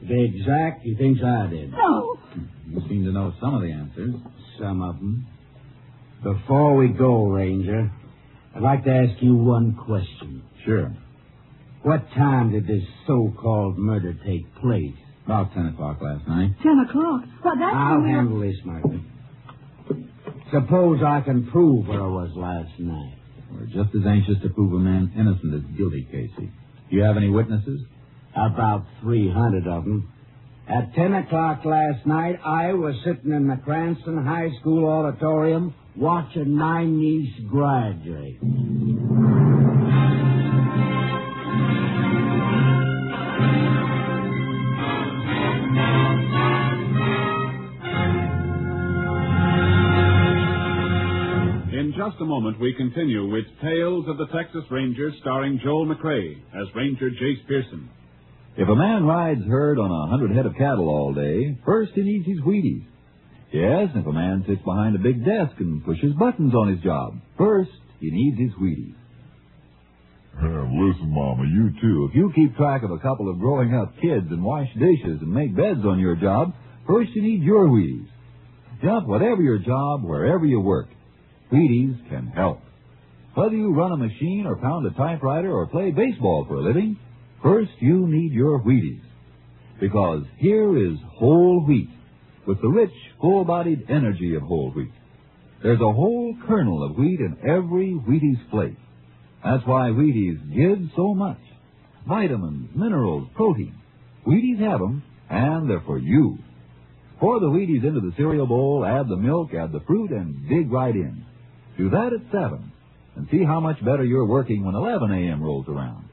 To 0.00 0.06
be 0.06 0.24
exact, 0.24 0.82
he 0.82 0.94
thinks 0.94 1.20
I 1.24 1.46
did. 1.48 1.72
No. 1.72 2.18
You 2.68 2.80
seem 2.88 3.04
to 3.04 3.12
know 3.12 3.32
some 3.40 3.54
of 3.54 3.62
the 3.62 3.70
answers. 3.72 4.14
Some 4.58 4.82
of 4.82 4.96
them. 4.96 5.26
Before 6.22 6.76
we 6.76 6.88
go, 6.88 7.24
Ranger, 7.26 7.90
I'd 8.54 8.62
like 8.62 8.84
to 8.84 8.90
ask 8.90 9.22
you 9.22 9.34
one 9.34 9.74
question. 9.86 10.42
Sure. 10.64 10.94
What 11.82 12.08
time 12.16 12.52
did 12.52 12.66
this 12.66 12.84
so-called 13.06 13.76
murder 13.76 14.14
take 14.24 14.52
place? 14.60 14.94
About 15.26 15.52
10 15.54 15.66
o'clock 15.66 16.00
last 16.00 16.26
night. 16.28 16.50
Ten 16.62 16.78
o'clock. 16.88 17.22
Well, 17.44 17.54
that's 17.58 17.74
I'll 17.74 17.94
when 17.96 18.02
we 18.04 18.08
were- 18.10 18.16
handle 18.16 18.40
this, 18.40 18.56
Margaret. 18.64 19.00
Suppose 20.52 21.00
I 21.02 21.20
can 21.22 21.50
prove 21.50 21.88
where 21.88 22.02
I 22.02 22.06
was 22.06 22.30
last 22.36 22.78
night. 22.78 23.14
We're 23.52 23.66
just 23.66 23.94
as 23.94 24.06
anxious 24.06 24.36
to 24.42 24.50
prove 24.50 24.72
a 24.72 24.78
man 24.78 25.12
innocent 25.16 25.54
as 25.54 25.76
guilty, 25.76 26.06
Casey. 26.10 26.50
Do 26.90 26.96
you 26.96 27.02
have 27.02 27.16
any 27.16 27.28
witnesses? 27.28 27.80
About 28.34 28.86
300 29.02 29.66
of 29.66 29.84
them. 29.84 30.12
At 30.68 30.94
10 30.94 31.12
o'clock 31.14 31.64
last 31.64 32.06
night, 32.06 32.38
I 32.44 32.72
was 32.72 32.94
sitting 33.04 33.32
in 33.32 33.48
the 33.48 33.56
Cranston 33.56 34.24
High 34.24 34.50
School 34.60 34.88
auditorium 34.88 35.74
watching 35.96 36.54
my 36.54 36.84
niece 36.84 37.34
graduate. 37.50 38.38
Just 52.08 52.20
a 52.20 52.24
moment, 52.24 52.58
we 52.58 52.74
continue 52.74 53.30
with 53.30 53.44
Tales 53.62 54.06
of 54.08 54.16
the 54.16 54.26
Texas 54.34 54.64
Rangers 54.72 55.14
starring 55.20 55.60
Joel 55.62 55.86
McCrea 55.86 56.34
as 56.52 56.74
Ranger 56.74 57.10
Jace 57.10 57.46
Pearson. 57.46 57.88
If 58.56 58.68
a 58.68 58.74
man 58.74 59.04
rides 59.04 59.44
herd 59.46 59.78
on 59.78 59.88
a 59.88 60.10
hundred 60.10 60.34
head 60.34 60.46
of 60.46 60.56
cattle 60.56 60.88
all 60.88 61.14
day, 61.14 61.56
first 61.64 61.92
he 61.94 62.02
needs 62.02 62.26
his 62.26 62.40
Wheaties. 62.40 62.82
Yes, 63.52 63.90
if 63.94 64.04
a 64.04 64.12
man 64.12 64.44
sits 64.48 64.62
behind 64.62 64.96
a 64.96 64.98
big 64.98 65.24
desk 65.24 65.52
and 65.60 65.84
pushes 65.84 66.12
buttons 66.14 66.52
on 66.54 66.74
his 66.74 66.82
job, 66.82 67.20
first 67.38 67.70
he 68.00 68.10
needs 68.10 68.36
his 68.36 68.50
Wheaties. 68.60 68.96
listen, 70.42 71.06
Mama, 71.06 71.44
you 71.46 71.70
too. 71.80 72.08
If 72.10 72.16
you 72.16 72.32
keep 72.34 72.56
track 72.56 72.82
of 72.82 72.90
a 72.90 72.98
couple 72.98 73.30
of 73.30 73.38
growing 73.38 73.76
up 73.76 73.94
kids 74.02 74.26
and 74.28 74.42
wash 74.42 74.68
dishes 74.74 75.20
and 75.20 75.32
make 75.32 75.54
beds 75.54 75.84
on 75.86 76.00
your 76.00 76.16
job, 76.16 76.52
first 76.84 77.12
you 77.14 77.22
need 77.22 77.42
your 77.42 77.68
Wheaties. 77.68 78.08
Just 78.82 79.06
whatever 79.06 79.40
your 79.40 79.58
job, 79.58 80.02
wherever 80.02 80.44
you 80.44 80.58
work, 80.58 80.88
Wheaties 81.52 82.08
can 82.08 82.28
help. 82.28 82.60
Whether 83.34 83.56
you 83.56 83.74
run 83.74 83.92
a 83.92 83.96
machine 83.96 84.44
or 84.46 84.56
pound 84.56 84.86
a 84.86 84.90
typewriter 84.90 85.52
or 85.52 85.66
play 85.66 85.90
baseball 85.90 86.46
for 86.46 86.56
a 86.56 86.62
living, 86.62 86.98
first 87.42 87.70
you 87.78 88.06
need 88.06 88.32
your 88.32 88.60
Wheaties. 88.60 89.02
Because 89.80 90.24
here 90.38 90.76
is 90.76 90.98
whole 91.18 91.64
wheat 91.66 91.90
with 92.46 92.60
the 92.60 92.68
rich, 92.68 92.92
full-bodied 93.20 93.86
energy 93.88 94.34
of 94.34 94.42
whole 94.42 94.70
wheat. 94.70 94.92
There's 95.62 95.80
a 95.80 95.92
whole 95.92 96.34
kernel 96.46 96.82
of 96.82 96.96
wheat 96.96 97.20
in 97.20 97.36
every 97.48 97.92
Wheaties 97.92 98.50
flake. 98.50 98.76
That's 99.44 99.66
why 99.66 99.90
Wheaties 99.90 100.54
give 100.54 100.90
so 100.96 101.14
much. 101.14 101.40
Vitamins, 102.08 102.70
minerals, 102.74 103.28
protein. 103.34 103.74
Wheaties 104.26 104.58
have 104.58 104.80
'em, 104.80 105.02
and 105.28 105.68
they're 105.68 105.80
for 105.80 105.98
you. 105.98 106.38
Pour 107.20 107.40
the 107.40 107.50
Wheaties 107.50 107.84
into 107.84 108.00
the 108.00 108.12
cereal 108.16 108.46
bowl, 108.46 108.84
add 108.84 109.08
the 109.08 109.16
milk, 109.16 109.54
add 109.54 109.72
the 109.72 109.80
fruit, 109.80 110.10
and 110.10 110.48
dig 110.48 110.70
right 110.70 110.94
in. 110.94 111.24
Do 111.76 111.90
that 111.90 112.12
at 112.12 112.32
7, 112.32 112.72
and 113.16 113.28
see 113.30 113.44
how 113.44 113.60
much 113.60 113.84
better 113.84 114.04
you're 114.04 114.26
working 114.26 114.64
when 114.64 114.74
11 114.74 115.10
a.m. 115.10 115.42
rolls 115.42 115.66
around. 115.68 116.08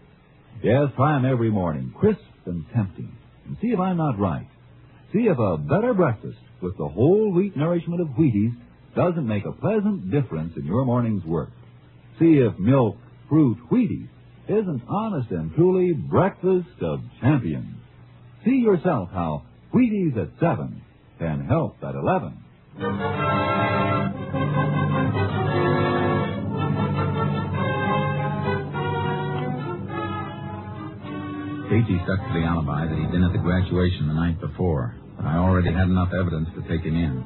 Yes, 0.64 0.89
try 0.95 1.16
'em 1.16 1.26
every 1.26 1.49
morning, 1.49 1.93
crisp 1.95 2.22
and 2.45 2.66
tempting, 2.74 3.12
and 3.45 3.57
see 3.62 3.68
if 3.68 3.80
I'm 3.80 3.97
not 3.97 4.20
right. 4.20 4.47
See 5.14 5.28
if 5.28 5.38
a 5.38 5.57
better 5.57 5.93
breakfast 5.93 6.38
with 6.62 6.78
the 6.78 6.88
whole 6.88 7.32
wheat 7.32 7.55
nourishment 7.55 8.01
of 8.01 8.10
Wheaties 8.10 8.55
doesn't 8.95 9.28
make 9.28 9.45
a 9.45 9.51
pleasant 9.51 10.12
difference 10.12 10.57
in 10.57 10.66
your 10.66 10.86
morning's 10.86 11.24
work. 11.26 11.49
See 12.20 12.38
if 12.38 12.57
milk, 12.60 12.97
fruit, 13.30 13.57
Wheaties 13.72 14.10
isn't 14.47 14.84
honest 14.88 15.32
and 15.32 15.53
truly 15.55 15.93
breakfast 15.93 16.82
of 16.82 17.01
champions. 17.22 17.76
See 18.43 18.57
yourself 18.57 19.10
how 19.12 19.43
Wheaties 19.74 20.18
at 20.18 20.30
7 20.39 20.82
can 21.20 21.45
help 21.45 21.84
at 21.84 21.95
11. 21.95 22.38
Casey 22.80 22.88
stuck 32.08 32.24
to 32.24 32.32
the 32.32 32.48
alibi 32.48 32.88
that 32.88 32.96
he'd 32.96 33.12
been 33.12 33.24
at 33.28 33.34
the 33.34 33.44
graduation 33.44 34.08
the 34.08 34.14
night 34.14 34.40
before, 34.40 34.96
but 35.18 35.26
I 35.26 35.36
already 35.40 35.74
had 35.74 35.92
enough 35.92 36.14
evidence 36.16 36.48
to 36.56 36.62
take 36.72 36.88
him 36.88 36.96
in. 36.96 37.20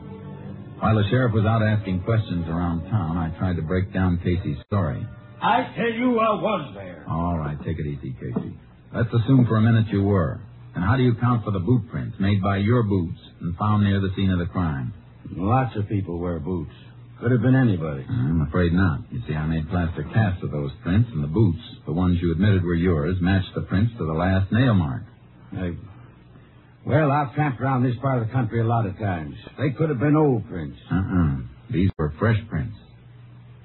While 0.81 0.95
the 0.95 1.03
sheriff 1.11 1.33
was 1.33 1.45
out 1.45 1.61
asking 1.61 2.01
questions 2.01 2.47
around 2.49 2.89
town, 2.89 3.17
I 3.17 3.29
tried 3.37 3.55
to 3.57 3.61
break 3.61 3.93
down 3.93 4.17
Casey's 4.25 4.57
story. 4.65 5.05
I 5.39 5.71
tell 5.77 5.93
you 5.93 6.17
I 6.17 6.33
was 6.33 6.73
there. 6.73 7.05
All 7.07 7.37
right, 7.37 7.59
take 7.63 7.77
it 7.77 7.85
easy, 7.85 8.15
Casey. 8.19 8.57
Let's 8.91 9.13
assume 9.13 9.45
for 9.47 9.57
a 9.57 9.61
minute 9.61 9.85
you 9.93 10.01
were. 10.01 10.41
And 10.73 10.83
how 10.83 10.97
do 10.97 11.03
you 11.03 11.11
account 11.11 11.45
for 11.45 11.51
the 11.51 11.59
boot 11.59 11.83
prints 11.91 12.17
made 12.19 12.41
by 12.41 12.57
your 12.57 12.81
boots 12.81 13.19
and 13.41 13.55
found 13.57 13.83
near 13.83 14.01
the 14.01 14.09
scene 14.15 14.31
of 14.31 14.39
the 14.39 14.47
crime? 14.47 14.91
Lots 15.31 15.75
of 15.77 15.87
people 15.87 16.19
wear 16.19 16.39
boots. 16.39 16.71
Could 17.19 17.31
have 17.31 17.41
been 17.41 17.55
anybody. 17.55 18.05
I'm 18.09 18.41
afraid 18.41 18.73
not. 18.73 18.99
You 19.11 19.21
see, 19.27 19.33
I 19.33 19.45
made 19.45 19.69
plaster 19.69 20.03
casts 20.13 20.43
of 20.43 20.51
those 20.51 20.71
prints, 20.83 21.09
and 21.13 21.23
the 21.23 21.27
boots, 21.27 21.61
the 21.85 21.93
ones 21.93 22.17
you 22.21 22.31
admitted 22.33 22.63
were 22.63 22.73
yours, 22.75 23.15
matched 23.21 23.53
the 23.55 23.61
prints 23.61 23.93
to 23.97 24.05
the 24.05 24.13
last 24.13 24.51
nail 24.51 24.73
mark. 24.73 25.03
I, 25.55 25.71
well, 26.85 27.11
I've 27.11 27.33
tramped 27.33 27.61
around 27.61 27.83
this 27.83 27.95
part 28.01 28.21
of 28.21 28.27
the 28.27 28.33
country 28.33 28.59
a 28.59 28.65
lot 28.65 28.85
of 28.85 28.97
times. 28.97 29.35
They 29.57 29.69
could 29.71 29.89
have 29.89 29.99
been 29.99 30.17
old 30.17 30.47
prints. 30.49 30.77
Uh-uh. 30.91 31.37
These 31.71 31.89
were 31.97 32.13
fresh 32.19 32.39
prints. 32.49 32.75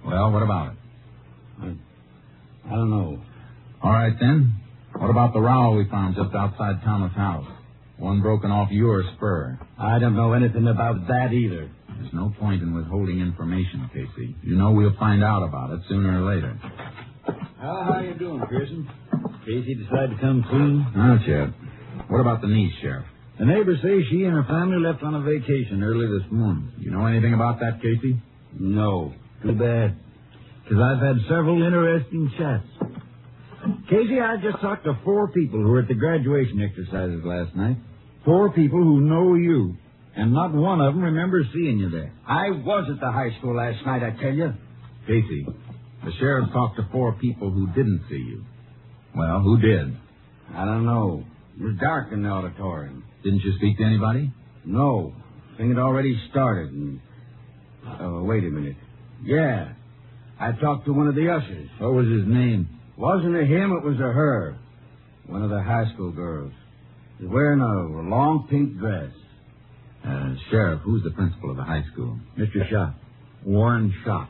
Well, 0.06 0.30
what 0.30 0.42
about 0.42 0.74
it? 1.62 1.76
I 2.64 2.70
don't 2.70 2.90
know. 2.90 3.20
All 3.82 3.92
right, 3.92 4.14
then. 4.20 4.54
What 4.96 5.10
about 5.10 5.32
the 5.32 5.40
rowel 5.40 5.76
we 5.76 5.88
found 5.88 6.14
just 6.14 6.34
outside 6.34 6.82
Thomas' 6.84 7.14
house? 7.16 7.48
One 7.98 8.22
broken 8.22 8.50
off 8.50 8.70
your 8.70 9.02
spur. 9.16 9.58
I 9.78 9.98
don't 9.98 10.14
know 10.14 10.32
anything 10.32 10.68
about 10.68 11.08
that 11.08 11.32
either. 11.32 11.70
There's 11.98 12.12
no 12.12 12.32
point 12.38 12.62
in 12.62 12.72
withholding 12.74 13.20
information, 13.20 13.90
Casey. 13.92 14.36
You 14.42 14.54
know 14.56 14.70
we'll 14.70 14.94
find 14.98 15.22
out 15.24 15.42
about 15.42 15.70
it 15.72 15.80
sooner 15.88 16.22
or 16.22 16.34
later. 16.34 16.58
Well, 17.60 17.84
how 17.84 18.00
you 18.00 18.14
doing, 18.14 18.40
Pearson? 18.48 18.88
Casey 19.44 19.74
decided 19.74 20.10
to 20.10 20.16
come 20.20 20.44
clean? 20.48 20.86
Not 20.94 21.26
yet. 21.26 21.48
What 22.08 22.20
about 22.20 22.40
the 22.40 22.46
niece, 22.46 22.72
Sheriff? 22.80 23.04
The 23.38 23.46
neighbors 23.46 23.78
say 23.82 24.02
she 24.10 24.24
and 24.24 24.32
her 24.32 24.44
family 24.44 24.78
left 24.78 25.02
on 25.02 25.14
a 25.16 25.22
vacation 25.22 25.82
early 25.82 26.06
this 26.06 26.30
morning. 26.30 26.72
You 26.78 26.92
know 26.92 27.06
anything 27.06 27.34
about 27.34 27.58
that, 27.60 27.82
Casey? 27.82 28.20
No. 28.58 29.12
Too 29.42 29.52
bad. 29.52 29.96
Because 30.62 30.78
I've 30.82 31.00
had 31.02 31.16
several 31.28 31.62
interesting 31.62 32.30
chats. 32.38 32.66
Casey, 33.90 34.20
I 34.20 34.36
just 34.36 34.60
talked 34.60 34.84
to 34.84 34.98
four 35.04 35.28
people 35.28 35.60
who 35.60 35.68
were 35.68 35.80
at 35.80 35.88
the 35.88 35.94
graduation 35.94 36.60
exercises 36.62 37.22
last 37.24 37.54
night. 37.56 37.76
Four 38.24 38.52
people 38.52 38.82
who 38.82 39.00
know 39.00 39.34
you. 39.34 39.76
And 40.16 40.32
not 40.32 40.52
one 40.52 40.80
of 40.80 40.94
them 40.94 41.02
remembers 41.02 41.46
seeing 41.52 41.78
you 41.78 41.90
there. 41.90 42.12
I 42.26 42.50
was 42.50 42.88
at 42.90 42.98
the 42.98 43.12
high 43.12 43.38
school 43.38 43.54
last 43.54 43.86
night, 43.86 44.02
I 44.02 44.20
tell 44.20 44.32
you. 44.32 44.52
Casey, 45.06 45.46
the 46.04 46.10
sheriff 46.18 46.50
talked 46.52 46.76
to 46.76 46.88
four 46.90 47.12
people 47.14 47.50
who 47.50 47.68
didn't 47.68 48.02
see 48.10 48.16
you. 48.16 48.44
Well, 49.14 49.40
who 49.40 49.60
did? 49.60 49.96
I 50.52 50.64
don't 50.64 50.84
know. 50.84 51.24
It 51.58 51.62
was 51.62 51.76
dark 51.80 52.12
in 52.12 52.22
the 52.22 52.28
auditorium. 52.28 53.04
Didn't 53.22 53.40
you 53.40 53.52
speak 53.58 53.78
to 53.78 53.84
anybody? 53.84 54.32
No. 54.64 55.14
Thing 55.56 55.68
had 55.68 55.78
already 55.78 56.20
started. 56.30 56.72
And... 56.72 57.00
Oh, 58.00 58.24
wait 58.24 58.44
a 58.44 58.50
minute. 58.50 58.76
Yeah. 59.22 59.72
I 60.40 60.52
talked 60.52 60.86
to 60.86 60.92
one 60.92 61.06
of 61.06 61.14
the 61.14 61.30
ushers. 61.30 61.68
What 61.78 61.94
was 61.94 62.06
his 62.06 62.26
name? 62.26 62.68
Wasn't 62.96 63.36
a 63.36 63.44
him, 63.44 63.72
it 63.72 63.84
was 63.84 63.96
a 63.96 64.12
her. 64.12 64.56
One 65.26 65.42
of 65.42 65.50
the 65.50 65.62
high 65.62 65.92
school 65.94 66.10
girls. 66.10 66.52
He's 67.18 67.28
wearing 67.28 67.60
a 67.60 68.08
long 68.08 68.46
pink 68.48 68.78
dress. 68.78 69.10
Uh, 70.06 70.34
Sheriff, 70.50 70.80
who's 70.84 71.02
the 71.02 71.10
principal 71.10 71.50
of 71.50 71.56
the 71.56 71.64
high 71.64 71.82
school? 71.92 72.18
Mr. 72.38 72.68
Shot. 72.70 72.94
Warren 73.44 73.92
Shot. 74.04 74.28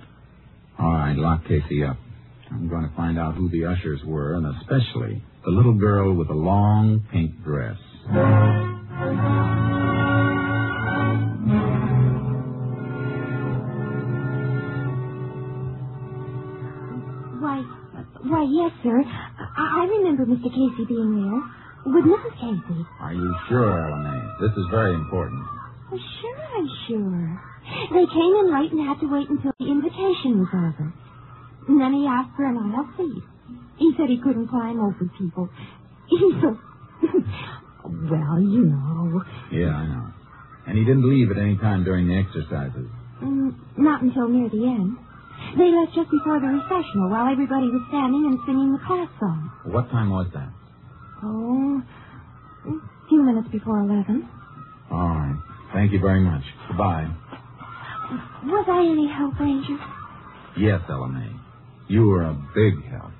All 0.79 0.93
right, 0.93 1.15
lock 1.17 1.43
Casey 1.45 1.85
up. 1.85 1.99
I'm 2.51 2.69
going 2.69 2.89
to 2.89 2.97
find 2.97 3.19
out 3.19 3.35
who 3.35 3.51
the 3.51 3.67
ushers 3.67 4.01
were, 4.07 4.35
and 4.35 4.47
especially 4.57 5.23
the 5.45 5.51
little 5.51 5.75
girl 5.75 6.15
with 6.15 6.29
the 6.29 6.35
long 6.35 7.05
pink 7.13 7.43
dress. 7.45 7.77
Why, 17.41 17.63
why, 18.25 18.47
yes, 18.51 18.73
sir. 18.83 19.03
I, 19.05 19.83
I 19.83 19.87
remember 19.87 20.25
Mr. 20.25 20.49
Casey 20.49 20.85
being 20.89 21.23
there 21.23 21.68
with 21.95 22.05
Mrs. 22.05 22.35
Casey. 22.41 22.81
Are 23.01 23.15
you 23.15 23.35
sure, 23.49 23.89
Ellen? 23.89 24.37
This 24.41 24.53
is 24.53 24.67
very 24.71 24.95
important. 24.95 25.43
Well, 25.91 26.01
sure, 26.21 26.43
I'm 26.57 26.69
sure. 26.87 27.43
They 27.93 28.07
came 28.13 28.33
in 28.41 28.47
late 28.53 28.73
and 28.73 28.87
had 28.87 29.01
to 29.01 29.09
wait 29.09 29.29
until 29.29 29.53
the 29.59 29.69
invitation 29.69 30.41
was 30.41 30.53
over. 30.53 30.93
And 31.69 31.81
then 31.81 31.93
he 31.93 32.07
asked 32.07 32.37
for 32.37 32.45
an 32.45 32.57
aisle 32.57 32.89
seat. 32.97 33.23
He 33.79 33.93
said 33.97 34.09
he 34.09 34.19
couldn't 34.19 34.49
climb 34.49 34.81
over 34.81 35.11
people. 35.19 35.49
He's 36.09 36.35
so... 36.41 36.59
well, 37.85 38.41
you 38.41 38.65
know. 38.69 39.23
Yeah, 39.53 39.77
I 39.77 39.87
know. 39.87 40.07
And 40.67 40.77
he 40.77 40.85
didn't 40.85 41.09
leave 41.09 41.31
at 41.31 41.39
any 41.39 41.57
time 41.57 41.85
during 41.85 42.09
the 42.09 42.17
exercises. 42.17 42.89
Mm, 43.23 43.55
not 43.79 44.03
until 44.03 44.29
near 44.29 44.49
the 44.49 44.65
end. 44.65 44.97
They 45.57 45.71
left 45.71 45.95
just 45.95 46.11
before 46.11 46.41
the 46.41 46.49
recessional 46.49 47.09
while 47.09 47.31
everybody 47.31 47.69
was 47.71 47.85
standing 47.89 48.27
and 48.27 48.39
singing 48.45 48.73
the 48.73 48.83
class 48.85 49.09
song. 49.21 49.51
What 49.65 49.89
time 49.91 50.11
was 50.11 50.27
that? 50.35 50.51
Oh, 51.23 51.83
a 52.67 53.09
few 53.09 53.23
minutes 53.23 53.49
before 53.51 53.81
eleven. 53.81 54.29
All 54.91 54.99
right. 54.99 55.37
Thank 55.75 55.93
you 55.93 56.01
very 56.01 56.21
much. 56.21 56.43
Goodbye. 56.69 57.09
Was 58.45 58.67
I 58.69 58.81
any 58.91 59.09
help, 59.09 59.39
Ranger? 59.39 59.77
Yes, 60.57 60.81
Ellen 60.89 61.39
You 61.89 62.07
were 62.09 62.23
a 62.23 62.35
big 62.55 62.85
help. 62.91 63.13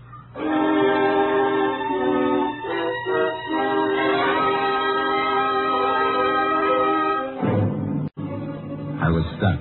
I 9.01 9.09
was 9.11 9.25
stuck. 9.39 9.59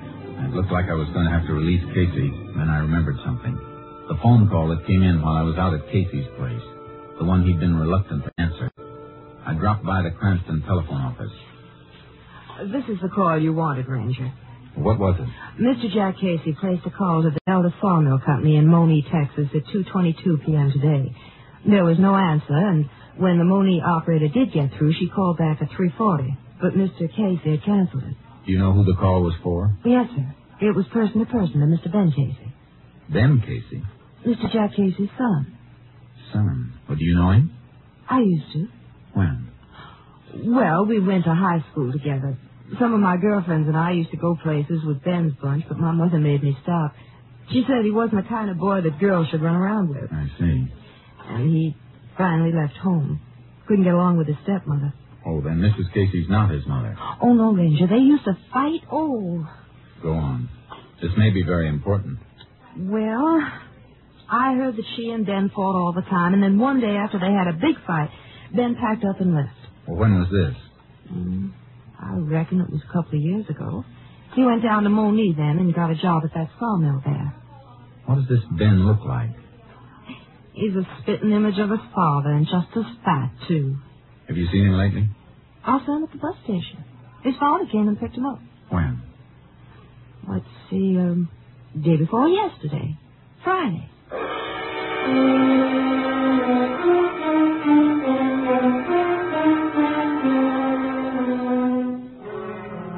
It 0.49 0.53
looked 0.55 0.71
like 0.71 0.85
I 0.89 0.93
was 0.97 1.07
going 1.13 1.25
to 1.25 1.31
have 1.31 1.45
to 1.47 1.53
release 1.53 1.83
Casey. 1.93 2.29
Then 2.57 2.69
I 2.69 2.79
remembered 2.79 3.17
something. 3.23 3.53
The 4.09 4.17
phone 4.23 4.49
call 4.49 4.69
that 4.69 4.85
came 4.87 5.03
in 5.03 5.21
while 5.21 5.35
I 5.35 5.43
was 5.43 5.57
out 5.57 5.73
at 5.73 5.85
Casey's 5.91 6.27
place. 6.37 6.63
The 7.17 7.25
one 7.25 7.43
he'd 7.45 7.59
been 7.59 7.75
reluctant 7.75 8.23
to 8.25 8.31
answer. 8.37 8.71
I 9.45 9.53
dropped 9.53 9.85
by 9.85 10.01
the 10.03 10.11
Cranston 10.11 10.61
telephone 10.65 11.01
office. 11.01 11.31
This 12.71 12.83
is 12.89 13.01
the 13.01 13.09
call 13.09 13.39
you 13.39 13.53
wanted, 13.53 13.87
Ranger. 13.87 14.31
What 14.75 14.99
was 14.99 15.19
it? 15.19 15.61
Mr. 15.61 15.91
Jack 15.91 16.17
Casey 16.21 16.55
placed 16.59 16.85
a 16.85 16.91
call 16.91 17.23
to 17.23 17.31
the 17.31 17.39
Delta 17.47 17.73
Sawmill 17.81 18.19
Company 18.23 18.57
in 18.57 18.67
Monee, 18.67 19.03
Texas 19.11 19.47
at 19.55 19.65
2.22 19.73 20.45
p.m. 20.45 20.71
today. 20.71 21.15
There 21.67 21.83
was 21.83 21.97
no 21.97 22.15
answer, 22.15 22.53
and 22.53 22.89
when 23.17 23.39
the 23.39 23.43
Monee 23.43 23.81
operator 23.81 24.27
did 24.27 24.53
get 24.53 24.77
through, 24.77 24.93
she 24.93 25.09
called 25.09 25.37
back 25.37 25.61
at 25.61 25.69
3.40. 25.69 26.37
But 26.61 26.73
Mr. 26.73 27.09
Casey 27.09 27.51
had 27.57 27.63
canceled 27.63 28.03
it. 28.03 28.15
Do 28.45 28.51
you 28.51 28.59
know 28.59 28.73
who 28.73 28.83
the 28.85 28.95
call 28.99 29.23
was 29.23 29.33
for? 29.43 29.75
Yes, 29.83 30.07
sir. 30.15 30.35
It 30.61 30.75
was 30.75 30.85
person 30.93 31.19
to 31.19 31.25
person 31.25 31.59
to 31.61 31.65
Mr. 31.65 31.91
Ben 31.91 32.11
Casey. 32.11 32.53
Ben 33.11 33.41
Casey? 33.41 33.83
Mr. 34.25 34.51
Jack 34.51 34.71
Casey's 34.75 35.09
son. 35.17 35.56
Son? 36.33 36.73
Well, 36.87 36.97
do 36.97 37.03
you 37.03 37.15
know 37.15 37.31
him? 37.31 37.51
I 38.09 38.19
used 38.21 38.51
to. 38.53 38.67
When? 39.13 39.49
Well, 40.45 40.85
we 40.85 40.99
went 40.99 41.23
to 41.25 41.33
high 41.33 41.63
school 41.71 41.91
together. 41.91 42.37
Some 42.79 42.93
of 42.93 42.99
my 42.99 43.17
girlfriends 43.17 43.67
and 43.67 43.77
I 43.77 43.91
used 43.91 44.11
to 44.11 44.17
go 44.17 44.35
places 44.41 44.83
with 44.85 45.03
Ben's 45.03 45.33
bunch, 45.41 45.63
but 45.67 45.77
my 45.77 45.91
mother 45.91 46.19
made 46.19 46.43
me 46.43 46.57
stop. 46.63 46.93
She 47.51 47.63
said 47.65 47.85
he 47.85 47.91
wasn't 47.91 48.23
the 48.23 48.29
kind 48.29 48.49
of 48.49 48.57
boy 48.57 48.81
that 48.81 48.99
girls 48.99 49.29
should 49.29 49.41
run 49.41 49.55
around 49.55 49.89
with. 49.89 50.11
I 50.11 50.27
see. 50.37 50.67
And 51.29 51.49
he 51.49 51.75
finally 52.17 52.51
left 52.53 52.75
home. 52.77 53.21
Couldn't 53.67 53.85
get 53.85 53.93
along 53.93 54.17
with 54.17 54.27
his 54.27 54.35
stepmother. 54.43 54.93
Oh, 55.25 55.41
then 55.41 55.59
Mrs. 55.59 55.93
Casey's 55.93 56.29
not 56.29 56.51
his 56.51 56.65
mother. 56.67 56.97
Oh, 57.21 57.33
no, 57.33 57.53
Ranger. 57.53 57.87
They 57.87 57.97
used 57.97 58.25
to 58.25 58.37
fight. 58.53 58.81
Oh. 58.91 59.47
Go 60.01 60.13
on. 60.13 60.49
This 61.01 61.11
may 61.17 61.29
be 61.31 61.43
very 61.43 61.67
important. 61.67 62.19
Well, 62.77 63.41
I 64.29 64.55
heard 64.55 64.75
that 64.75 64.85
she 64.95 65.09
and 65.11 65.25
Ben 65.25 65.49
fought 65.53 65.75
all 65.75 65.93
the 65.93 66.01
time, 66.01 66.33
and 66.33 66.43
then 66.43 66.59
one 66.59 66.81
day 66.81 66.95
after 66.97 67.17
they 67.19 67.31
had 67.31 67.47
a 67.47 67.53
big 67.53 67.75
fight, 67.85 68.09
Ben 68.53 68.75
packed 68.75 69.05
up 69.05 69.21
and 69.21 69.33
left. 69.35 69.55
Well, 69.87 69.97
when 69.97 70.19
was 70.19 70.29
this? 70.29 70.55
Mm, 71.11 71.53
I 71.99 72.15
reckon 72.17 72.59
it 72.61 72.69
was 72.69 72.81
a 72.83 72.93
couple 72.93 73.17
of 73.17 73.21
years 73.23 73.49
ago. 73.49 73.85
He 74.35 74.43
went 74.43 74.63
down 74.63 74.83
to 74.83 74.89
Monee 74.89 75.33
then 75.35 75.57
and 75.59 75.73
got 75.73 75.91
a 75.91 75.95
job 75.95 76.23
at 76.25 76.33
that 76.33 76.49
sawmill 76.59 77.01
there. 77.05 77.33
What 78.05 78.15
does 78.15 78.27
this 78.27 78.43
Ben 78.51 78.85
look 78.85 78.99
like? 79.05 79.31
He's 80.53 80.75
a 80.75 80.83
spitting 81.01 81.31
image 81.31 81.59
of 81.59 81.69
his 81.69 81.79
father 81.93 82.31
and 82.31 82.45
just 82.45 82.67
as 82.75 82.85
fat, 83.05 83.31
too. 83.47 83.77
Have 84.27 84.35
you 84.35 84.47
seen 84.51 84.65
him 84.65 84.73
lately? 84.73 85.07
I 85.63 85.79
saw 85.85 85.97
him 85.97 86.03
at 86.03 86.11
the 86.11 86.17
bus 86.17 86.35
station. 86.43 86.83
His 87.23 87.35
father 87.39 87.65
came 87.71 87.87
and 87.87 87.99
picked 87.99 88.15
him 88.15 88.25
up. 88.25 88.39
When? 88.69 89.01
Let's 90.27 90.45
see, 90.69 90.97
um, 90.97 91.29
day 91.79 91.95
before 91.97 92.27
yesterday. 92.27 92.97
Friday. 93.43 93.89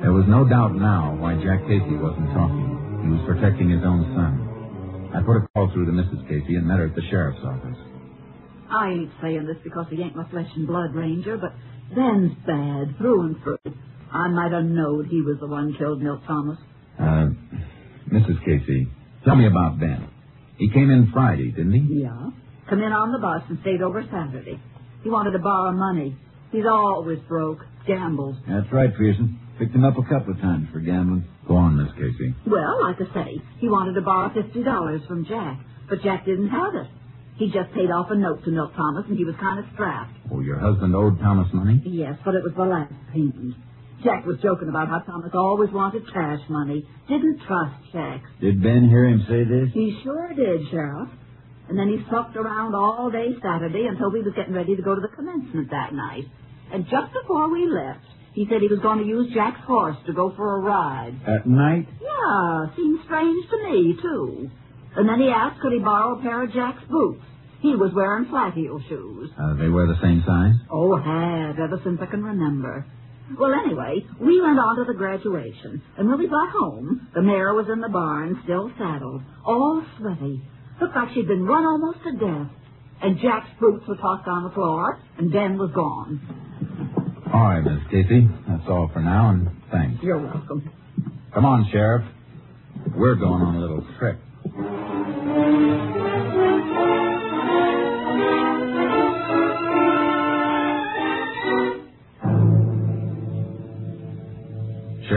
There 0.01 0.14
was 0.14 0.26
no 0.28 0.47
doubt 0.47 0.76
now 0.76 1.16
why 1.20 1.36
Jack 1.43 1.68
Casey 1.68 1.95
wasn't 1.99 2.32
talking. 2.32 3.03
He 3.03 3.10
was 3.12 3.22
protecting 3.28 3.70
his 3.70 3.84
own 3.84 4.07
son. 4.16 5.12
I 5.14 5.22
put 5.22 5.38
a 5.38 5.47
call 5.53 5.70
through 5.74 5.86
to 5.86 5.91
Mrs. 5.91 6.28
Casey 6.28 6.55
and 6.55 6.66
met 6.68 6.80
her 6.80 6.88
at 6.88 6.95
the 6.95 7.01
sheriff's 7.10 7.43
office. 7.43 7.78
I 8.72 8.89
ain't 8.89 9.12
saying 9.22 9.45
this 9.45 9.57
because 9.64 9.88
he 9.89 10.01
ain't 10.01 10.16
my 10.16 10.30
flesh 10.30 10.47
and 10.55 10.68
blood 10.68 10.93
ranger, 10.95 11.38
but 11.38 11.53
Ben's 11.95 12.34
bad 12.45 12.97
through 12.97 13.22
and 13.22 13.43
through. 13.43 13.74
I 14.12 14.30
might 14.30 14.51
have 14.51 14.66
knowed 14.66 15.07
he 15.07 15.22
was 15.22 15.38
the 15.39 15.47
one 15.47 15.76
killed 15.78 16.01
Milt 16.01 16.22
Thomas. 16.26 16.57
Uh, 16.99 17.30
Mrs. 18.14 18.39
Casey, 18.45 18.88
tell 19.26 19.36
me 19.36 19.47
about 19.47 19.80
Ben. 19.80 20.07
He 20.60 20.70
came 20.70 20.91
in 20.91 21.10
Friday, 21.12 21.51
didn't 21.51 21.74
he? 21.74 22.01
Yeah. 22.03 22.30
Come 22.70 22.84
in 22.84 22.91
on 22.91 23.12
the 23.12 23.18
bus 23.20 23.41
and 23.49 23.57
stayed 23.62 23.82
over 23.82 24.03
Saturday. 24.12 24.60
He 25.03 25.10
wanted 25.10 25.32
to 25.32 25.39
borrow 25.39 25.72
money. 25.72 26.16
He's 26.51 26.66
always 26.70 27.20
broke. 27.28 27.60
Gambles. 27.88 28.36
That's 28.47 28.72
right, 28.72 28.93
Pearson. 28.95 29.39
Picked 29.57 29.74
him 29.74 29.84
up 29.84 29.97
a 29.97 30.03
couple 30.03 30.34
of 30.34 30.39
times 30.41 30.68
for 30.72 30.80
gambling. 30.80 31.26
Go 31.47 31.55
on, 31.55 31.78
Miss 31.78 31.91
Casey. 31.95 32.36
Well, 32.45 32.82
like 32.84 32.97
I 33.01 33.14
say, 33.14 33.41
he 33.57 33.68
wanted 33.68 33.93
to 33.93 34.01
borrow 34.01 34.30
fifty 34.34 34.62
dollars 34.64 35.01
from 35.07 35.26
Jack, 35.26 35.60
but 35.89 36.03
Jack 36.03 36.26
didn't 36.26 36.49
have 36.49 36.76
it. 36.76 36.88
He 37.38 37.47
just 37.47 37.72
paid 37.74 37.89
off 37.89 38.12
a 38.12 38.16
note 38.16 38.43
to 38.43 38.51
Milt 38.51 38.74
Thomas, 38.76 39.05
and 39.07 39.18
he 39.18 39.24
was 39.26 39.34
kind 39.39 39.60
of 39.60 39.66
strapped. 39.74 40.12
Oh, 40.32 40.41
your 40.41 40.60
husband 40.60 40.93
owed 40.93 41.20
Thomas 41.20 41.47
money? 41.53 41.82
Yes, 41.86 42.16
but 42.24 42.36
it 42.36 42.43
was 42.43 42.53
the 42.55 42.66
last 42.66 42.93
payment. 43.12 43.55
Jack 44.04 44.26
was 44.26 44.38
joking 44.41 44.70
about 44.70 44.88
how 44.88 45.00
Thomas 45.00 45.32
always 45.34 45.72
wanted 45.72 46.04
cash 46.14 46.39
money, 46.50 46.88
didn't 47.08 47.39
trust 47.45 47.76
checks. 47.91 48.30
Did 48.39 48.64
Ben 48.64 48.88
hear 48.88 49.06
him 49.06 49.26
say 49.28 49.43
this? 49.43 49.70
He 49.74 50.00
sure 50.04 50.32
did, 50.34 50.70
Sheriff. 50.72 51.10
And 51.68 51.78
then 51.78 51.88
he 51.89 51.97
sucked 52.10 52.36
around 52.36 52.74
all 52.76 53.12
day 53.12 53.36
Saturday 53.43 53.86
until 53.86 54.12
we 54.12 54.22
was 54.22 54.34
getting 54.36 54.54
ready 54.54 54.76
to 54.76 54.82
go 54.82 54.95
to 54.95 55.02
the 55.02 55.14
commencement 55.16 55.70
that 55.72 55.93
night. 55.93 56.26
And 56.72 56.86
just 56.86 57.14
before 57.14 57.52
we 57.52 57.68
left, 57.68 58.06
he 58.34 58.47
said 58.50 58.62
he 58.62 58.68
was 58.68 58.80
going 58.80 59.00
to 59.00 59.06
use 59.06 59.34
Jack's 59.34 59.62
horse 59.66 59.97
to 60.08 60.14
go 60.14 60.34
for 60.36 60.56
a 60.56 60.60
ride. 60.62 61.14
At 61.28 61.45
night? 61.45 61.88
Yeah, 62.02 62.76
seemed 62.76 63.00
strange 63.06 63.50
to 63.50 63.58
me, 63.70 63.97
too. 64.02 64.50
And 64.95 65.08
then 65.08 65.20
he 65.20 65.30
asked 65.30 65.62
could 65.62 65.74
he 65.74 65.80
borrow 65.80 66.18
a 66.18 66.22
pair 66.22 66.43
of 66.43 66.54
Jack's 66.54 66.84
boots. 66.89 67.22
He 67.62 67.76
was 67.76 67.91
wearing 67.93 68.30
flat 68.30 68.54
heel 68.54 68.80
shoes. 68.88 69.30
Uh, 69.38 69.54
they 69.56 69.68
wear 69.68 69.86
the 69.86 70.00
same 70.02 70.24
size? 70.26 70.56
Oh, 70.72 70.95
had, 70.95 71.60
ever 71.60 71.82
since 71.84 72.00
I 72.02 72.06
can 72.06 72.24
remember. 72.24 72.86
Well, 73.38 73.54
anyway, 73.54 74.06
we 74.20 74.42
went 74.42 74.58
on 74.60 74.78
to 74.78 74.86
the 74.86 74.98
graduation, 74.98 75.82
and 75.98 76.10
when 76.10 76.18
we 76.18 76.28
got 76.28 76.50
home, 76.50 77.08
the 77.14 77.22
mare 77.22 77.54
was 77.54 77.68
in 77.72 77.80
the 77.80 77.90
barn, 77.90 78.40
still 78.44 78.72
saddled, 78.78 79.22
all 79.46 79.84
sweaty. 79.98 80.42
Looked 80.82 80.96
like 80.96 81.10
she'd 81.14 81.28
been 81.28 81.46
run 81.46 81.66
almost 81.66 82.00
to 82.04 82.12
death. 82.14 82.52
And 83.02 83.20
Jack's 83.20 83.50
boots 83.62 83.86
were 83.88 83.96
tossed 83.96 84.28
on 84.28 84.44
the 84.44 84.50
floor, 84.50 85.00
and 85.18 85.32
Ben 85.32 85.58
was 85.58 85.72
gone. 85.74 86.20
All 87.34 87.44
right, 87.44 87.64
Miss 87.64 87.84
Casey. 87.92 88.28
That's 88.48 88.68
all 88.68 88.90
for 88.92 89.02
now, 89.02 89.30
and 89.30 89.50
thanks. 89.72 90.04
You're 90.04 90.20
welcome. 90.20 90.70
Come 91.34 91.46
on, 91.46 91.70
Sheriff. 91.72 92.04
We're 92.96 93.16
going 93.16 93.42
on 93.42 93.56
a 93.56 93.60
little 93.60 93.86
trip. 94.00 94.20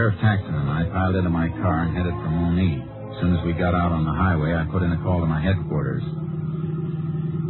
Sheriff 0.03 0.19
Taxon 0.19 0.51
and 0.51 0.67
I 0.67 0.83
piled 0.91 1.15
into 1.15 1.31
my 1.31 1.47
car 1.63 1.87
and 1.87 1.95
headed 1.95 2.11
for 2.11 2.27
Monee. 2.27 2.75
As 2.75 3.23
soon 3.23 3.39
as 3.39 3.43
we 3.47 3.55
got 3.55 3.71
out 3.71 3.95
on 3.95 4.03
the 4.03 4.11
highway, 4.11 4.51
I 4.51 4.67
put 4.67 4.83
in 4.83 4.91
a 4.91 4.99
call 4.99 5.23
to 5.23 5.31
my 5.31 5.39
headquarters. 5.39 6.03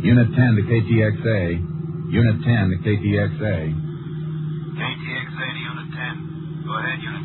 Unit 0.05 0.29
10 0.37 0.61
to 0.61 0.63
KTXA. 0.69 2.13
Unit 2.13 2.37
10 2.45 2.53
to 2.69 2.77
KTXA. 2.85 3.57
KTXA 3.73 5.47
to 5.49 5.61
Unit 5.65 5.89
10. 5.97 6.69
Go 6.69 6.77
ahead, 6.77 7.01
Unit 7.01 7.25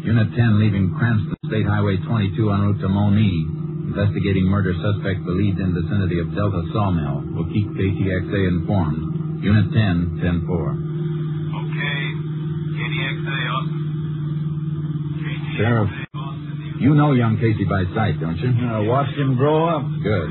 10. 0.00 0.16
Unit 0.16 0.28
10 0.32 0.56
leaving 0.56 0.96
Cranston 0.96 1.36
State 1.44 1.68
Highway 1.68 2.00
22 2.00 2.32
en 2.48 2.60
route 2.64 2.80
to 2.80 2.88
Monee. 2.88 3.92
Investigating 3.92 4.48
murder 4.48 4.72
suspect 4.80 5.20
believed 5.28 5.60
in 5.60 5.76
vicinity 5.76 6.24
of 6.24 6.32
Delta 6.32 6.64
Sawmill. 6.72 7.36
Will 7.36 7.52
keep 7.52 7.68
KTXA 7.68 8.40
informed. 8.48 9.44
Unit 9.44 9.68
10, 9.76 10.24
10-4. 10.24 10.48
Okay. 11.52 12.00
KTXA, 12.80 13.36
Austin. 13.52 13.84
Sheriff, 15.56 15.90
you 16.80 16.94
know 16.94 17.12
young 17.12 17.38
Casey 17.38 17.64
by 17.64 17.86
sight, 17.94 18.18
don't 18.18 18.38
you? 18.42 18.50
I 18.66 18.80
watched 18.82 19.14
him 19.14 19.36
grow 19.36 19.70
up. 19.70 19.86
Good. 20.02 20.30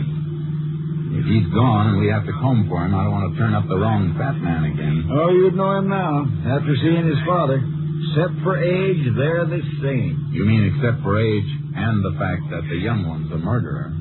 If 1.15 1.26
he's 1.32 1.47
gone 1.53 1.95
and 1.95 1.97
we 2.03 2.11
have 2.11 2.26
to 2.26 2.34
comb 2.43 2.67
for 2.67 2.84
him, 2.84 2.91
I 2.91 3.07
don't 3.07 3.13
want 3.13 3.32
to 3.32 3.39
turn 3.39 3.53
up 3.55 3.63
the 3.69 3.78
wrong 3.80 4.11
fat 4.19 4.36
man 4.43 4.65
again. 4.67 5.07
Oh, 5.07 5.30
you'd 5.32 5.55
know 5.55 5.78
him 5.80 5.88
now, 5.88 6.28
after 6.57 6.76
seeing 6.76 7.07
his 7.07 7.21
father. 7.26 7.63
Except 7.63 8.36
for 8.43 8.59
age, 8.59 8.99
they're 9.15 9.45
the 9.47 9.63
same. 9.80 10.34
You 10.36 10.43
mean 10.43 10.76
except 10.76 11.01
for 11.03 11.15
age 11.15 11.49
and 11.71 12.03
the 12.03 12.19
fact 12.19 12.43
that 12.51 12.67
the 12.67 12.76
young 12.76 13.07
one's 13.07 13.32
a 13.32 13.39
murderer? 13.39 13.95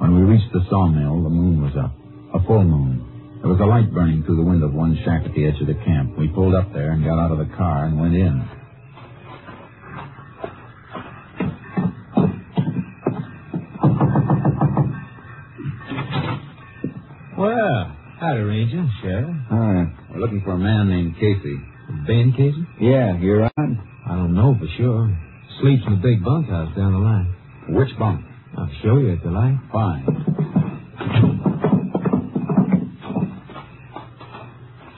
When 0.00 0.14
we 0.16 0.22
reached 0.32 0.52
the 0.52 0.64
sawmill, 0.70 1.22
the 1.22 1.28
moon 1.28 1.60
was 1.60 1.76
up. 1.76 1.92
A 2.34 2.40
full 2.46 2.64
moon. 2.64 2.95
Was 3.56 3.64
a 3.64 3.68
light 3.72 3.88
burning 3.94 4.22
through 4.22 4.36
the 4.36 4.42
window 4.42 4.66
of 4.66 4.74
one 4.74 4.94
shack 5.02 5.22
at 5.24 5.32
the 5.32 5.46
edge 5.46 5.58
of 5.62 5.66
the 5.66 5.80
camp. 5.86 6.18
We 6.18 6.28
pulled 6.28 6.54
up 6.54 6.74
there 6.74 6.92
and 6.92 7.02
got 7.02 7.18
out 7.18 7.32
of 7.32 7.38
the 7.38 7.48
car 7.56 7.86
and 7.86 7.98
went 7.98 8.12
in. 8.12 8.36
Well, 17.38 17.96
howdy, 18.20 18.40
Ranger, 18.40 18.86
Sheriff. 19.00 19.34
Hi. 19.48 19.86
We're 20.12 20.20
looking 20.20 20.42
for 20.44 20.52
a 20.52 20.58
man 20.58 20.90
named 20.90 21.14
Casey. 21.14 21.56
Ben 22.06 22.34
Casey? 22.36 22.62
Yeah, 22.78 23.16
you're 23.16 23.40
right. 23.40 23.52
I 23.56 24.16
don't 24.16 24.34
know 24.34 24.54
for 24.60 24.68
sure. 24.76 25.18
Sleeps 25.62 25.82
in 25.86 25.92
the 25.92 26.02
big 26.02 26.22
bunkhouse 26.22 26.76
down 26.76 26.92
the 26.92 26.98
line. 26.98 27.34
Which 27.70 27.88
bunk? 27.98 28.22
I'll 28.58 28.68
show 28.82 28.98
you 28.98 29.14
if 29.14 29.20
you 29.24 29.30
like. 29.30 29.56
Fine. 29.72 31.35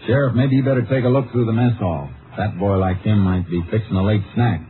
Sheriff, 0.09 0.35
maybe 0.35 0.57
you 0.57 0.65
better 0.65 0.89
take 0.89 1.05
a 1.05 1.13
look 1.13 1.31
through 1.33 1.45
the 1.45 1.53
mess 1.53 1.77
hall. 1.79 2.09
That 2.39 2.59
boy 2.59 2.81
like 2.81 3.05
him 3.05 3.21
might 3.21 3.45
be 3.45 3.61
fixing 3.71 3.93
a 3.93 4.03
late 4.03 4.25
snack. 4.35 4.65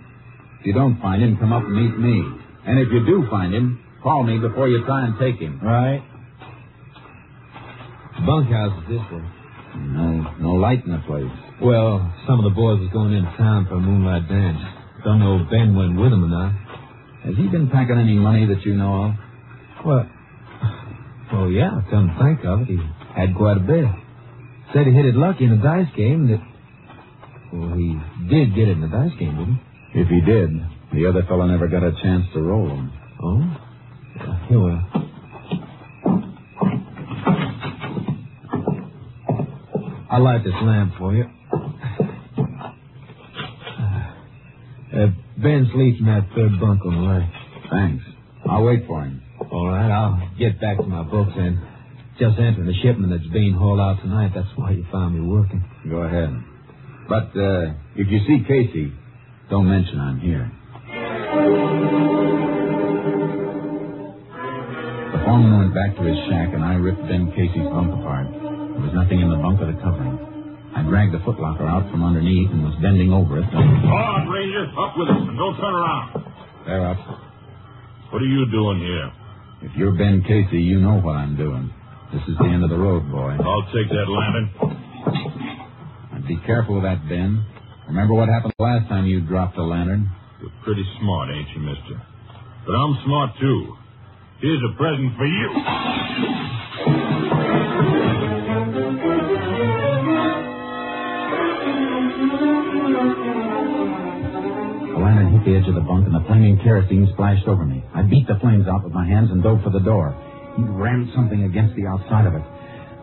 If 0.58 0.66
you 0.66 0.72
don't 0.72 1.00
find 1.00 1.22
him, 1.22 1.38
come 1.38 1.52
up 1.52 1.62
and 1.62 1.78
meet 1.78 1.94
me. 1.94 2.18
And 2.66 2.80
if 2.82 2.90
you 2.90 3.06
do 3.06 3.22
find 3.30 3.54
him, 3.54 3.78
call 4.02 4.24
me 4.24 4.38
before 4.38 4.68
you 4.68 4.84
try 4.84 5.06
and 5.06 5.14
take 5.20 5.38
him. 5.38 5.60
Right. 5.62 6.02
Bunkhouse 8.26 8.82
is 8.82 8.98
this 8.98 9.04
way. 9.14 9.22
No, 9.78 10.26
no 10.42 10.50
light 10.58 10.84
in 10.84 10.90
the 10.90 10.98
place. 11.06 11.30
Well, 11.62 12.02
some 12.26 12.42
of 12.42 12.44
the 12.44 12.56
boys 12.58 12.82
was 12.82 12.90
going 12.92 13.14
into 13.14 13.30
town 13.38 13.66
for 13.70 13.76
a 13.76 13.80
moonlight 13.80 14.26
dance. 14.28 14.58
Don't 15.04 15.20
know 15.20 15.38
if 15.38 15.50
Ben 15.50 15.76
went 15.76 15.94
with 15.94 16.10
them 16.10 16.26
or 16.26 16.34
not. 16.34 16.50
Has 17.22 17.36
he 17.38 17.46
been 17.46 17.70
packing 17.70 17.94
any 17.94 18.18
money 18.18 18.42
that 18.46 18.66
you 18.66 18.74
know 18.74 19.06
of? 19.06 19.86
Well, 19.86 20.02
well, 21.32 21.48
yeah, 21.48 21.78
come 21.90 22.10
to 22.10 22.14
think 22.18 22.42
of 22.42 22.62
it, 22.62 22.74
he 22.74 22.78
had 23.14 23.36
quite 23.36 23.58
a 23.58 23.60
bit. 23.62 23.86
Said 24.72 24.86
he 24.86 24.92
hit 24.92 25.06
it 25.06 25.14
lucky 25.16 25.44
in 25.44 25.50
the 25.50 25.62
dice 25.62 25.88
game 25.96 26.28
that. 26.28 26.40
Well, 27.52 27.74
he 27.76 27.96
did 28.28 28.54
get 28.54 28.68
it 28.68 28.72
in 28.72 28.80
the 28.80 28.88
dice 28.88 29.16
game, 29.18 29.36
didn't 29.36 29.60
he? 29.92 30.00
If 30.00 30.08
he 30.08 30.20
did, 30.20 30.50
the 30.92 31.08
other 31.08 31.22
fellow 31.26 31.46
never 31.46 31.68
got 31.68 31.82
a 31.82 31.92
chance 32.02 32.26
to 32.34 32.42
roll 32.42 32.68
him. 32.68 32.92
Oh? 33.22 33.40
Yeah, 34.16 34.48
here 34.48 34.60
we 34.60 34.70
are. 34.70 35.08
I'll 40.10 40.24
light 40.24 40.44
this 40.44 40.54
lamp 40.62 40.94
for 40.98 41.14
you. 41.14 41.24
Uh, 44.92 45.06
ben 45.36 45.70
sleeps 45.72 46.00
in 46.00 46.06
that 46.06 46.28
third 46.34 46.58
bunk 46.60 46.84
on 46.84 47.02
the 47.02 47.08
right. 47.08 47.30
Thanks. 47.70 48.04
I'll 48.48 48.64
wait 48.64 48.86
for 48.86 49.02
him. 49.02 49.22
All 49.50 49.68
right, 49.68 49.90
I'll 49.90 50.30
get 50.38 50.60
back 50.60 50.78
to 50.78 50.84
my 50.84 51.02
books 51.02 51.32
and 51.36 51.58
just 52.18 52.38
entering 52.38 52.66
the 52.66 52.74
shipment 52.82 53.14
that's 53.14 53.30
being 53.32 53.54
hauled 53.54 53.80
out 53.80 54.00
tonight. 54.02 54.32
That's 54.34 54.50
why 54.56 54.72
you 54.72 54.84
found 54.90 55.14
me 55.14 55.22
working. 55.22 55.62
Go 55.88 56.02
ahead. 56.02 56.34
But 57.08 57.30
uh, 57.38 57.72
if 57.94 58.10
you 58.10 58.18
see 58.26 58.42
Casey, 58.46 58.92
don't 59.50 59.68
mention 59.70 59.98
I'm 59.98 60.18
here. 60.20 60.50
The 65.14 65.18
foreman 65.24 65.56
went 65.62 65.72
back 65.74 65.96
to 65.96 66.02
his 66.02 66.18
shack, 66.28 66.52
and 66.52 66.62
I 66.64 66.74
ripped 66.74 67.00
Ben 67.08 67.30
Casey's 67.32 67.64
bunk 67.70 67.94
apart. 67.94 68.28
There 68.28 68.82
was 68.82 68.94
nothing 68.94 69.20
in 69.22 69.30
the 69.30 69.38
bunk 69.40 69.58
but 69.62 69.70
a 69.70 69.76
covering. 69.80 70.18
I 70.76 70.82
dragged 70.84 71.14
the 71.14 71.22
footlocker 71.24 71.64
out 71.64 71.90
from 71.90 72.04
underneath 72.04 72.50
and 72.50 72.62
was 72.62 72.76
bending 72.82 73.10
over 73.10 73.38
it. 73.38 73.46
When... 73.48 73.66
On, 73.88 74.28
Ranger. 74.28 74.68
Up 74.76 74.92
with 74.98 75.08
us. 75.08 75.22
and 75.22 75.38
Don't 75.38 75.56
turn 75.56 75.74
around. 75.74 76.06
There 76.66 76.84
up. 76.86 77.00
What 78.12 78.20
are 78.22 78.28
you 78.30 78.44
doing 78.50 78.78
here? 78.84 79.08
If 79.70 79.76
you're 79.76 79.92
Ben 79.96 80.22
Casey, 80.22 80.60
you 80.62 80.78
know 80.78 81.00
what 81.00 81.16
I'm 81.16 81.36
doing. 81.36 81.72
This 82.12 82.22
is 82.24 82.38
the 82.38 82.48
end 82.48 82.64
of 82.64 82.70
the 82.70 82.78
road, 82.78 83.10
boy. 83.12 83.36
I'll 83.36 83.68
take 83.68 83.88
that 83.92 84.08
lantern. 84.08 84.48
And 86.12 86.26
be 86.26 86.38
careful 86.46 86.76
with 86.76 86.84
that, 86.84 87.06
Ben. 87.08 87.44
Remember 87.86 88.14
what 88.14 88.28
happened 88.28 88.54
the 88.58 88.64
last 88.64 88.88
time 88.88 89.04
you 89.04 89.20
dropped 89.20 89.56
a 89.58 89.62
lantern? 89.62 90.08
You're 90.40 90.52
pretty 90.64 90.84
smart, 91.00 91.28
ain't 91.30 91.48
you, 91.54 91.60
mister? 91.60 92.00
But 92.66 92.72
I'm 92.72 92.96
smart, 93.04 93.30
too. 93.40 93.76
Here's 94.40 94.62
a 94.64 94.76
present 94.78 95.16
for 95.18 95.26
you. 95.26 96.58
The 104.88 104.98
lantern 105.04 105.32
hit 105.32 105.44
the 105.44 105.56
edge 105.60 105.68
of 105.68 105.74
the 105.74 105.84
bunk, 105.84 106.06
and 106.06 106.14
the 106.14 106.24
flaming 106.26 106.58
kerosene 106.64 107.08
splashed 107.12 107.46
over 107.46 107.64
me. 107.66 107.84
I 107.94 108.02
beat 108.02 108.26
the 108.26 108.38
flames 108.40 108.66
out 108.66 108.84
with 108.84 108.92
my 108.94 109.06
hands 109.06 109.30
and 109.30 109.42
dove 109.42 109.60
for 109.62 109.70
the 109.70 109.80
door. 109.80 110.16
He 110.58 110.64
rammed 110.66 111.08
something 111.14 111.44
against 111.44 111.76
the 111.78 111.86
outside 111.86 112.26
of 112.26 112.34
it. 112.34 112.42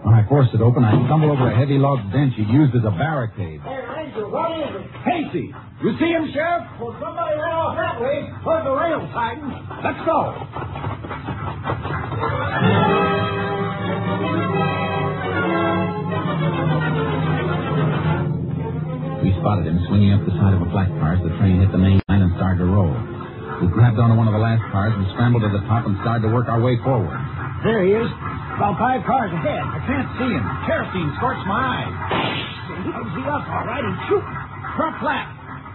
When 0.04 0.14
I 0.14 0.28
forced 0.28 0.54
it 0.54 0.60
open, 0.62 0.84
I 0.84 0.92
stumbled 1.08 1.32
over 1.32 1.48
a 1.50 1.56
heavy 1.56 1.80
log 1.80 2.12
bench 2.12 2.36
he'd 2.36 2.50
used 2.52 2.76
as 2.76 2.84
a 2.84 2.92
barricade. 2.92 3.62
Hey, 3.64 3.80
Ranger, 3.80 4.28
what 4.28 4.52
is 4.60 4.76
it? 4.76 4.86
Casey! 5.08 5.56
You 5.82 5.92
see 5.98 6.12
him, 6.12 6.28
Sheriff? 6.36 6.68
Well, 6.84 6.94
somebody 7.00 7.40
ran 7.40 7.56
off 7.56 7.80
that 7.80 7.96
way 8.04 8.28
toward 8.44 8.66
the 8.68 8.76
rail 8.76 9.02
siding. 9.16 9.48
Let's 9.48 10.04
go. 10.04 10.36
We 19.24 19.32
spotted 19.40 19.66
him 19.66 19.80
swinging 19.88 20.12
up 20.14 20.22
the 20.28 20.36
side 20.38 20.54
of 20.54 20.62
a 20.62 20.70
flat 20.70 20.92
car 21.02 21.16
as 21.18 21.24
the 21.24 21.34
train 21.40 21.64
hit 21.64 21.72
the 21.72 21.80
main 21.82 21.98
line 22.12 22.22
and 22.22 22.36
started 22.38 22.60
to 22.60 22.70
roll. 22.70 22.94
We 23.62 23.72
grabbed 23.72 23.98
onto 23.98 24.14
one 24.20 24.28
of 24.28 24.34
the 24.36 24.44
last 24.44 24.62
cars 24.70 24.94
and 24.94 25.08
scrambled 25.16 25.42
to 25.42 25.50
the 25.50 25.64
top 25.66 25.88
and 25.88 25.98
started 26.04 26.28
to 26.28 26.34
work 26.36 26.46
our 26.52 26.60
way 26.62 26.78
forward. 26.84 27.16
There 27.66 27.82
he 27.82 27.98
is. 27.98 28.06
About 28.62 28.78
five 28.78 29.02
cars 29.10 29.34
ahead. 29.34 29.58
I 29.66 29.82
can't 29.90 30.06
see 30.22 30.30
him. 30.30 30.46
Kerosene 30.70 31.10
scorched 31.18 31.50
my 31.50 31.82
eyes. 31.82 31.94
he'll 32.86 33.10
see 33.18 33.26
us, 33.26 33.42
all 33.42 33.66
right, 33.66 33.82
and 33.82 33.98
shoot. 34.06 34.22
Front 34.78 35.02
flat. 35.02 35.26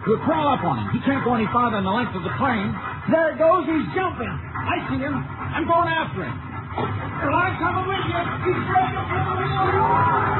We'll 0.07 0.23
crawl 0.23 0.47
up 0.47 0.63
on 0.63 0.79
him. 0.79 0.87
He 0.95 1.03
can't 1.03 1.21
go 1.27 1.35
any 1.35 1.45
farther 1.51 1.77
than 1.77 1.85
the 1.85 1.91
length 1.91 2.15
of 2.15 2.23
the 2.23 2.31
plane. 2.39 2.71
There 3.11 3.35
it 3.35 3.37
goes. 3.37 3.67
He's 3.67 3.85
jumping. 3.93 4.31
I 4.31 4.87
see 4.87 5.03
him. 5.03 5.13
I'm 5.13 5.67
going 5.67 5.91
after 5.91 6.23
him. 6.23 6.35
Well, 6.79 7.35
I'm 7.35 7.59
coming 7.59 7.85
with 7.85 8.07
you. 8.07 8.23
He's 8.49 8.63
breaking 8.71 9.05
the 9.11 9.35
wheel. 9.35 10.31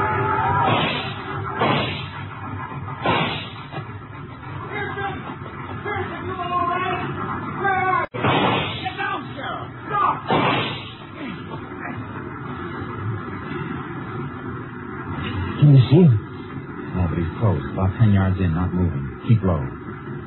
Ten 18.02 18.10
yards 18.10 18.34
in, 18.42 18.50
not 18.50 18.74
moving. 18.74 19.22
Keep 19.30 19.46
low. 19.46 19.62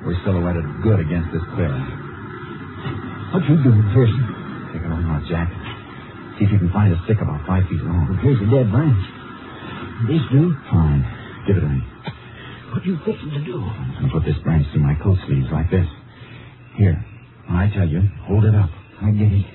We're 0.07 0.15
silhouetted 0.23 0.63
good 0.79 1.03
against 1.03 1.35
this 1.35 1.43
clearing. 1.59 1.83
What 3.35 3.43
you 3.51 3.59
doing, 3.59 3.83
Pearson? 3.91 4.23
Take 4.71 4.87
it 4.87 4.91
on 4.95 5.03
out, 5.11 5.27
Jack. 5.27 5.51
See 6.39 6.47
if 6.47 6.55
you 6.55 6.59
can 6.59 6.71
find 6.71 6.95
a 6.95 6.99
stick 7.03 7.19
about 7.19 7.43
five 7.43 7.67
feet 7.67 7.83
long. 7.83 8.15
Here's 8.23 8.39
a 8.39 8.47
dead 8.47 8.71
branch. 8.71 9.03
This 10.07 10.23
do? 10.31 10.55
Fine. 10.71 11.03
Give 11.47 11.59
it 11.59 11.67
to 11.67 11.67
me. 11.67 11.83
What 12.71 12.85
you 12.87 12.95
fixing 13.03 13.31
to 13.35 13.43
do? 13.43 13.59
I'm 13.59 14.07
going 14.07 14.07
to 14.07 14.13
put 14.19 14.23
this 14.23 14.39
branch 14.43 14.63
through 14.71 14.83
my 14.83 14.95
coat 15.03 15.19
sleeves 15.27 15.51
like 15.51 15.67
this. 15.67 15.87
Here. 16.79 16.95
When 17.47 17.59
I 17.59 17.67
tell 17.75 17.87
you, 17.87 18.07
hold 18.23 18.45
it 18.45 18.55
up. 18.55 18.71
I 19.03 19.11
get 19.11 19.31
it. 19.31 19.47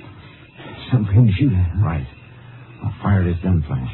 Something 0.93 1.09
for 1.09 1.13
him 1.13 1.27
to 1.27 1.33
shoot 1.41 1.53
at. 1.57 1.73
Right. 1.81 2.09
I'll 2.85 2.97
fire 3.01 3.25
this 3.25 3.41
gun 3.41 3.65
flash. 3.65 3.93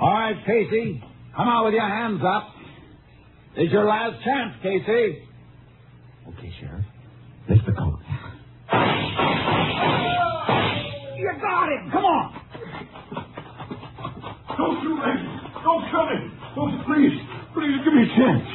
All 0.00 0.12
right, 0.12 0.36
Casey. 0.46 1.02
Come 1.36 1.48
out 1.48 1.64
with 1.64 1.74
your 1.74 1.88
hands 1.88 2.20
up. 2.24 2.61
This 3.56 3.66
is 3.66 3.72
your 3.72 3.84
last 3.84 4.22
chance, 4.24 4.54
Casey. 4.62 5.28
Okay, 6.28 6.52
Sheriff. 6.58 6.84
Lift 7.48 7.66
the 7.66 7.72
coat. 7.72 7.98
You 11.18 11.30
got 11.40 11.68
him. 11.68 11.90
Come 11.92 12.04
on. 12.04 12.40
Don't 14.56 14.82
shoot 14.82 14.96
me. 14.96 15.12
Don't 15.62 15.84
kill 15.90 16.06
me. 16.06 16.30
Oh, 16.56 16.82
please, 16.86 17.20
please 17.54 17.76
give 17.84 17.94
me 17.94 18.02
a 18.02 18.16
chance. 18.16 18.48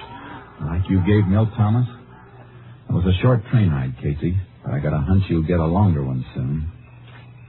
Like 0.65 0.89
you 0.89 0.99
gave 1.05 1.27
Milt 1.27 1.49
Thomas? 1.55 1.87
It 2.89 2.93
was 2.93 3.05
a 3.05 3.21
short 3.21 3.41
train 3.51 3.69
ride, 3.69 3.95
Casey, 4.01 4.37
but 4.63 4.73
I 4.73 4.79
got 4.79 4.93
a 4.93 4.99
hunch 4.99 5.23
you'll 5.29 5.43
get 5.43 5.59
a 5.59 5.65
longer 5.65 6.03
one 6.03 6.25
soon. 6.33 6.71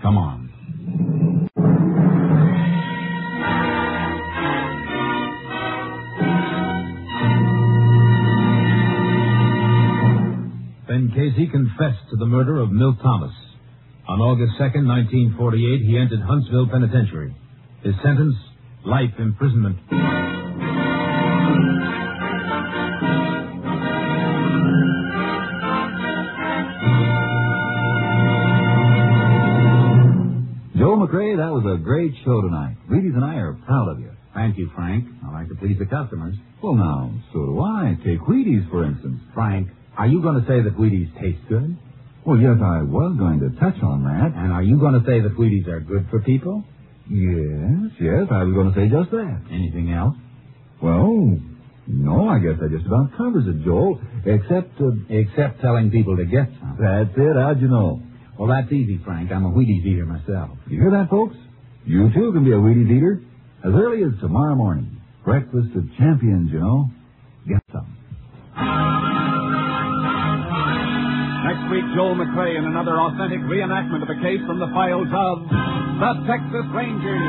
Come 0.03 0.19
on. 0.19 1.38
Then 11.29 11.35
Casey 11.35 11.51
confessed 11.51 12.11
to 12.11 12.17
the 12.17 12.27
murder 12.27 12.61
of 12.61 12.71
Milt 12.71 12.97
Thomas. 13.03 13.33
On 14.09 14.21
August 14.21 14.53
2nd, 14.59 14.87
1948, 14.87 15.83
he 15.85 15.99
entered 15.99 16.21
Huntsville 16.21 16.69
Penitentiary. 16.69 17.35
His 17.83 17.95
sentence, 18.03 18.35
life 18.85 19.13
imprisonment. 19.19 19.79
Joe 30.79 30.97
McCrea, 30.97 31.37
that 31.37 31.53
was 31.53 31.65
a 31.67 31.83
great 31.83 32.13
show 32.25 32.41
tonight. 32.41 32.77
Wheaties 32.91 33.15
and 33.15 33.25
I 33.25 33.35
are 33.37 33.55
proud 33.67 33.89
of 33.89 34.01
you. 34.01 34.11
Thank 34.35 34.57
you, 34.57 34.71
Frank. 34.75 35.05
I 35.27 35.33
like 35.33 35.49
to 35.49 35.57
please 35.57 35.79
the 35.79 35.87
customers. 35.87 36.37
Well, 36.63 36.75
now, 36.75 37.13
so 37.33 37.45
do 37.45 37.61
I. 37.61 37.97
Take 38.05 38.21
Wheaties, 38.21 38.71
for 38.71 38.85
instance. 38.85 39.21
Frank, 39.35 39.69
are 39.99 40.07
you 40.07 40.23
going 40.23 40.41
to 40.41 40.47
say 40.49 40.63
that 40.63 40.77
Wheaties 40.79 41.13
taste 41.21 41.41
good? 41.49 41.77
Well, 42.25 42.39
yes, 42.39 42.57
I 42.63 42.83
was 42.83 43.17
going 43.19 43.41
to 43.41 43.51
touch 43.59 43.83
on 43.83 44.05
that. 44.05 44.33
And 44.37 44.53
are 44.53 44.63
you 44.63 44.79
going 44.79 44.95
to 44.95 45.05
say 45.07 45.21
that 45.21 45.37
Wheaties 45.37 45.67
are 45.69 45.81
good 45.81 46.07
for 46.11 46.21
people? 46.21 46.65
Yes, 47.11 47.93
yes, 48.01 48.29
I 48.31 48.45
was 48.45 48.55
going 48.55 48.73
to 48.73 48.77
say 48.79 48.89
just 48.89 49.11
that. 49.13 49.41
Anything 49.51 49.91
else? 49.93 50.15
Well, 50.83 51.39
no, 51.89 52.29
I 52.29 52.39
guess 52.39 52.61
that 52.61 52.71
just 52.71 52.85
about 52.87 53.17
covers 53.17 53.47
it, 53.49 53.65
Joel. 53.65 53.99
Except, 54.27 54.79
uh, 54.81 54.93
Except 55.09 55.61
telling 55.63 55.91
people 55.91 56.17
to 56.19 56.27
get 56.27 56.49
some. 56.61 56.77
that's 56.79 57.17
it. 57.17 57.35
How'd 57.35 57.61
you 57.61 57.69
know? 57.69 58.03
Well, 58.39 58.49
that's 58.49 58.71
easy, 58.71 59.01
Frank. 59.05 59.33
I'm 59.33 59.47
a 59.47 59.51
Wheaties 59.51 59.85
eater 59.87 60.05
myself. 60.07 60.51
You 60.69 60.81
hear 60.83 60.91
that, 60.93 61.09
folks? 61.11 61.35
You 61.87 62.13
too 62.13 62.31
can 62.33 62.45
be 62.45 62.53
a 62.53 62.61
Wheaties 62.61 62.91
eater 62.95 63.23
as 63.65 63.73
early 63.75 64.05
as 64.05 64.13
tomorrow 64.21 64.55
morning. 64.55 65.01
Breakfast 65.25 65.75
of 65.75 65.85
champions, 65.99 66.53
you 66.53 66.61
know. 66.61 66.91
Get 67.49 67.63
some. 67.73 67.95
Week, 71.79 71.95
Joel 71.95 72.19
McCrea 72.19 72.59
in 72.59 72.67
another 72.67 72.99
authentic 72.99 73.39
reenactment 73.47 74.03
of 74.03 74.11
a 74.11 74.19
case 74.19 74.43
from 74.51 74.59
the 74.59 74.67
files 74.75 75.07
of 75.15 75.47
the 75.47 76.11
Texas 76.27 76.67
Rangers. 76.75 77.23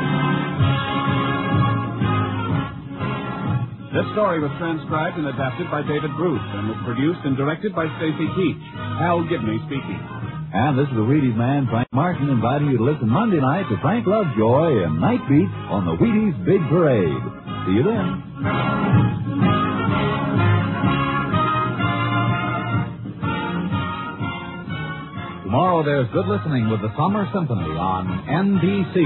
This 3.94 4.10
story 4.10 4.42
was 4.42 4.50
transcribed 4.58 5.22
and 5.22 5.30
adapted 5.30 5.70
by 5.70 5.86
David 5.86 6.10
Bruce 6.18 6.42
and 6.42 6.66
was 6.66 6.82
produced 6.82 7.22
and 7.22 7.38
directed 7.38 7.78
by 7.78 7.86
Stacy 8.02 8.26
Keach. 8.34 8.58
Hal 8.98 9.22
Gibney 9.30 9.62
speaking. 9.70 10.02
And 10.50 10.74
this 10.74 10.90
is 10.90 10.98
the 10.98 11.06
Wheaties 11.06 11.38
man, 11.38 11.70
Frank 11.70 11.86
Martin, 11.94 12.26
inviting 12.26 12.74
you 12.74 12.78
to 12.82 12.90
listen 12.90 13.06
Monday 13.06 13.38
night 13.38 13.70
to 13.70 13.78
Frank 13.78 14.02
Lovejoy 14.02 14.82
and 14.82 14.98
Night 14.98 15.22
Beat 15.30 15.46
on 15.70 15.86
the 15.86 15.94
Wheaties 15.94 16.34
Big 16.42 16.58
Parade. 16.66 17.22
See 17.70 17.78
you 17.78 17.86
then. 17.86 18.10
Tomorrow 25.50 25.82
there's 25.82 26.06
good 26.14 26.30
listening 26.30 26.70
with 26.70 26.78
the 26.78 26.94
Summer 26.94 27.26
Symphony 27.34 27.74
on 27.74 28.06
NBC. 28.22 29.02